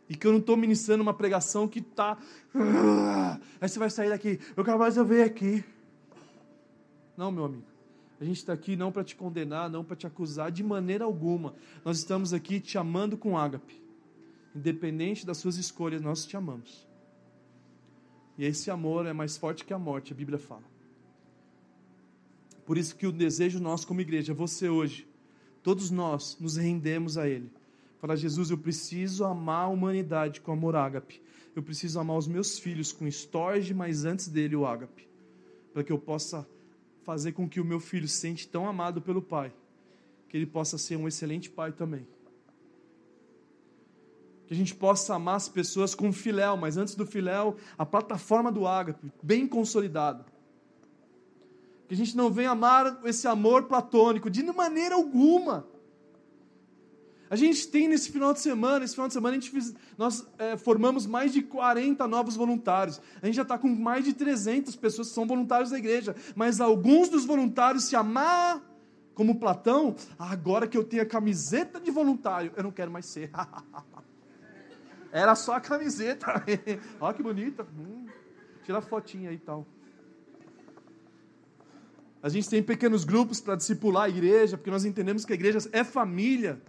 E 0.10 0.16
que 0.16 0.26
eu 0.26 0.32
não 0.32 0.40
estou 0.40 0.58
ministrando 0.58 1.04
uma 1.04 1.14
pregação 1.14 1.68
que 1.68 1.78
está. 1.80 2.18
Ah, 2.56 3.40
aí 3.62 3.70
você 3.70 3.78
vai 3.78 3.92
sair 3.92 4.10
daqui, 4.10 4.40
eu 4.58 4.66
quero 4.66 4.80
mais 4.80 4.98
eu 4.98 5.06
ver 5.06 5.22
aqui. 5.22 5.64
Não, 7.16 7.32
meu 7.32 7.46
amigo. 7.46 7.69
A 8.20 8.26
gente 8.26 8.38
está 8.38 8.54
aqui 8.54 8.76
não 8.76 8.92
para 8.92 9.04
te 9.04 9.16
condenar, 9.16 9.70
não 9.70 9.84
para 9.84 9.96
te 9.96 10.06
acusar, 10.06 10.52
de 10.52 10.64
maneira 10.64 11.06
alguma. 11.06 11.56
Nós 11.86 11.98
estamos 11.98 12.34
aqui 12.34 12.60
te 12.60 12.78
amando 12.78 13.18
com 13.18 13.38
ágape. 13.38 13.82
Independente 14.56 15.26
das 15.26 15.38
suas 15.38 15.58
escolhas, 15.58 16.02
nós 16.02 16.26
te 16.26 16.36
amamos. 16.36 16.88
E 18.38 18.46
esse 18.46 18.70
amor 18.70 19.06
é 19.06 19.14
mais 19.14 19.38
forte 19.38 19.64
que 19.64 19.74
a 19.74 19.80
morte, 19.80 20.12
a 20.12 20.16
Bíblia 20.16 20.40
fala. 20.40 20.64
Por 22.66 22.78
isso 22.78 22.96
que 22.96 23.08
o 23.08 23.12
desejo 23.12 23.60
nosso 23.60 23.88
como 23.88 24.02
igreja, 24.02 24.34
você 24.34 24.70
hoje, 24.70 25.10
Todos 25.62 25.92
nós 25.92 26.38
nos 26.40 26.56
rendemos 26.56 27.18
a 27.18 27.28
Ele. 27.28 27.52
Fala, 28.00 28.16
Jesus, 28.16 28.50
eu 28.50 28.58
preciso 28.58 29.26
amar 29.26 29.66
a 29.66 29.68
humanidade 29.68 30.40
com 30.40 30.52
amor 30.52 30.76
ágape. 30.76 31.22
Eu 31.56 31.62
preciso 31.62 32.00
amar 32.00 32.18
os 32.18 32.28
meus 32.28 32.58
filhos 32.58 32.94
com 32.94 33.06
estorge, 33.06 33.74
mas 33.74 34.06
antes 34.06 34.30
dele 34.30 34.56
o 34.56 34.66
ágape. 34.66 35.08
Para 35.74 35.84
que 35.84 35.92
eu 35.92 36.00
possa 36.00 36.48
fazer 37.10 37.32
com 37.32 37.50
que 37.50 37.60
o 37.60 37.66
meu 37.66 37.80
filho 37.80 38.08
se 38.08 38.18
sente 38.18 38.48
tão 38.48 38.68
amado 38.68 39.02
pelo 39.02 39.20
Pai, 39.20 39.52
que 40.28 40.38
ele 40.38 40.46
possa 40.46 40.78
ser 40.78 40.96
um 40.96 41.08
excelente 41.08 41.50
pai 41.50 41.72
também. 41.72 42.08
Que 44.46 44.54
a 44.54 44.56
gente 44.56 44.76
possa 44.76 45.16
amar 45.16 45.38
as 45.38 45.50
pessoas 45.50 45.96
com 45.96 46.14
filéu, 46.14 46.56
mas 46.56 46.78
antes 46.78 46.94
do 46.94 47.08
filéu, 47.08 47.58
a 47.76 47.84
plataforma 47.84 48.52
do 48.52 48.68
ágape, 48.68 49.12
bem 49.24 49.48
consolidada 49.48 50.24
que 51.88 51.96
a 51.96 51.98
gente 51.98 52.16
não 52.16 52.30
venha 52.30 52.52
amar 52.52 53.00
esse 53.04 53.28
amor 53.28 53.64
platônico 53.64 54.30
de 54.30 54.44
maneira 54.44 54.94
alguma. 54.94 55.66
A 57.30 57.36
gente 57.36 57.68
tem 57.68 57.88
nesse 57.88 58.12
final 58.12 58.34
de 58.34 58.40
semana, 58.40 58.84
esse 58.84 58.96
final 58.96 59.08
de 59.08 59.14
semana 59.14 59.38
a 59.38 59.40
gente 59.40 59.52
fiz, 59.52 59.74
nós 59.98 60.26
é, 60.40 60.58
formamos 60.58 61.06
mais 61.06 61.32
de 61.32 61.44
40 61.44 62.08
novos 62.08 62.36
voluntários. 62.36 63.00
A 63.22 63.26
gente 63.28 63.36
já 63.36 63.44
está 63.44 63.58
com 63.58 63.68
mais 63.68 64.04
de 64.04 64.14
300 64.14 64.76
pessoas 64.76 65.10
que 65.10 65.14
são 65.14 65.28
voluntários 65.28 65.70
da 65.70 65.78
igreja. 65.78 66.16
Mas 66.36 66.60
alguns 66.60 67.08
dos 67.08 67.26
voluntários 67.26 67.84
se 67.84 67.96
amar 67.96 68.62
como 69.14 69.36
Platão, 69.36 69.96
agora 70.18 70.68
que 70.68 70.78
eu 70.78 70.84
tenho 70.84 71.04
a 71.04 71.06
camiseta 71.06 71.80
de 71.80 71.92
voluntário, 71.92 72.52
eu 72.56 72.64
não 72.64 72.72
quero 72.72 72.90
mais 72.90 73.06
ser. 73.06 73.30
Era 75.12 75.36
só 75.36 75.54
a 75.54 75.60
camiseta. 75.60 76.28
Olha 77.00 77.14
que 77.14 77.22
bonita. 77.22 77.68
Hum, 77.78 78.08
tira 78.64 78.80
a 78.80 78.82
fotinha 78.82 79.30
aí 79.30 79.36
e 79.36 79.40
tal. 79.40 79.68
A 82.22 82.28
gente 82.28 82.50
tem 82.50 82.62
pequenos 82.62 83.04
grupos 83.04 83.40
para 83.40 83.56
discipular 83.56 84.04
a 84.04 84.10
igreja, 84.10 84.58
porque 84.58 84.70
nós 84.70 84.84
entendemos 84.84 85.24
que 85.24 85.32
a 85.32 85.36
igreja 85.36 85.60
é 85.72 85.84
família, 85.84 86.62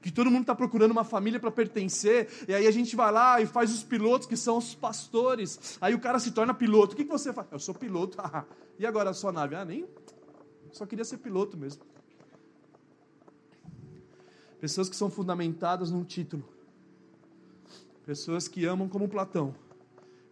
que 0.00 0.10
todo 0.10 0.30
mundo 0.30 0.42
está 0.42 0.54
procurando 0.54 0.90
uma 0.92 1.04
família 1.04 1.40
para 1.40 1.50
pertencer, 1.50 2.28
e 2.46 2.54
aí 2.54 2.66
a 2.66 2.70
gente 2.70 2.94
vai 2.94 3.12
lá 3.12 3.40
e 3.40 3.46
faz 3.46 3.72
os 3.72 3.82
pilotos, 3.82 4.26
que 4.26 4.36
são 4.36 4.58
os 4.58 4.74
pastores. 4.74 5.78
Aí 5.80 5.94
o 5.94 6.00
cara 6.00 6.18
se 6.18 6.30
torna 6.30 6.54
piloto. 6.54 6.94
O 6.94 6.96
que, 6.96 7.04
que 7.04 7.10
você 7.10 7.32
faz? 7.32 7.48
Eu 7.50 7.58
sou 7.58 7.74
piloto. 7.74 8.16
e 8.78 8.86
agora 8.86 9.10
a 9.10 9.14
sua 9.14 9.32
nave? 9.32 9.54
Ah, 9.54 9.64
nem. 9.64 9.86
Só 10.72 10.86
queria 10.86 11.04
ser 11.04 11.18
piloto 11.18 11.56
mesmo. 11.56 11.82
Pessoas 14.60 14.88
que 14.88 14.96
são 14.96 15.10
fundamentadas 15.10 15.90
num 15.90 16.04
título. 16.04 16.48
Pessoas 18.04 18.48
que 18.48 18.64
amam 18.64 18.88
como 18.88 19.08
Platão, 19.08 19.54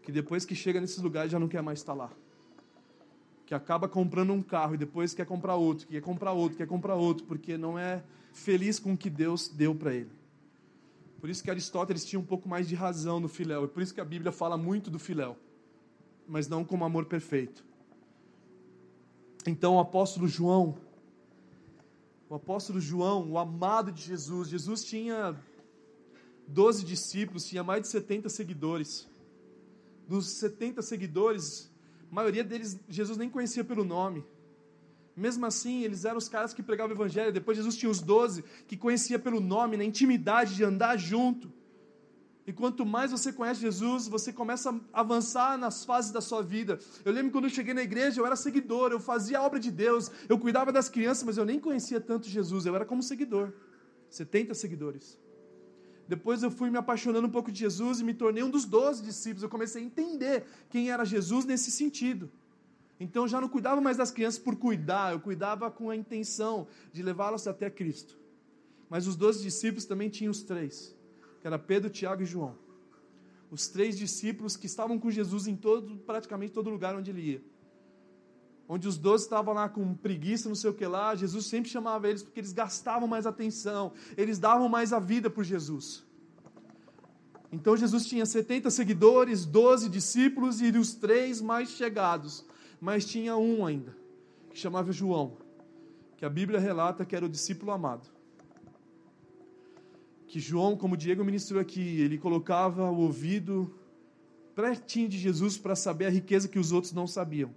que 0.02 0.10
depois 0.10 0.44
que 0.44 0.54
chega 0.54 0.80
nesses 0.80 0.98
lugares 0.98 1.30
já 1.30 1.38
não 1.38 1.48
quer 1.48 1.62
mais 1.62 1.78
estar 1.78 1.92
lá 1.92 2.10
que 3.46 3.54
acaba 3.54 3.88
comprando 3.88 4.32
um 4.32 4.42
carro 4.42 4.74
e 4.74 4.76
depois 4.76 5.14
quer 5.14 5.24
comprar 5.24 5.54
outro, 5.54 5.86
quer 5.86 6.02
comprar 6.02 6.32
outro, 6.32 6.58
quer 6.58 6.66
comprar 6.66 6.96
outro, 6.96 7.24
porque 7.26 7.56
não 7.56 7.78
é 7.78 8.02
feliz 8.36 8.78
com 8.78 8.92
o 8.92 8.96
que 8.96 9.08
Deus 9.08 9.48
deu 9.48 9.74
para 9.74 9.94
ele. 9.94 10.10
Por 11.20 11.30
isso 11.30 11.42
que 11.42 11.50
Aristóteles 11.50 12.04
tinha 12.04 12.20
um 12.20 12.24
pouco 12.24 12.48
mais 12.48 12.68
de 12.68 12.74
razão 12.74 13.18
no 13.18 13.28
filéu, 13.28 13.64
e 13.64 13.68
por 13.68 13.82
isso 13.82 13.94
que 13.94 14.00
a 14.00 14.04
Bíblia 14.04 14.30
fala 14.30 14.56
muito 14.56 14.90
do 14.90 14.98
filéu, 14.98 15.36
mas 16.28 16.46
não 16.46 16.64
como 16.64 16.84
amor 16.84 17.06
perfeito. 17.06 17.64
Então 19.46 19.76
o 19.76 19.80
apóstolo 19.80 20.28
João, 20.28 20.76
o 22.28 22.34
apóstolo 22.34 22.78
João, 22.78 23.30
o 23.30 23.38
amado 23.38 23.90
de 23.90 24.02
Jesus, 24.02 24.48
Jesus 24.48 24.84
tinha 24.84 25.34
12 26.46 26.84
discípulos, 26.84 27.46
tinha 27.46 27.64
mais 27.64 27.82
de 27.82 27.88
70 27.88 28.28
seguidores. 28.28 29.08
Dos 30.06 30.28
70 30.28 30.82
seguidores, 30.82 31.70
a 32.10 32.14
maioria 32.14 32.44
deles 32.44 32.78
Jesus 32.88 33.16
nem 33.16 33.30
conhecia 33.30 33.64
pelo 33.64 33.84
nome. 33.84 34.24
Mesmo 35.16 35.46
assim, 35.46 35.82
eles 35.82 36.04
eram 36.04 36.18
os 36.18 36.28
caras 36.28 36.52
que 36.52 36.62
pregavam 36.62 36.94
o 36.94 36.98
evangelho. 36.98 37.32
Depois 37.32 37.56
Jesus 37.56 37.74
tinha 37.74 37.90
os 37.90 38.00
doze 38.00 38.44
que 38.68 38.76
conhecia 38.76 39.18
pelo 39.18 39.40
nome, 39.40 39.76
na 39.76 39.84
intimidade 39.84 40.54
de 40.54 40.62
andar 40.62 40.98
junto. 40.98 41.50
E 42.46 42.52
quanto 42.52 42.84
mais 42.84 43.10
você 43.10 43.32
conhece 43.32 43.60
Jesus, 43.60 44.06
você 44.06 44.32
começa 44.32 44.70
a 44.92 45.00
avançar 45.00 45.58
nas 45.58 45.84
fases 45.84 46.12
da 46.12 46.20
sua 46.20 46.42
vida. 46.42 46.78
Eu 47.04 47.12
lembro 47.12 47.32
quando 47.32 47.44
eu 47.44 47.50
cheguei 47.50 47.74
na 47.74 47.82
igreja, 47.82 48.20
eu 48.20 48.26
era 48.26 48.36
seguidor, 48.36 48.92
eu 48.92 49.00
fazia 49.00 49.38
a 49.38 49.42
obra 49.42 49.58
de 49.58 49.70
Deus, 49.70 50.10
eu 50.28 50.38
cuidava 50.38 50.70
das 50.70 50.88
crianças, 50.88 51.24
mas 51.24 51.38
eu 51.38 51.44
nem 51.44 51.58
conhecia 51.58 52.00
tanto 52.00 52.28
Jesus, 52.28 52.66
eu 52.66 52.74
era 52.76 52.84
como 52.84 53.02
seguidor. 53.02 53.52
70 54.10 54.54
seguidores. 54.54 55.18
Depois 56.06 56.42
eu 56.42 56.50
fui 56.50 56.70
me 56.70 56.78
apaixonando 56.78 57.26
um 57.26 57.30
pouco 57.30 57.50
de 57.50 57.58
Jesus 57.58 57.98
e 57.98 58.04
me 58.04 58.14
tornei 58.14 58.44
um 58.44 58.50
dos 58.50 58.64
doze 58.64 59.02
discípulos. 59.02 59.42
Eu 59.42 59.48
comecei 59.48 59.82
a 59.82 59.84
entender 59.84 60.44
quem 60.70 60.90
era 60.90 61.04
Jesus 61.04 61.44
nesse 61.44 61.70
sentido. 61.72 62.30
Então 62.98 63.24
eu 63.24 63.28
já 63.28 63.40
não 63.40 63.48
cuidava 63.48 63.80
mais 63.80 63.96
das 63.96 64.10
crianças 64.10 64.38
por 64.38 64.56
cuidar, 64.56 65.12
eu 65.12 65.20
cuidava 65.20 65.70
com 65.70 65.90
a 65.90 65.96
intenção 65.96 66.66
de 66.92 67.02
levá-las 67.02 67.46
até 67.46 67.68
Cristo. 67.68 68.18
Mas 68.88 69.06
os 69.06 69.16
doze 69.16 69.42
discípulos 69.42 69.84
também 69.84 70.08
tinham 70.08 70.30
os 70.30 70.42
três, 70.42 70.96
que 71.40 71.46
era 71.46 71.58
Pedro, 71.58 71.90
Tiago 71.90 72.22
e 72.22 72.26
João. 72.26 72.56
Os 73.50 73.68
três 73.68 73.98
discípulos 73.98 74.56
que 74.56 74.66
estavam 74.66 74.98
com 74.98 75.10
Jesus 75.10 75.46
em 75.46 75.54
todo, 75.54 75.98
praticamente 75.98 76.52
todo 76.52 76.70
lugar 76.70 76.96
onde 76.96 77.10
ele 77.10 77.20
ia. 77.32 77.44
Onde 78.68 78.88
os 78.88 78.98
doze 78.98 79.24
estavam 79.24 79.54
lá 79.54 79.68
com 79.68 79.94
preguiça, 79.94 80.48
não 80.48 80.56
sei 80.56 80.70
o 80.70 80.74
que 80.74 80.86
lá, 80.86 81.14
Jesus 81.14 81.46
sempre 81.46 81.70
chamava 81.70 82.08
eles 82.08 82.22
porque 82.22 82.40
eles 82.40 82.52
gastavam 82.52 83.06
mais 83.06 83.26
atenção, 83.26 83.92
eles 84.16 84.38
davam 84.38 84.68
mais 84.68 84.92
a 84.92 84.98
vida 84.98 85.30
por 85.30 85.44
Jesus. 85.44 86.04
Então 87.52 87.76
Jesus 87.76 88.06
tinha 88.06 88.26
70 88.26 88.70
seguidores, 88.70 89.44
12 89.44 89.88
discípulos 89.88 90.60
e 90.60 90.70
os 90.76 90.94
três 90.94 91.40
mais 91.40 91.70
chegados 91.70 92.44
mas 92.86 93.04
tinha 93.04 93.36
um 93.36 93.66
ainda, 93.66 93.96
que 94.48 94.56
chamava 94.56 94.92
João, 94.92 95.38
que 96.16 96.24
a 96.24 96.30
Bíblia 96.30 96.60
relata 96.60 97.04
que 97.04 97.16
era 97.16 97.26
o 97.26 97.28
discípulo 97.28 97.72
amado. 97.72 98.08
Que 100.28 100.38
João, 100.38 100.76
como 100.76 100.94
o 100.94 100.96
Diego 100.96 101.24
ministrou 101.24 101.60
aqui, 101.60 102.00
ele 102.00 102.16
colocava 102.16 102.88
o 102.88 102.98
ouvido 102.98 103.74
pertinho 104.54 105.08
de 105.08 105.18
Jesus 105.18 105.58
para 105.58 105.74
saber 105.74 106.06
a 106.06 106.10
riqueza 106.10 106.46
que 106.46 106.60
os 106.60 106.70
outros 106.70 106.92
não 106.92 107.08
sabiam. 107.08 107.52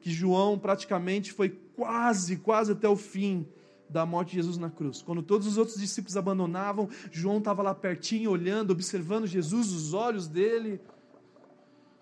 Que 0.00 0.10
João 0.10 0.58
praticamente 0.58 1.32
foi 1.32 1.50
quase, 1.76 2.38
quase 2.38 2.72
até 2.72 2.88
o 2.88 2.96
fim 2.96 3.46
da 3.88 4.04
morte 4.04 4.30
de 4.30 4.38
Jesus 4.38 4.58
na 4.58 4.68
cruz. 4.68 5.00
Quando 5.00 5.22
todos 5.22 5.46
os 5.46 5.56
outros 5.56 5.78
discípulos 5.78 6.16
abandonavam, 6.16 6.88
João 7.12 7.38
estava 7.38 7.62
lá 7.62 7.72
pertinho, 7.72 8.32
olhando, 8.32 8.72
observando 8.72 9.28
Jesus, 9.28 9.70
os 9.70 9.94
olhos 9.94 10.26
dele, 10.26 10.80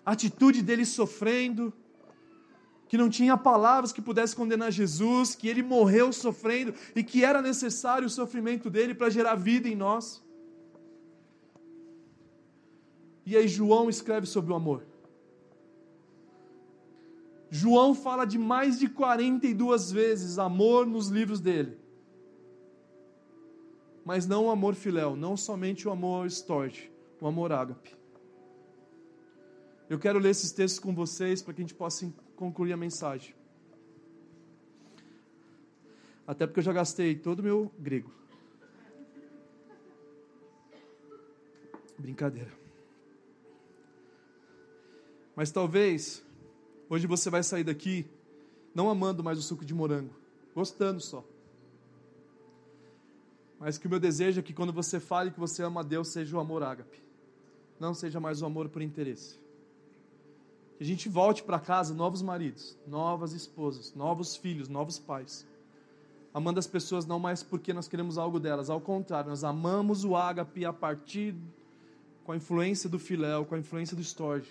a 0.03 0.13
atitude 0.13 0.63
dele 0.63 0.83
sofrendo 0.83 1.71
que 2.91 2.97
não 2.97 3.09
tinha 3.09 3.37
palavras 3.37 3.93
que 3.93 4.01
pudesse 4.01 4.35
condenar 4.35 4.69
Jesus, 4.69 5.33
que 5.33 5.47
ele 5.47 5.63
morreu 5.63 6.11
sofrendo 6.11 6.73
e 6.93 7.01
que 7.01 7.23
era 7.23 7.41
necessário 7.41 8.05
o 8.05 8.09
sofrimento 8.09 8.69
dele 8.69 8.93
para 8.93 9.09
gerar 9.09 9.35
vida 9.35 9.69
em 9.69 9.77
nós. 9.77 10.21
E 13.25 13.37
aí 13.37 13.47
João 13.47 13.89
escreve 13.89 14.27
sobre 14.27 14.51
o 14.51 14.55
amor. 14.55 14.85
João 17.49 17.95
fala 17.95 18.25
de 18.25 18.37
mais 18.37 18.77
de 18.77 18.89
42 18.89 19.89
vezes 19.89 20.37
amor 20.37 20.85
nos 20.85 21.07
livros 21.07 21.39
dele. 21.39 21.77
Mas 24.03 24.27
não 24.27 24.47
o 24.47 24.51
amor 24.51 24.75
filéu, 24.75 25.15
não 25.15 25.37
somente 25.37 25.87
o 25.87 25.91
amor 25.91 26.27
storge, 26.27 26.91
o 27.21 27.25
amor 27.25 27.53
ágape. 27.53 27.95
Eu 29.89 29.97
quero 29.97 30.19
ler 30.19 30.31
esses 30.31 30.51
textos 30.51 30.77
com 30.83 30.93
vocês 30.93 31.41
para 31.41 31.53
que 31.53 31.61
a 31.61 31.63
gente 31.63 31.73
possa 31.73 32.05
concluir 32.41 32.73
a 32.73 32.77
mensagem. 32.77 33.35
Até 36.25 36.47
porque 36.47 36.59
eu 36.59 36.63
já 36.63 36.73
gastei 36.73 37.13
todo 37.13 37.41
o 37.41 37.43
meu 37.43 37.71
grego. 37.77 38.11
Brincadeira. 41.99 42.51
Mas 45.35 45.51
talvez 45.51 46.25
hoje 46.89 47.05
você 47.05 47.29
vai 47.29 47.43
sair 47.43 47.63
daqui 47.63 48.09
não 48.73 48.89
amando 48.89 49.23
mais 49.23 49.37
o 49.37 49.43
suco 49.43 49.63
de 49.63 49.75
morango, 49.75 50.15
gostando 50.55 50.99
só. 50.99 51.23
Mas 53.59 53.77
que 53.77 53.85
o 53.85 53.89
meu 53.89 53.99
desejo 53.99 54.39
é 54.39 54.43
que 54.43 54.53
quando 54.53 54.73
você 54.73 54.99
fale 54.99 55.29
que 55.29 55.39
você 55.39 55.61
ama 55.61 55.81
a 55.81 55.83
Deus, 55.83 56.07
seja 56.07 56.35
o 56.35 56.39
amor 56.39 56.63
ágape. 56.63 57.03
Não 57.79 57.93
seja 57.93 58.19
mais 58.19 58.41
o 58.41 58.47
amor 58.47 58.67
por 58.67 58.81
interesse 58.81 59.40
que 60.81 60.83
a 60.83 60.87
gente 60.87 61.07
volte 61.07 61.43
para 61.43 61.59
casa 61.59 61.93
novos 61.93 62.23
maridos, 62.23 62.75
novas 62.87 63.33
esposas, 63.33 63.93
novos 63.93 64.35
filhos, 64.35 64.67
novos 64.67 64.97
pais. 64.97 65.45
Amando 66.33 66.57
as 66.57 66.65
pessoas 66.65 67.05
não 67.05 67.19
mais 67.19 67.43
porque 67.43 67.71
nós 67.71 67.87
queremos 67.87 68.17
algo 68.17 68.39
delas, 68.39 68.67
ao 68.67 68.81
contrário, 68.81 69.29
nós 69.29 69.43
amamos 69.43 70.03
o 70.03 70.15
ágape 70.15 70.65
a 70.65 70.73
partir 70.73 71.35
com 72.23 72.31
a 72.31 72.35
influência 72.35 72.89
do 72.89 72.97
filéu, 72.97 73.45
com 73.45 73.53
a 73.53 73.59
influência 73.59 73.95
do 73.95 74.01
storge. 74.01 74.49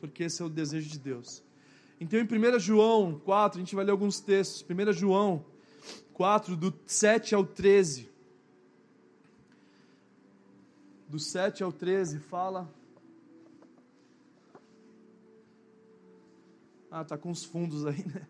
Porque 0.00 0.24
esse 0.24 0.42
é 0.42 0.44
o 0.44 0.48
desejo 0.48 0.90
de 0.90 0.98
Deus. 0.98 1.44
Então 2.00 2.18
em 2.18 2.24
1 2.24 2.58
João 2.58 3.20
4, 3.20 3.56
a 3.56 3.62
gente 3.62 3.76
vai 3.76 3.84
ler 3.84 3.92
alguns 3.92 4.18
textos. 4.18 4.66
1 4.68 4.92
João 4.94 5.44
4, 6.12 6.56
do 6.56 6.74
7 6.88 7.36
ao 7.36 7.44
13. 7.44 8.10
Do 11.14 11.20
7 11.20 11.62
ao 11.62 11.70
13, 11.70 12.18
fala. 12.18 12.68
Ah, 16.90 17.04
tá 17.04 17.16
com 17.16 17.30
os 17.30 17.44
fundos 17.44 17.86
aí, 17.86 18.04
né? 18.04 18.26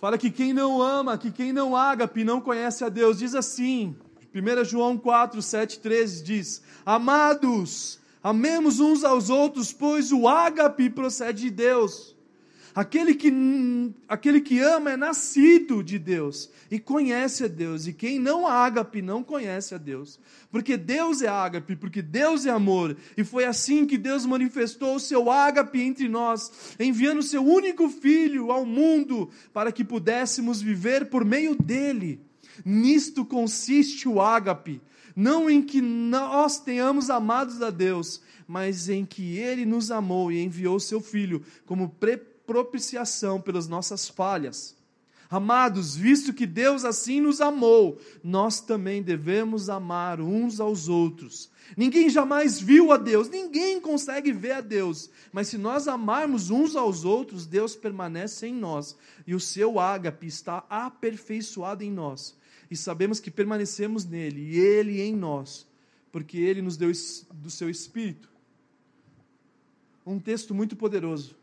Fala 0.00 0.16
que 0.16 0.30
quem 0.30 0.52
não 0.52 0.80
ama, 0.80 1.18
que 1.18 1.32
quem 1.32 1.52
não 1.52 1.76
ágape, 1.76 2.22
não 2.22 2.40
conhece 2.40 2.84
a 2.84 2.88
Deus. 2.88 3.18
Diz 3.18 3.34
assim, 3.34 3.96
1 4.32 4.64
João 4.64 4.96
4, 4.96 5.42
7, 5.42 5.80
13 5.80 6.22
diz: 6.22 6.62
Amados, 6.86 7.98
amemos 8.22 8.78
uns 8.78 9.02
aos 9.02 9.28
outros, 9.28 9.72
pois 9.72 10.12
o 10.12 10.28
ágape 10.28 10.88
procede 10.88 11.42
de 11.42 11.50
Deus. 11.50 12.11
Aquele 12.74 13.14
que, 13.14 13.30
aquele 14.08 14.40
que 14.40 14.58
ama 14.58 14.92
é 14.92 14.96
nascido 14.96 15.82
de 15.82 15.98
Deus 15.98 16.50
e 16.70 16.78
conhece 16.78 17.44
a 17.44 17.48
Deus. 17.48 17.86
E 17.86 17.92
quem 17.92 18.18
não 18.18 18.46
ágape 18.46 19.02
não 19.02 19.22
conhece 19.22 19.74
a 19.74 19.78
Deus. 19.78 20.18
Porque 20.50 20.78
Deus 20.78 21.20
é 21.20 21.28
ágape, 21.28 21.76
porque 21.76 22.00
Deus 22.00 22.46
é 22.46 22.50
amor. 22.50 22.96
E 23.14 23.24
foi 23.24 23.44
assim 23.44 23.84
que 23.86 23.98
Deus 23.98 24.24
manifestou 24.24 24.96
o 24.96 25.00
seu 25.00 25.30
ágape 25.30 25.82
entre 25.82 26.08
nós, 26.08 26.74
enviando 26.80 27.18
o 27.18 27.22
seu 27.22 27.44
único 27.44 27.90
filho 27.90 28.50
ao 28.50 28.64
mundo 28.64 29.28
para 29.52 29.70
que 29.70 29.84
pudéssemos 29.84 30.62
viver 30.62 31.10
por 31.10 31.26
meio 31.26 31.54
dele. 31.54 32.20
Nisto 32.64 33.22
consiste 33.22 34.08
o 34.08 34.18
ágape. 34.18 34.80
Não 35.14 35.50
em 35.50 35.60
que 35.60 35.82
nós 35.82 36.58
tenhamos 36.58 37.10
amados 37.10 37.60
a 37.60 37.68
Deus, 37.68 38.22
mas 38.48 38.88
em 38.88 39.04
que 39.04 39.36
ele 39.36 39.66
nos 39.66 39.90
amou 39.90 40.32
e 40.32 40.42
enviou 40.42 40.80
seu 40.80 41.02
filho 41.02 41.42
como 41.66 41.90
preparação 41.90 42.31
propiciação 42.52 43.40
pelas 43.40 43.66
nossas 43.66 44.10
falhas. 44.10 44.76
Amados, 45.30 45.96
visto 45.96 46.34
que 46.34 46.44
Deus 46.44 46.84
assim 46.84 47.18
nos 47.18 47.40
amou, 47.40 47.98
nós 48.22 48.60
também 48.60 49.02
devemos 49.02 49.70
amar 49.70 50.20
uns 50.20 50.60
aos 50.60 50.86
outros. 50.86 51.50
Ninguém 51.74 52.10
jamais 52.10 52.60
viu 52.60 52.92
a 52.92 52.98
Deus, 52.98 53.30
ninguém 53.30 53.80
consegue 53.80 54.30
ver 54.32 54.52
a 54.52 54.60
Deus, 54.60 55.08
mas 55.32 55.48
se 55.48 55.56
nós 55.56 55.88
amarmos 55.88 56.50
uns 56.50 56.76
aos 56.76 57.06
outros, 57.06 57.46
Deus 57.46 57.74
permanece 57.74 58.46
em 58.48 58.54
nós 58.54 58.94
e 59.26 59.34
o 59.34 59.40
seu 59.40 59.80
ágape 59.80 60.26
está 60.26 60.66
aperfeiçoado 60.68 61.82
em 61.82 61.90
nós. 61.90 62.36
E 62.70 62.76
sabemos 62.76 63.18
que 63.18 63.30
permanecemos 63.30 64.04
nele 64.04 64.50
e 64.50 64.58
ele 64.58 65.00
em 65.00 65.16
nós, 65.16 65.66
porque 66.12 66.36
ele 66.36 66.60
nos 66.60 66.76
deu 66.76 66.92
do 67.32 67.48
seu 67.48 67.70
espírito. 67.70 68.28
Um 70.04 70.18
texto 70.20 70.54
muito 70.54 70.76
poderoso 70.76 71.40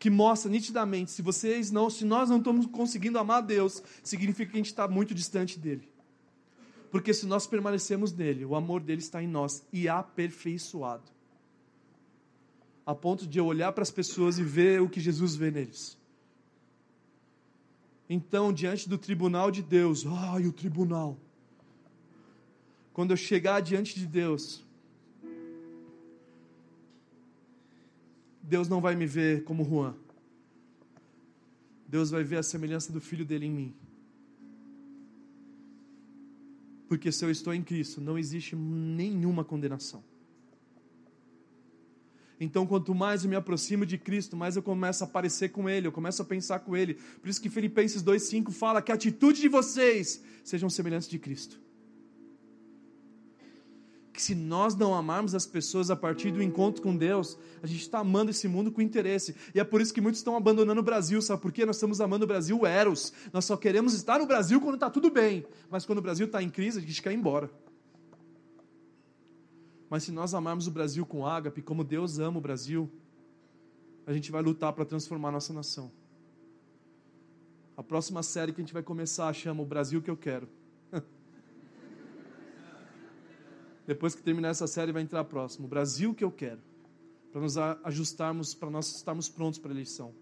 que 0.00 0.08
mostra 0.08 0.50
nitidamente 0.50 1.10
se 1.10 1.20
vocês 1.20 1.70
não, 1.70 1.90
se 1.90 2.06
nós 2.06 2.30
não 2.30 2.38
estamos 2.38 2.64
conseguindo 2.64 3.18
amar 3.18 3.38
a 3.38 3.46
Deus, 3.46 3.82
significa 4.02 4.50
que 4.50 4.56
a 4.56 4.60
gente 4.60 4.70
está 4.70 4.88
muito 4.88 5.14
distante 5.14 5.58
dele. 5.58 5.86
Porque 6.90 7.12
se 7.12 7.26
nós 7.26 7.46
permanecemos 7.46 8.10
nele, 8.10 8.46
o 8.46 8.56
amor 8.56 8.80
dele 8.80 9.02
está 9.02 9.22
em 9.22 9.28
nós 9.28 9.62
e 9.70 9.90
aperfeiçoado. 9.90 11.04
A 12.86 12.94
ponto 12.94 13.26
de 13.26 13.38
eu 13.38 13.44
olhar 13.44 13.72
para 13.72 13.82
as 13.82 13.90
pessoas 13.90 14.38
e 14.38 14.42
ver 14.42 14.80
o 14.80 14.88
que 14.88 14.98
Jesus 14.98 15.36
vê 15.36 15.50
neles. 15.50 15.98
Então, 18.08 18.54
diante 18.54 18.88
do 18.88 18.96
tribunal 18.96 19.50
de 19.50 19.62
Deus, 19.62 20.06
ai, 20.06 20.46
o 20.46 20.52
tribunal. 20.52 21.18
Quando 22.94 23.10
eu 23.10 23.18
chegar 23.18 23.60
diante 23.60 23.94
de 23.94 24.06
Deus, 24.06 24.64
Deus 28.42 28.68
não 28.68 28.80
vai 28.80 28.94
me 28.94 29.06
ver 29.06 29.44
como 29.44 29.64
Juan. 29.64 29.94
Deus 31.86 32.10
vai 32.10 32.22
ver 32.22 32.36
a 32.36 32.42
semelhança 32.42 32.92
do 32.92 33.00
filho 33.00 33.24
dele 33.24 33.46
em 33.46 33.50
mim. 33.50 33.74
Porque 36.88 37.10
se 37.12 37.24
eu 37.24 37.30
estou 37.30 37.54
em 37.54 37.62
Cristo, 37.62 38.00
não 38.00 38.18
existe 38.18 38.56
nenhuma 38.56 39.44
condenação. 39.44 40.02
Então, 42.40 42.66
quanto 42.66 42.94
mais 42.94 43.22
eu 43.22 43.30
me 43.30 43.36
aproximo 43.36 43.84
de 43.84 43.98
Cristo, 43.98 44.34
mais 44.36 44.56
eu 44.56 44.62
começo 44.62 45.04
a 45.04 45.06
parecer 45.06 45.50
com 45.50 45.68
Ele, 45.68 45.86
eu 45.86 45.92
começo 45.92 46.22
a 46.22 46.24
pensar 46.24 46.60
com 46.60 46.74
Ele. 46.74 46.94
Por 46.94 47.28
isso 47.28 47.40
que 47.40 47.50
Filipenses 47.50 48.02
2,5 48.02 48.50
fala 48.50 48.80
que 48.80 48.90
a 48.90 48.94
atitude 48.94 49.40
de 49.42 49.48
vocês 49.48 50.22
sejam 50.42 50.70
semelhantes 50.70 51.06
de 51.08 51.18
Cristo. 51.18 51.60
Que 54.12 54.20
se 54.20 54.34
nós 54.34 54.74
não 54.74 54.94
amarmos 54.94 55.34
as 55.34 55.46
pessoas 55.46 55.90
a 55.90 55.96
partir 55.96 56.30
do 56.30 56.42
encontro 56.42 56.82
com 56.82 56.96
Deus, 56.96 57.38
a 57.62 57.66
gente 57.66 57.82
está 57.82 58.00
amando 58.00 58.30
esse 58.30 58.48
mundo 58.48 58.72
com 58.72 58.82
interesse. 58.82 59.34
E 59.54 59.60
é 59.60 59.64
por 59.64 59.80
isso 59.80 59.94
que 59.94 60.00
muitos 60.00 60.20
estão 60.20 60.36
abandonando 60.36 60.80
o 60.80 60.84
Brasil, 60.84 61.22
sabe 61.22 61.40
por 61.40 61.52
quê? 61.52 61.64
Nós 61.64 61.76
estamos 61.76 62.00
amando 62.00 62.24
o 62.24 62.28
Brasil 62.28 62.66
eros. 62.66 63.12
Nós 63.32 63.44
só 63.44 63.56
queremos 63.56 63.94
estar 63.94 64.18
no 64.18 64.26
Brasil 64.26 64.60
quando 64.60 64.74
está 64.74 64.90
tudo 64.90 65.10
bem. 65.10 65.46
Mas 65.70 65.86
quando 65.86 65.98
o 65.98 66.02
Brasil 66.02 66.26
está 66.26 66.42
em 66.42 66.50
crise, 66.50 66.78
a 66.78 66.82
gente 66.82 67.00
quer 67.00 67.12
ir 67.12 67.16
embora. 67.16 67.50
Mas 69.88 70.04
se 70.04 70.12
nós 70.12 70.34
amarmos 70.34 70.66
o 70.66 70.70
Brasil 70.70 71.04
com 71.06 71.26
ágape, 71.26 71.62
como 71.62 71.82
Deus 71.82 72.18
ama 72.18 72.38
o 72.38 72.40
Brasil, 72.40 72.90
a 74.06 74.12
gente 74.12 74.30
vai 74.30 74.42
lutar 74.42 74.72
para 74.72 74.84
transformar 74.84 75.28
a 75.28 75.32
nossa 75.32 75.52
nação. 75.52 75.90
A 77.76 77.82
próxima 77.82 78.22
série 78.22 78.52
que 78.52 78.60
a 78.60 78.64
gente 78.64 78.74
vai 78.74 78.82
começar 78.82 79.32
chama 79.32 79.62
O 79.62 79.66
Brasil 79.66 80.02
que 80.02 80.10
eu 80.10 80.16
quero. 80.16 80.48
Depois 83.90 84.14
que 84.14 84.22
terminar 84.22 84.50
essa 84.50 84.68
série, 84.68 84.92
vai 84.92 85.02
entrar 85.02 85.18
a 85.18 85.24
próxima. 85.24 85.66
O 85.66 85.68
Brasil 85.68 86.14
que 86.14 86.22
eu 86.22 86.30
quero. 86.30 86.60
Para 87.32 87.40
nos 87.40 87.58
ajustarmos, 87.58 88.54
para 88.54 88.70
nós 88.70 88.94
estarmos 88.94 89.28
prontos 89.28 89.58
para 89.58 89.72
a 89.72 89.74
eleição. 89.74 90.14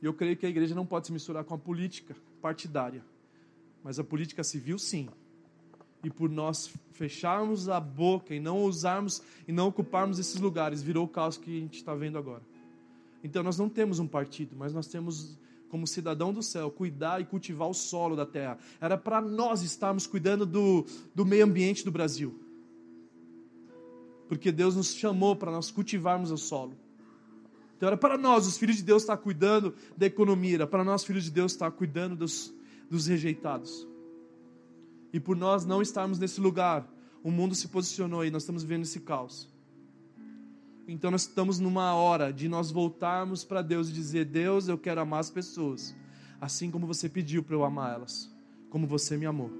E 0.00 0.06
eu 0.06 0.14
creio 0.14 0.36
que 0.36 0.46
a 0.46 0.48
igreja 0.48 0.72
não 0.72 0.86
pode 0.86 1.08
se 1.08 1.12
misturar 1.12 1.42
com 1.42 1.52
a 1.52 1.58
política 1.58 2.14
partidária. 2.40 3.04
Mas 3.82 3.98
a 3.98 4.04
política 4.04 4.44
civil, 4.44 4.78
sim. 4.78 5.08
E 6.04 6.08
por 6.08 6.30
nós 6.30 6.72
fecharmos 6.92 7.68
a 7.68 7.80
boca 7.80 8.32
e 8.32 8.38
não 8.38 8.62
usarmos 8.62 9.20
e 9.48 9.50
não 9.50 9.66
ocuparmos 9.66 10.20
esses 10.20 10.40
lugares, 10.40 10.80
virou 10.80 11.06
o 11.06 11.08
caos 11.08 11.36
que 11.36 11.56
a 11.56 11.60
gente 11.60 11.78
está 11.78 11.92
vendo 11.92 12.16
agora. 12.18 12.44
Então 13.24 13.42
nós 13.42 13.58
não 13.58 13.68
temos 13.68 13.98
um 13.98 14.06
partido, 14.06 14.54
mas 14.56 14.72
nós 14.72 14.86
temos 14.86 15.36
como 15.68 15.86
cidadão 15.86 16.32
do 16.32 16.42
céu, 16.42 16.70
cuidar 16.70 17.20
e 17.20 17.24
cultivar 17.24 17.68
o 17.68 17.74
solo 17.74 18.16
da 18.16 18.24
terra. 18.24 18.58
Era 18.80 18.96
para 18.96 19.20
nós 19.20 19.62
estarmos 19.62 20.06
cuidando 20.06 20.46
do, 20.46 20.86
do 21.14 21.24
meio 21.24 21.44
ambiente 21.44 21.84
do 21.84 21.90
Brasil. 21.90 22.38
Porque 24.28 24.50
Deus 24.50 24.76
nos 24.76 24.94
chamou 24.94 25.36
para 25.36 25.52
nós 25.52 25.70
cultivarmos 25.70 26.30
o 26.30 26.36
solo. 26.36 26.74
Então 27.76 27.88
era 27.88 27.96
para 27.96 28.16
nós, 28.16 28.46
os 28.46 28.56
filhos 28.56 28.76
de 28.76 28.82
Deus, 28.82 29.02
estar 29.02 29.16
cuidando 29.18 29.74
da 29.96 30.06
economia, 30.06 30.56
era 30.56 30.66
para 30.66 30.82
nós, 30.82 31.04
filhos 31.04 31.24
de 31.24 31.30
Deus, 31.30 31.52
estar 31.52 31.70
cuidando 31.70 32.16
dos, 32.16 32.52
dos 32.90 33.06
rejeitados. 33.06 33.86
E 35.12 35.20
por 35.20 35.36
nós 35.36 35.64
não 35.64 35.82
estarmos 35.82 36.18
nesse 36.18 36.40
lugar, 36.40 36.90
o 37.22 37.30
mundo 37.30 37.54
se 37.54 37.68
posicionou 37.68 38.24
e 38.24 38.30
nós 38.30 38.42
estamos 38.42 38.62
vivendo 38.62 38.82
esse 38.82 39.00
caos. 39.00 39.48
Então 40.88 41.10
nós 41.10 41.22
estamos 41.22 41.58
numa 41.58 41.94
hora 41.94 42.32
de 42.32 42.48
nós 42.48 42.70
voltarmos 42.70 43.42
para 43.42 43.60
Deus 43.60 43.88
e 43.88 43.92
dizer: 43.92 44.24
Deus, 44.24 44.68
eu 44.68 44.78
quero 44.78 45.00
amar 45.00 45.20
as 45.20 45.30
pessoas, 45.30 45.94
assim 46.40 46.70
como 46.70 46.86
você 46.86 47.08
pediu 47.08 47.42
para 47.42 47.56
eu 47.56 47.64
amar 47.64 47.94
elas, 47.94 48.30
como 48.70 48.86
você 48.86 49.16
me 49.16 49.26
amou. 49.26 49.50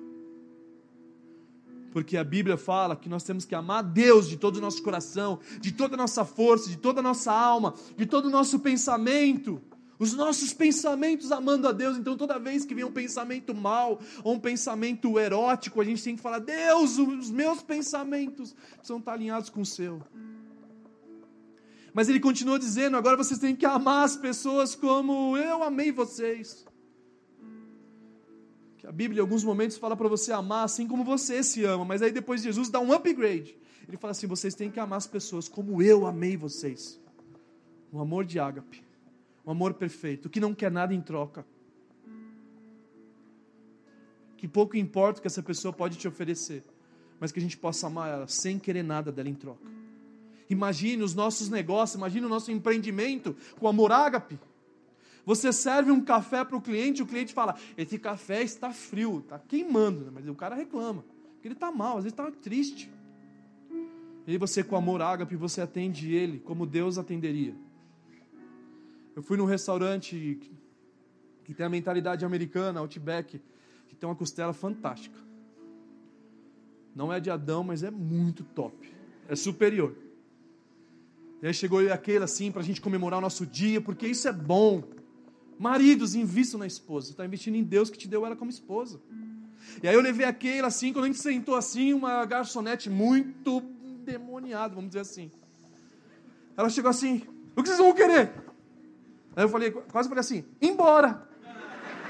Porque 1.91 2.17
a 2.17 2.23
Bíblia 2.23 2.57
fala 2.57 2.95
que 2.95 3.09
nós 3.09 3.25
temos 3.25 3.45
que 3.45 3.55
amar 3.55 3.83
Deus 3.83 4.29
de 4.29 4.37
todo 4.37 4.59
o 4.59 4.61
nosso 4.61 4.83
coração, 4.83 5.41
de 5.61 5.73
toda 5.73 5.95
a 5.95 5.97
nossa 5.97 6.25
força, 6.25 6.69
de 6.69 6.77
toda 6.77 7.01
a 7.01 7.03
nossa 7.03 7.33
alma, 7.33 7.75
de 7.97 8.07
todo 8.07 8.27
o 8.27 8.31
nosso 8.31 8.61
pensamento. 8.61 9.61
Os 9.99 10.13
nossos 10.13 10.53
pensamentos 10.53 11.33
amando 11.33 11.67
a 11.67 11.73
Deus, 11.73 11.97
então 11.97 12.15
toda 12.15 12.39
vez 12.39 12.67
que 12.67 12.75
vem 12.75 12.85
um 12.85 12.93
pensamento 12.93 13.55
mal 13.55 13.99
ou 14.23 14.35
um 14.35 14.39
pensamento 14.39 15.19
erótico, 15.19 15.81
a 15.81 15.85
gente 15.85 16.05
tem 16.05 16.15
que 16.15 16.23
falar: 16.23 16.39
Deus, 16.39 16.99
os 16.99 17.31
meus 17.31 17.63
pensamentos 17.63 18.55
precisam 18.75 18.99
estar 18.99 19.15
alinhados 19.15 19.49
com 19.49 19.63
o 19.63 19.67
seu. 19.67 20.03
Mas 21.97 22.11
ele 22.11 22.21
continua 22.21 22.59
dizendo: 22.59 22.95
agora 22.95 23.17
vocês 23.17 23.41
têm 23.41 23.57
que 23.57 23.65
amar 23.65 24.05
as 24.05 24.15
pessoas 24.15 24.75
como 24.75 25.35
eu 25.39 25.63
amei 25.63 25.91
vocês. 25.91 26.67
A 28.87 28.93
Bíblia, 28.93 29.21
em 29.21 29.23
alguns 29.23 29.43
momentos, 29.43 29.79
fala 29.79 29.97
para 29.97 30.07
você 30.07 30.31
amar 30.31 30.67
assim 30.67 30.87
como 30.87 31.03
você 31.03 31.43
se 31.43 31.65
ama, 31.65 31.87
mas 31.87 32.03
aí 32.03 32.13
depois 32.13 32.43
Jesus 32.43 32.69
dá 32.69 32.81
um 32.81 32.93
upgrade. 32.93 33.57
Ele 33.89 33.97
fala 33.97 34.11
assim: 34.11 34.27
vocês 34.27 34.55
têm 34.55 34.71
que 34.71 34.79
amar 34.79 34.99
as 34.99 35.07
pessoas 35.07 35.49
como 35.49 35.81
eu 35.81 36.05
amei 36.05 36.37
vocês. 36.37 37.01
Um 37.91 37.99
amor 37.99 38.27
de 38.27 38.39
ágape, 38.39 38.85
um 39.47 39.51
amor 39.51 39.73
perfeito, 39.73 40.29
que 40.29 40.39
não 40.39 40.55
quer 40.55 40.71
nada 40.71 40.93
em 40.93 41.01
troca. 41.01 41.47
Que 44.37 44.47
pouco 44.47 44.77
importa 44.77 45.19
o 45.19 45.23
que 45.23 45.29
essa 45.29 45.43
pessoa 45.43 45.73
pode 45.73 45.97
te 45.97 46.07
oferecer, 46.07 46.63
mas 47.19 47.33
que 47.33 47.39
a 47.39 47.43
gente 47.43 47.57
possa 47.57 47.87
amar 47.87 48.13
ela 48.13 48.29
sem 48.29 48.59
querer 48.59 48.83
nada 48.83 49.11
dela 49.11 49.31
em 49.31 49.35
troca. 49.35 49.86
Imagine 50.49 51.03
os 51.03 51.15
nossos 51.15 51.49
negócios, 51.49 51.97
imagine 51.97 52.27
o 52.27 52.29
nosso 52.29 52.51
empreendimento 52.53 53.37
com 53.59 53.67
amor 53.67 53.93
ágape. 53.93 54.39
Você 55.25 55.53
serve 55.53 55.91
um 55.91 56.01
café 56.01 56.45
para 56.45 56.57
o 56.57 56.61
cliente, 56.61 57.03
o 57.03 57.07
cliente 57.07 57.35
fala: 57.35 57.57
Esse 57.77 57.99
café 57.99 58.43
está 58.43 58.73
frio, 58.73 59.19
está 59.19 59.39
queimando. 59.39 60.05
Né? 60.05 60.11
Mas 60.15 60.29
o 60.29 60.35
cara 60.35 60.55
reclama, 60.55 61.05
porque 61.35 61.49
ele 61.49 61.55
está 61.55 61.73
mal, 61.73 61.99
às 61.99 62.05
vezes 62.05 62.13
está 62.13 62.31
triste. 62.31 62.91
E 64.27 64.33
aí 64.33 64.39
você, 64.39 64.63
com 64.63 64.77
amor 64.77 65.03
ágape, 65.03 65.35
você 65.37 65.61
atende 65.61 66.13
ele 66.15 66.39
como 66.39 66.65
Deus 66.65 66.97
atenderia. 66.97 67.55
Eu 69.15 69.23
fui 69.23 69.37
num 69.37 69.45
restaurante 69.45 70.39
que 71.45 71.55
tem 71.55 71.65
a 71.65 71.69
mentalidade 71.69 72.25
americana, 72.25 72.81
Outback, 72.81 73.41
que 73.89 73.95
tem 73.95 74.09
uma 74.09 74.17
costela 74.17 74.53
fantástica. 74.53 75.19
Não 76.95 77.13
é 77.13 77.21
de 77.21 77.31
Adão, 77.31 77.63
mas 77.63 77.83
é 77.83 77.91
muito 77.91 78.43
top. 78.43 78.93
É 79.29 79.37
superior. 79.37 79.95
E 81.47 81.49
aí 81.49 81.55
chegou 81.55 81.81
eu 81.81 81.87
e 81.87 81.93
aquele 81.93 82.25
assim 82.25 82.51
para 82.51 82.61
a 82.61 82.65
gente 82.65 82.81
comemorar 82.81 83.21
o 83.21 83.23
nosso 83.23 83.47
dia, 83.47 83.81
porque 83.81 84.05
isso 84.05 84.27
é 84.27 84.33
bom. 84.33 84.83
Maridos, 85.57 86.17
invistam 86.17 86.59
na 86.59 86.67
esposa. 86.67 87.07
Você 87.07 87.13
está 87.13 87.25
investindo 87.25 87.55
em 87.55 87.63
Deus 87.63 87.89
que 87.89 87.97
te 87.97 88.09
deu 88.09 88.27
ela 88.27 88.35
como 88.35 88.51
esposa. 88.51 89.01
E 89.81 89.87
aí 89.87 89.95
eu 89.95 90.01
levei 90.01 90.27
aquele 90.27 90.67
assim, 90.67 90.93
quando 90.93 91.05
a 91.05 91.07
gente 91.07 91.21
sentou 91.21 91.55
assim, 91.55 91.93
uma 91.93 92.25
garçonete 92.25 92.91
muito 92.91 93.61
demoniada, 94.05 94.75
vamos 94.75 94.89
dizer 94.89 95.03
assim. 95.03 95.31
Ela 96.57 96.69
chegou 96.69 96.91
assim, 96.91 97.23
o 97.55 97.63
que 97.63 97.69
vocês 97.69 97.79
vão 97.79 97.95
querer? 97.95 98.33
Aí 99.37 99.45
eu 99.45 99.49
falei, 99.49 99.71
quase 99.71 100.09
falei 100.09 100.23
assim, 100.23 100.45
embora. 100.61 101.29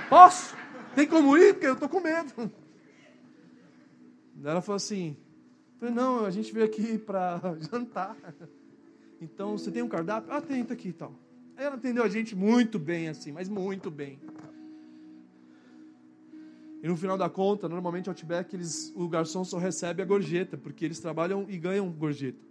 Posso? 0.08 0.56
Tem 0.94 1.06
como 1.06 1.36
ir? 1.36 1.52
Porque 1.52 1.66
eu 1.66 1.74
estou 1.74 1.90
com 1.90 2.00
medo. 2.00 2.50
Ela 4.42 4.62
falou 4.62 4.76
assim, 4.76 5.14
não, 5.78 6.24
a 6.24 6.30
gente 6.30 6.50
veio 6.54 6.64
aqui 6.64 6.96
para 6.96 7.38
jantar. 7.70 8.16
Então, 9.20 9.56
você 9.56 9.70
tem 9.70 9.82
um 9.82 9.88
cardápio? 9.88 10.32
Ah, 10.32 10.40
tem, 10.40 10.64
tá 10.64 10.74
aqui 10.74 10.88
e 10.88 10.92
tal. 10.92 11.14
Ela 11.56 11.76
atendeu 11.76 12.04
a 12.04 12.08
gente 12.08 12.36
muito 12.36 12.78
bem, 12.78 13.08
assim, 13.08 13.32
mas 13.32 13.48
muito 13.48 13.90
bem. 13.90 14.20
E 16.82 16.88
no 16.88 16.96
final 16.96 17.16
da 17.16 17.28
conta, 17.28 17.68
normalmente 17.68 18.08
Outback, 18.08 18.54
eles, 18.54 18.92
o 18.94 19.08
garçom 19.08 19.42
só 19.42 19.58
recebe 19.58 20.02
a 20.02 20.04
gorjeta, 20.04 20.56
porque 20.56 20.84
eles 20.84 21.00
trabalham 21.00 21.46
e 21.48 21.56
ganham 21.58 21.90
gorjeta. 21.90 22.44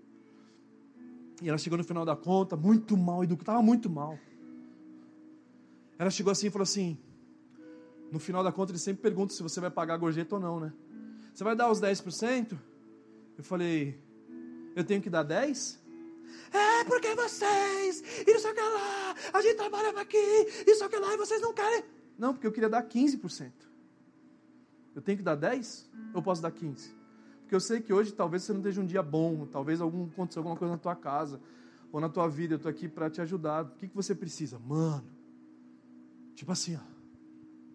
E 1.41 1.49
ela 1.49 1.57
chegou 1.57 1.78
no 1.78 1.84
final 1.84 2.03
da 2.03 2.16
conta, 2.16 2.55
muito 2.55 2.97
mal 2.97 3.24
educada, 3.24 3.61
muito 3.61 3.89
mal. 3.89 4.18
Ela 5.99 6.09
chegou 6.09 6.32
assim 6.32 6.47
e 6.47 6.49
falou 6.49 6.63
assim: 6.63 6.97
no 8.11 8.20
final 8.20 8.43
da 8.43 8.51
conta, 8.51 8.72
eles 8.72 8.82
sempre 8.82 9.01
perguntam 9.01 9.36
se 9.36 9.43
você 9.43 9.59
vai 9.59 9.70
pagar 9.70 9.93
a 9.93 9.97
gorjeta 9.97 10.36
ou 10.36 10.41
não, 10.41 10.59
né? 10.59 10.74
Você 11.34 11.43
vai 11.43 11.55
dar 11.55 11.70
os 11.70 11.80
10%? 11.80 12.57
Eu 13.38 13.43
falei: 13.43 13.99
eu 14.76 14.84
tenho 14.84 15.01
que 15.01 15.09
dar 15.09 15.24
10%? 15.24 15.84
É 16.51 16.84
porque 16.86 17.13
vocês, 17.15 18.03
e 18.26 18.34
não 18.34 18.53
que 18.53 18.61
lá, 18.61 19.15
a 19.34 19.41
gente 19.41 19.55
trabalhava 19.55 20.01
aqui, 20.01 20.17
isso 20.67 20.86
o 20.86 20.89
que 20.89 20.97
lá, 20.97 21.13
e 21.13 21.17
vocês 21.17 21.41
não 21.41 21.53
querem. 21.53 21.84
Não, 22.17 22.34
porque 22.34 22.47
eu 22.47 22.51
queria 22.51 22.69
dar 22.69 22.84
15%. 22.84 23.51
Eu 24.95 25.01
tenho 25.01 25.17
que 25.17 25.23
dar 25.23 25.36
10? 25.36 25.89
Eu 26.13 26.21
posso 26.21 26.41
dar 26.41 26.51
15? 26.51 26.89
Porque 27.41 27.53
eu 27.53 27.59
sei 27.59 27.82
que 27.82 27.93
hoje 27.93 28.11
talvez 28.13 28.43
você 28.43 28.53
não 28.53 28.59
esteja 28.59 28.82
um 28.82 28.86
dia 28.86 29.03
bom, 29.03 29.45
talvez 29.45 29.82
algum, 29.82 30.05
aconteceu 30.05 30.39
alguma 30.39 30.55
coisa 30.55 30.73
na 30.73 30.80
tua 30.80 30.95
casa, 30.95 31.39
ou 31.91 31.99
na 31.99 32.09
tua 32.09 32.28
vida, 32.28 32.53
eu 32.53 32.57
estou 32.57 32.69
aqui 32.69 32.88
para 32.88 33.09
te 33.09 33.21
ajudar. 33.21 33.65
O 33.65 33.69
que, 33.76 33.88
que 33.88 33.95
você 33.95 34.15
precisa? 34.15 34.57
Mano, 34.59 35.05
tipo 36.36 36.51
assim, 36.51 36.76
ó. 36.76 36.95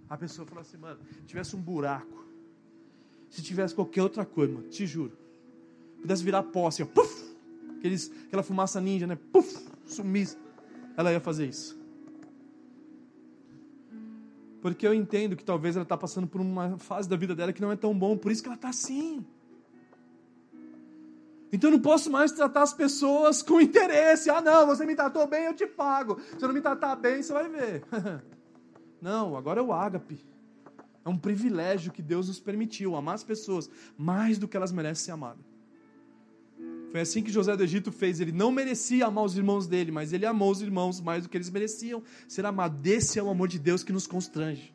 A 0.08 0.16
pessoa 0.16 0.46
fala 0.46 0.62
assim, 0.62 0.76
mano, 0.76 0.98
se 1.12 1.22
tivesse 1.22 1.54
um 1.54 1.60
buraco, 1.60 2.26
se 3.28 3.42
tivesse 3.42 3.74
qualquer 3.74 4.02
outra 4.02 4.26
coisa, 4.26 4.52
mano, 4.52 4.68
te 4.68 4.86
juro, 4.86 5.16
pudesse 6.00 6.24
virar 6.24 6.42
pó 6.42 6.66
assim, 6.66 6.82
ó, 6.82 6.86
puf, 6.86 7.29
aqueles, 7.80 8.12
aquela 8.26 8.42
fumaça 8.42 8.80
ninja, 8.80 9.06
né? 9.06 9.18
Puf, 9.32 9.66
sumisse. 9.86 10.36
Ela 10.96 11.12
ia 11.12 11.20
fazer 11.20 11.46
isso. 11.46 11.80
Porque 14.60 14.86
eu 14.86 14.92
entendo 14.92 15.34
que 15.34 15.42
talvez 15.42 15.74
ela 15.74 15.84
está 15.84 15.96
passando 15.96 16.26
por 16.26 16.40
uma 16.40 16.78
fase 16.78 17.08
da 17.08 17.16
vida 17.16 17.34
dela 17.34 17.52
que 17.52 17.62
não 17.62 17.72
é 17.72 17.76
tão 17.76 17.98
bom, 17.98 18.16
por 18.16 18.30
isso 18.30 18.42
que 18.42 18.48
ela 18.48 18.56
está 18.56 18.68
assim. 18.68 19.24
Então 21.52 21.70
eu 21.70 21.72
não 21.72 21.82
posso 21.82 22.10
mais 22.10 22.30
tratar 22.30 22.62
as 22.62 22.74
pessoas 22.74 23.42
com 23.42 23.60
interesse. 23.60 24.30
Ah, 24.30 24.40
não, 24.40 24.66
você 24.66 24.84
me 24.84 24.94
tratou 24.94 25.26
bem, 25.26 25.46
eu 25.46 25.54
te 25.54 25.66
pago. 25.66 26.20
Se 26.38 26.44
eu 26.44 26.48
não 26.48 26.54
me 26.54 26.60
tratar 26.60 26.94
bem, 26.94 27.22
você 27.22 27.32
vai 27.32 27.48
ver. 27.48 27.82
não, 29.00 29.36
agora 29.36 29.60
é 29.60 29.62
o 29.62 29.72
ágape. 29.72 30.20
É 31.04 31.08
um 31.08 31.16
privilégio 31.16 31.90
que 31.90 32.02
Deus 32.02 32.28
nos 32.28 32.38
permitiu, 32.38 32.94
amar 32.94 33.14
as 33.14 33.24
pessoas 33.24 33.70
mais 33.96 34.36
do 34.36 34.46
que 34.46 34.56
elas 34.56 34.70
merecem 34.70 35.06
ser 35.06 35.12
amadas. 35.12 35.49
Foi 36.90 37.00
assim 37.00 37.22
que 37.22 37.30
José 37.30 37.56
do 37.56 37.62
Egito 37.62 37.92
fez. 37.92 38.20
Ele 38.20 38.32
não 38.32 38.50
merecia 38.50 39.06
amar 39.06 39.24
os 39.24 39.36
irmãos 39.36 39.66
dele, 39.66 39.92
mas 39.92 40.12
ele 40.12 40.26
amou 40.26 40.50
os 40.50 40.60
irmãos 40.60 41.00
mais 41.00 41.22
do 41.22 41.28
que 41.28 41.36
eles 41.36 41.50
mereciam 41.50 42.02
ser 42.26 42.44
amados. 42.44 42.78
Esse 42.84 43.18
é 43.18 43.22
o 43.22 43.30
amor 43.30 43.48
de 43.48 43.58
Deus 43.58 43.84
que 43.84 43.92
nos 43.92 44.06
constrange. 44.06 44.74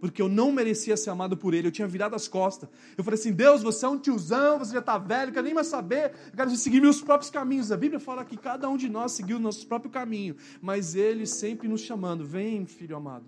porque 0.00 0.22
eu 0.22 0.28
não 0.28 0.50
merecia 0.50 0.96
ser 0.96 1.10
amado 1.10 1.36
por 1.36 1.52
Ele, 1.52 1.68
eu 1.68 1.72
tinha 1.72 1.86
virado 1.86 2.16
as 2.16 2.26
costas. 2.26 2.68
Eu 2.96 3.04
falei 3.04 3.20
assim: 3.20 3.32
Deus, 3.32 3.62
você 3.62 3.84
é 3.84 3.88
um 3.88 3.98
tiozão, 3.98 4.58
você 4.58 4.72
já 4.72 4.78
está 4.78 4.96
velho, 4.96 5.28
eu 5.28 5.34
quero 5.34 5.44
nem 5.44 5.54
mais 5.54 5.66
saber, 5.66 6.12
eu 6.30 6.36
quero 6.36 6.50
seguir 6.56 6.80
meus 6.80 7.02
próprios 7.02 7.30
caminhos. 7.30 7.70
A 7.70 7.76
Bíblia 7.76 8.00
fala 8.00 8.24
que 8.24 8.36
cada 8.36 8.68
um 8.68 8.76
de 8.76 8.88
nós 8.88 9.12
seguiu 9.12 9.36
o 9.36 9.40
nosso 9.40 9.66
próprio 9.66 9.90
caminho, 9.90 10.36
mas 10.62 10.94
Ele 10.94 11.26
sempre 11.26 11.68
nos 11.68 11.82
chamando: 11.82 12.24
Vem, 12.24 12.64
filho 12.64 12.96
amado, 12.96 13.26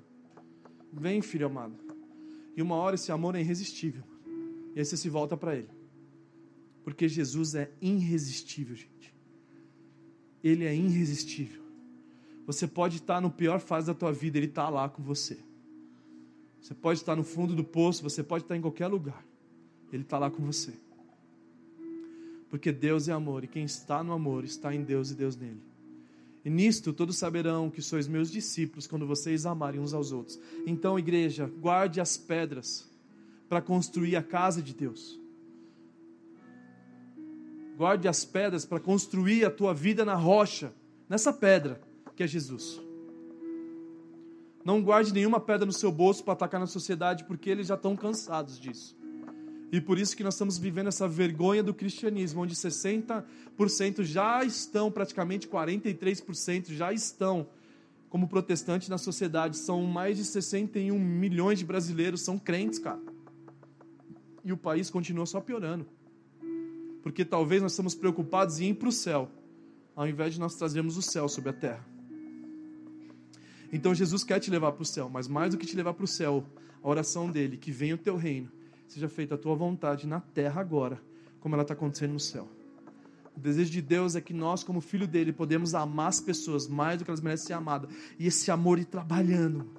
vem, 0.90 1.20
filho 1.20 1.46
amado. 1.46 1.74
E 2.56 2.62
uma 2.62 2.76
hora 2.76 2.94
esse 2.94 3.12
amor 3.12 3.34
é 3.34 3.40
irresistível, 3.40 4.02
e 4.74 4.78
aí 4.78 4.84
você 4.84 4.96
se 4.96 5.10
volta 5.10 5.36
para 5.36 5.54
Ele, 5.54 5.68
porque 6.84 7.08
Jesus 7.08 7.54
é 7.54 7.70
irresistível, 7.80 8.74
gente. 8.74 9.14
Ele 10.42 10.64
é 10.64 10.74
irresistível. 10.74 11.62
Você 12.46 12.66
pode 12.66 12.96
estar 12.96 13.20
no 13.20 13.30
pior 13.30 13.60
fase 13.60 13.86
da 13.86 13.94
tua 13.94 14.12
vida, 14.12 14.38
Ele 14.38 14.46
está 14.46 14.68
lá 14.68 14.88
com 14.88 15.02
você. 15.02 15.38
Você 16.60 16.74
pode 16.74 17.00
estar 17.00 17.16
no 17.16 17.24
fundo 17.24 17.54
do 17.54 17.64
poço, 17.64 18.02
você 18.02 18.22
pode 18.22 18.44
estar 18.44 18.56
em 18.56 18.60
qualquer 18.60 18.88
lugar. 18.88 19.24
Ele 19.92 20.02
está 20.02 20.18
lá 20.18 20.30
com 20.30 20.44
você. 20.44 20.72
Porque 22.50 22.72
Deus 22.72 23.08
é 23.08 23.12
amor, 23.12 23.44
e 23.44 23.48
quem 23.48 23.64
está 23.64 24.02
no 24.02 24.12
amor 24.12 24.44
está 24.44 24.74
em 24.74 24.82
Deus 24.82 25.10
e 25.10 25.14
Deus 25.14 25.36
nele. 25.36 25.62
E 26.44 26.50
nisto 26.50 26.92
todos 26.92 27.16
saberão 27.16 27.70
que 27.70 27.80
sois 27.80 28.08
meus 28.08 28.30
discípulos 28.30 28.86
quando 28.86 29.06
vocês 29.06 29.46
amarem 29.46 29.80
uns 29.80 29.94
aos 29.94 30.10
outros. 30.10 30.38
Então, 30.66 30.98
igreja, 30.98 31.46
guarde 31.60 32.00
as 32.00 32.16
pedras 32.16 32.88
para 33.48 33.62
construir 33.62 34.16
a 34.16 34.22
casa 34.22 34.60
de 34.60 34.74
Deus. 34.74 35.21
Guarde 37.76 38.08
as 38.08 38.24
pedras 38.24 38.64
para 38.64 38.78
construir 38.78 39.44
a 39.44 39.50
tua 39.50 39.72
vida 39.72 40.04
na 40.04 40.14
rocha, 40.14 40.72
nessa 41.08 41.32
pedra 41.32 41.80
que 42.14 42.22
é 42.22 42.26
Jesus. 42.26 42.80
Não 44.64 44.82
guarde 44.82 45.12
nenhuma 45.12 45.40
pedra 45.40 45.66
no 45.66 45.72
seu 45.72 45.90
bolso 45.90 46.22
para 46.22 46.34
atacar 46.34 46.60
na 46.60 46.66
sociedade, 46.66 47.24
porque 47.24 47.50
eles 47.50 47.66
já 47.66 47.74
estão 47.74 47.96
cansados 47.96 48.60
disso. 48.60 48.96
E 49.72 49.80
por 49.80 49.98
isso 49.98 50.16
que 50.16 50.22
nós 50.22 50.34
estamos 50.34 50.58
vivendo 50.58 50.88
essa 50.88 51.08
vergonha 51.08 51.62
do 51.62 51.72
cristianismo, 51.72 52.42
onde 52.42 52.54
60% 52.54 53.24
já 54.02 54.44
estão, 54.44 54.90
praticamente 54.90 55.48
43% 55.48 56.72
já 56.72 56.92
estão 56.92 57.48
como 58.10 58.28
protestantes 58.28 58.90
na 58.90 58.98
sociedade. 58.98 59.56
São 59.56 59.82
mais 59.84 60.18
de 60.18 60.24
61 60.24 60.98
milhões 60.98 61.58
de 61.58 61.64
brasileiros, 61.64 62.20
são 62.20 62.38
crentes, 62.38 62.78
cara. 62.78 63.00
E 64.44 64.52
o 64.52 64.56
país 64.56 64.90
continua 64.90 65.24
só 65.24 65.40
piorando. 65.40 65.86
Porque 67.02 67.24
talvez 67.24 67.60
nós 67.60 67.72
estamos 67.72 67.94
preocupados 67.94 68.60
em 68.60 68.70
ir 68.70 68.74
para 68.74 68.88
o 68.88 68.92
céu, 68.92 69.28
ao 69.94 70.08
invés 70.08 70.34
de 70.34 70.40
nós 70.40 70.54
trazermos 70.54 70.96
o 70.96 71.02
céu 71.02 71.28
sobre 71.28 71.50
a 71.50 71.52
terra. 71.52 71.84
Então 73.72 73.94
Jesus 73.94 74.22
quer 74.22 74.38
te 74.38 74.50
levar 74.50 74.72
para 74.72 74.82
o 74.82 74.86
céu, 74.86 75.08
mas 75.08 75.26
mais 75.26 75.52
do 75.52 75.58
que 75.58 75.66
te 75.66 75.74
levar 75.74 75.94
para 75.94 76.04
o 76.04 76.08
céu, 76.08 76.44
a 76.82 76.88
oração 76.88 77.30
dele, 77.30 77.56
que 77.56 77.70
venha 77.70 77.94
o 77.94 77.98
teu 77.98 78.16
reino, 78.16 78.50
seja 78.86 79.08
feita 79.08 79.34
a 79.34 79.38
tua 79.38 79.54
vontade 79.54 80.06
na 80.06 80.20
terra 80.20 80.60
agora, 80.60 81.00
como 81.40 81.54
ela 81.54 81.62
está 81.62 81.74
acontecendo 81.74 82.12
no 82.12 82.20
céu. 82.20 82.48
O 83.34 83.40
desejo 83.40 83.70
de 83.70 83.80
Deus 83.80 84.14
é 84.14 84.20
que 84.20 84.34
nós, 84.34 84.62
como 84.62 84.80
filho 84.80 85.06
dele, 85.06 85.32
podemos 85.32 85.74
amar 85.74 86.08
as 86.08 86.20
pessoas 86.20 86.68
mais 86.68 86.98
do 86.98 87.04
que 87.04 87.10
elas 87.10 87.20
merecem 87.20 87.46
ser 87.46 87.52
amadas. 87.54 87.90
E 88.18 88.26
esse 88.26 88.50
amor 88.50 88.78
ir 88.78 88.84
trabalhando. 88.84 89.70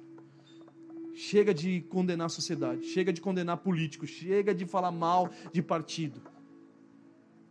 Chega 1.14 1.54
de 1.54 1.80
condenar 1.82 2.26
a 2.26 2.28
sociedade, 2.28 2.86
chega 2.86 3.12
de 3.12 3.20
condenar 3.20 3.58
políticos, 3.58 4.10
chega 4.10 4.52
de 4.52 4.66
falar 4.66 4.90
mal 4.90 5.30
de 5.52 5.62
partido. 5.62 6.20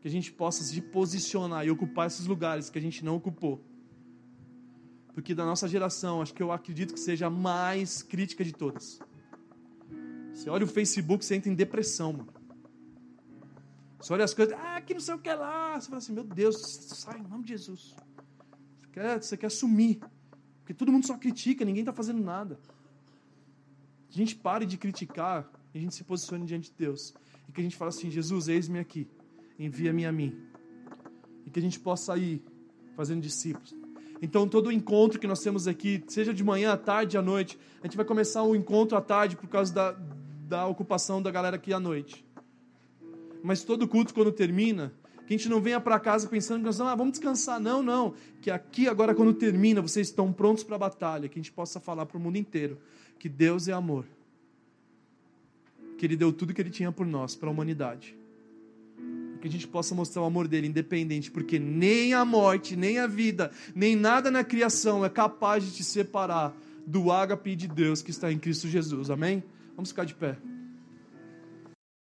Que 0.03 0.07
a 0.07 0.11
gente 0.11 0.31
possa 0.31 0.63
se 0.63 0.79
posicionar 0.79 1.65
e 1.65 1.71
ocupar 1.71 2.05
esses 2.05 2.27
lugares 2.27 2.69
que 2.69 2.77
a 2.77 2.81
gente 2.81 3.03
não 3.03 3.15
ocupou 3.15 3.65
porque 5.13 5.35
da 5.35 5.45
nossa 5.45 5.67
geração, 5.67 6.21
acho 6.21 6.33
que 6.33 6.41
eu 6.41 6.51
acredito 6.51 6.93
que 6.93 6.99
seja 6.99 7.27
a 7.27 7.29
mais 7.29 8.01
crítica 8.01 8.43
de 8.43 8.51
todas. 8.51 8.99
Você 10.33 10.49
olha 10.49 10.65
o 10.65 10.67
Facebook, 10.67 11.23
você 11.23 11.35
entra 11.35 11.51
em 11.51 11.55
depressão, 11.55 12.13
mano. 12.13 12.33
Você 13.99 14.11
olha 14.11 14.25
as 14.25 14.33
coisas, 14.33 14.55
ah, 14.57 14.81
que 14.81 14.93
não 14.93 14.99
sei 14.99 15.13
o 15.13 15.19
que 15.19 15.31
lá. 15.31 15.79
Você 15.79 15.87
fala 15.87 15.99
assim, 15.99 16.13
meu 16.13 16.23
Deus, 16.23 16.59
sai 16.59 17.19
em 17.19 17.23
nome 17.23 17.43
de 17.43 17.49
Jesus. 17.49 17.95
Você 18.81 18.87
quer, 18.91 19.21
você 19.21 19.37
quer 19.37 19.51
sumir. 19.51 19.99
Porque 20.59 20.73
todo 20.73 20.91
mundo 20.91 21.05
só 21.05 21.15
critica, 21.15 21.63
ninguém 21.63 21.83
está 21.83 21.93
fazendo 21.93 22.21
nada. 22.21 22.59
A 24.09 24.13
gente 24.13 24.35
pare 24.35 24.65
de 24.65 24.77
criticar 24.77 25.49
e 25.73 25.77
a 25.77 25.81
gente 25.81 25.93
se 25.93 26.03
posicione 26.03 26.45
diante 26.45 26.71
de 26.71 26.77
Deus. 26.77 27.13
E 27.47 27.51
que 27.51 27.61
a 27.61 27.63
gente 27.63 27.75
fale 27.75 27.89
assim, 27.89 28.09
Jesus, 28.09 28.47
eis-me 28.47 28.79
aqui, 28.79 29.07
envia-me 29.65 30.05
a 30.05 30.11
mim. 30.11 30.35
E 31.45 31.49
que 31.49 31.59
a 31.59 31.61
gente 31.61 31.79
possa 31.79 32.17
ir 32.17 32.41
fazendo 32.95 33.21
discípulos 33.21 33.83
então, 34.23 34.47
todo 34.47 34.71
encontro 34.71 35.19
que 35.19 35.27
nós 35.27 35.41
temos 35.41 35.67
aqui, 35.67 36.01
seja 36.07 36.33
de 36.33 36.41
manhã, 36.45 36.71
à 36.71 36.77
tarde, 36.77 37.17
à 37.17 37.21
noite, 37.21 37.59
a 37.81 37.87
gente 37.87 37.97
vai 37.97 38.05
começar 38.05 38.41
o 38.41 38.51
um 38.51 38.55
encontro 38.55 38.97
à 38.97 39.01
tarde 39.01 39.35
por 39.35 39.49
causa 39.49 39.73
da, 39.73 39.91
da 40.47 40.65
ocupação 40.65 41.21
da 41.21 41.29
galera 41.29 41.57
aqui 41.57 41.73
à 41.73 41.79
noite. 41.79 42.25
Mas 43.43 43.65
todo 43.65 43.85
culto, 43.85 44.13
quando 44.13 44.31
termina, 44.31 44.93
que 45.27 45.33
a 45.33 45.37
gente 45.37 45.49
não 45.49 45.59
venha 45.59 45.77
para 45.81 45.99
casa 45.99 46.25
pensando 46.29 46.59
que 46.59 46.67
nós 46.67 46.79
ah, 46.79 46.95
vamos 46.95 47.11
descansar. 47.11 47.59
Não, 47.59 47.83
não. 47.83 48.13
Que 48.39 48.49
aqui, 48.49 48.87
agora, 48.87 49.13
quando 49.13 49.33
termina, 49.33 49.81
vocês 49.81 50.07
estão 50.07 50.31
prontos 50.31 50.63
para 50.63 50.77
a 50.77 50.79
batalha. 50.79 51.27
Que 51.27 51.37
a 51.37 51.41
gente 51.41 51.51
possa 51.51 51.81
falar 51.81 52.05
para 52.05 52.17
o 52.17 52.19
mundo 52.21 52.37
inteiro 52.37 52.77
que 53.19 53.27
Deus 53.27 53.67
é 53.67 53.73
amor. 53.73 54.05
Que 55.97 56.05
Ele 56.05 56.15
deu 56.15 56.31
tudo 56.31 56.53
que 56.53 56.61
Ele 56.61 56.69
tinha 56.69 56.93
por 56.93 57.05
nós, 57.05 57.35
para 57.35 57.49
a 57.49 57.51
humanidade 57.51 58.15
que 59.43 59.49
a 59.49 59.51
gente 59.51 59.67
possa 59.67 59.93
mostrar 59.93 60.21
o 60.21 60.25
amor 60.25 60.47
dele 60.47 60.67
independente, 60.67 61.29
porque 61.29 61.59
nem 61.59 62.13
a 62.13 62.23
morte, 62.23 62.77
nem 62.77 62.97
a 62.97 63.07
vida, 63.07 63.51
nem 63.75 63.93
nada 63.93 64.31
na 64.31 64.41
criação 64.41 65.03
é 65.03 65.09
capaz 65.09 65.65
de 65.65 65.71
te 65.71 65.83
separar 65.83 66.55
do 66.87 67.11
ágape 67.11 67.53
de 67.53 67.67
Deus 67.67 68.01
que 68.01 68.09
está 68.09 68.31
em 68.31 68.39
Cristo 68.39 68.69
Jesus. 68.69 69.09
Amém? 69.09 69.43
Vamos 69.75 69.89
ficar 69.89 70.05
de 70.05 70.15
pé. 70.15 70.37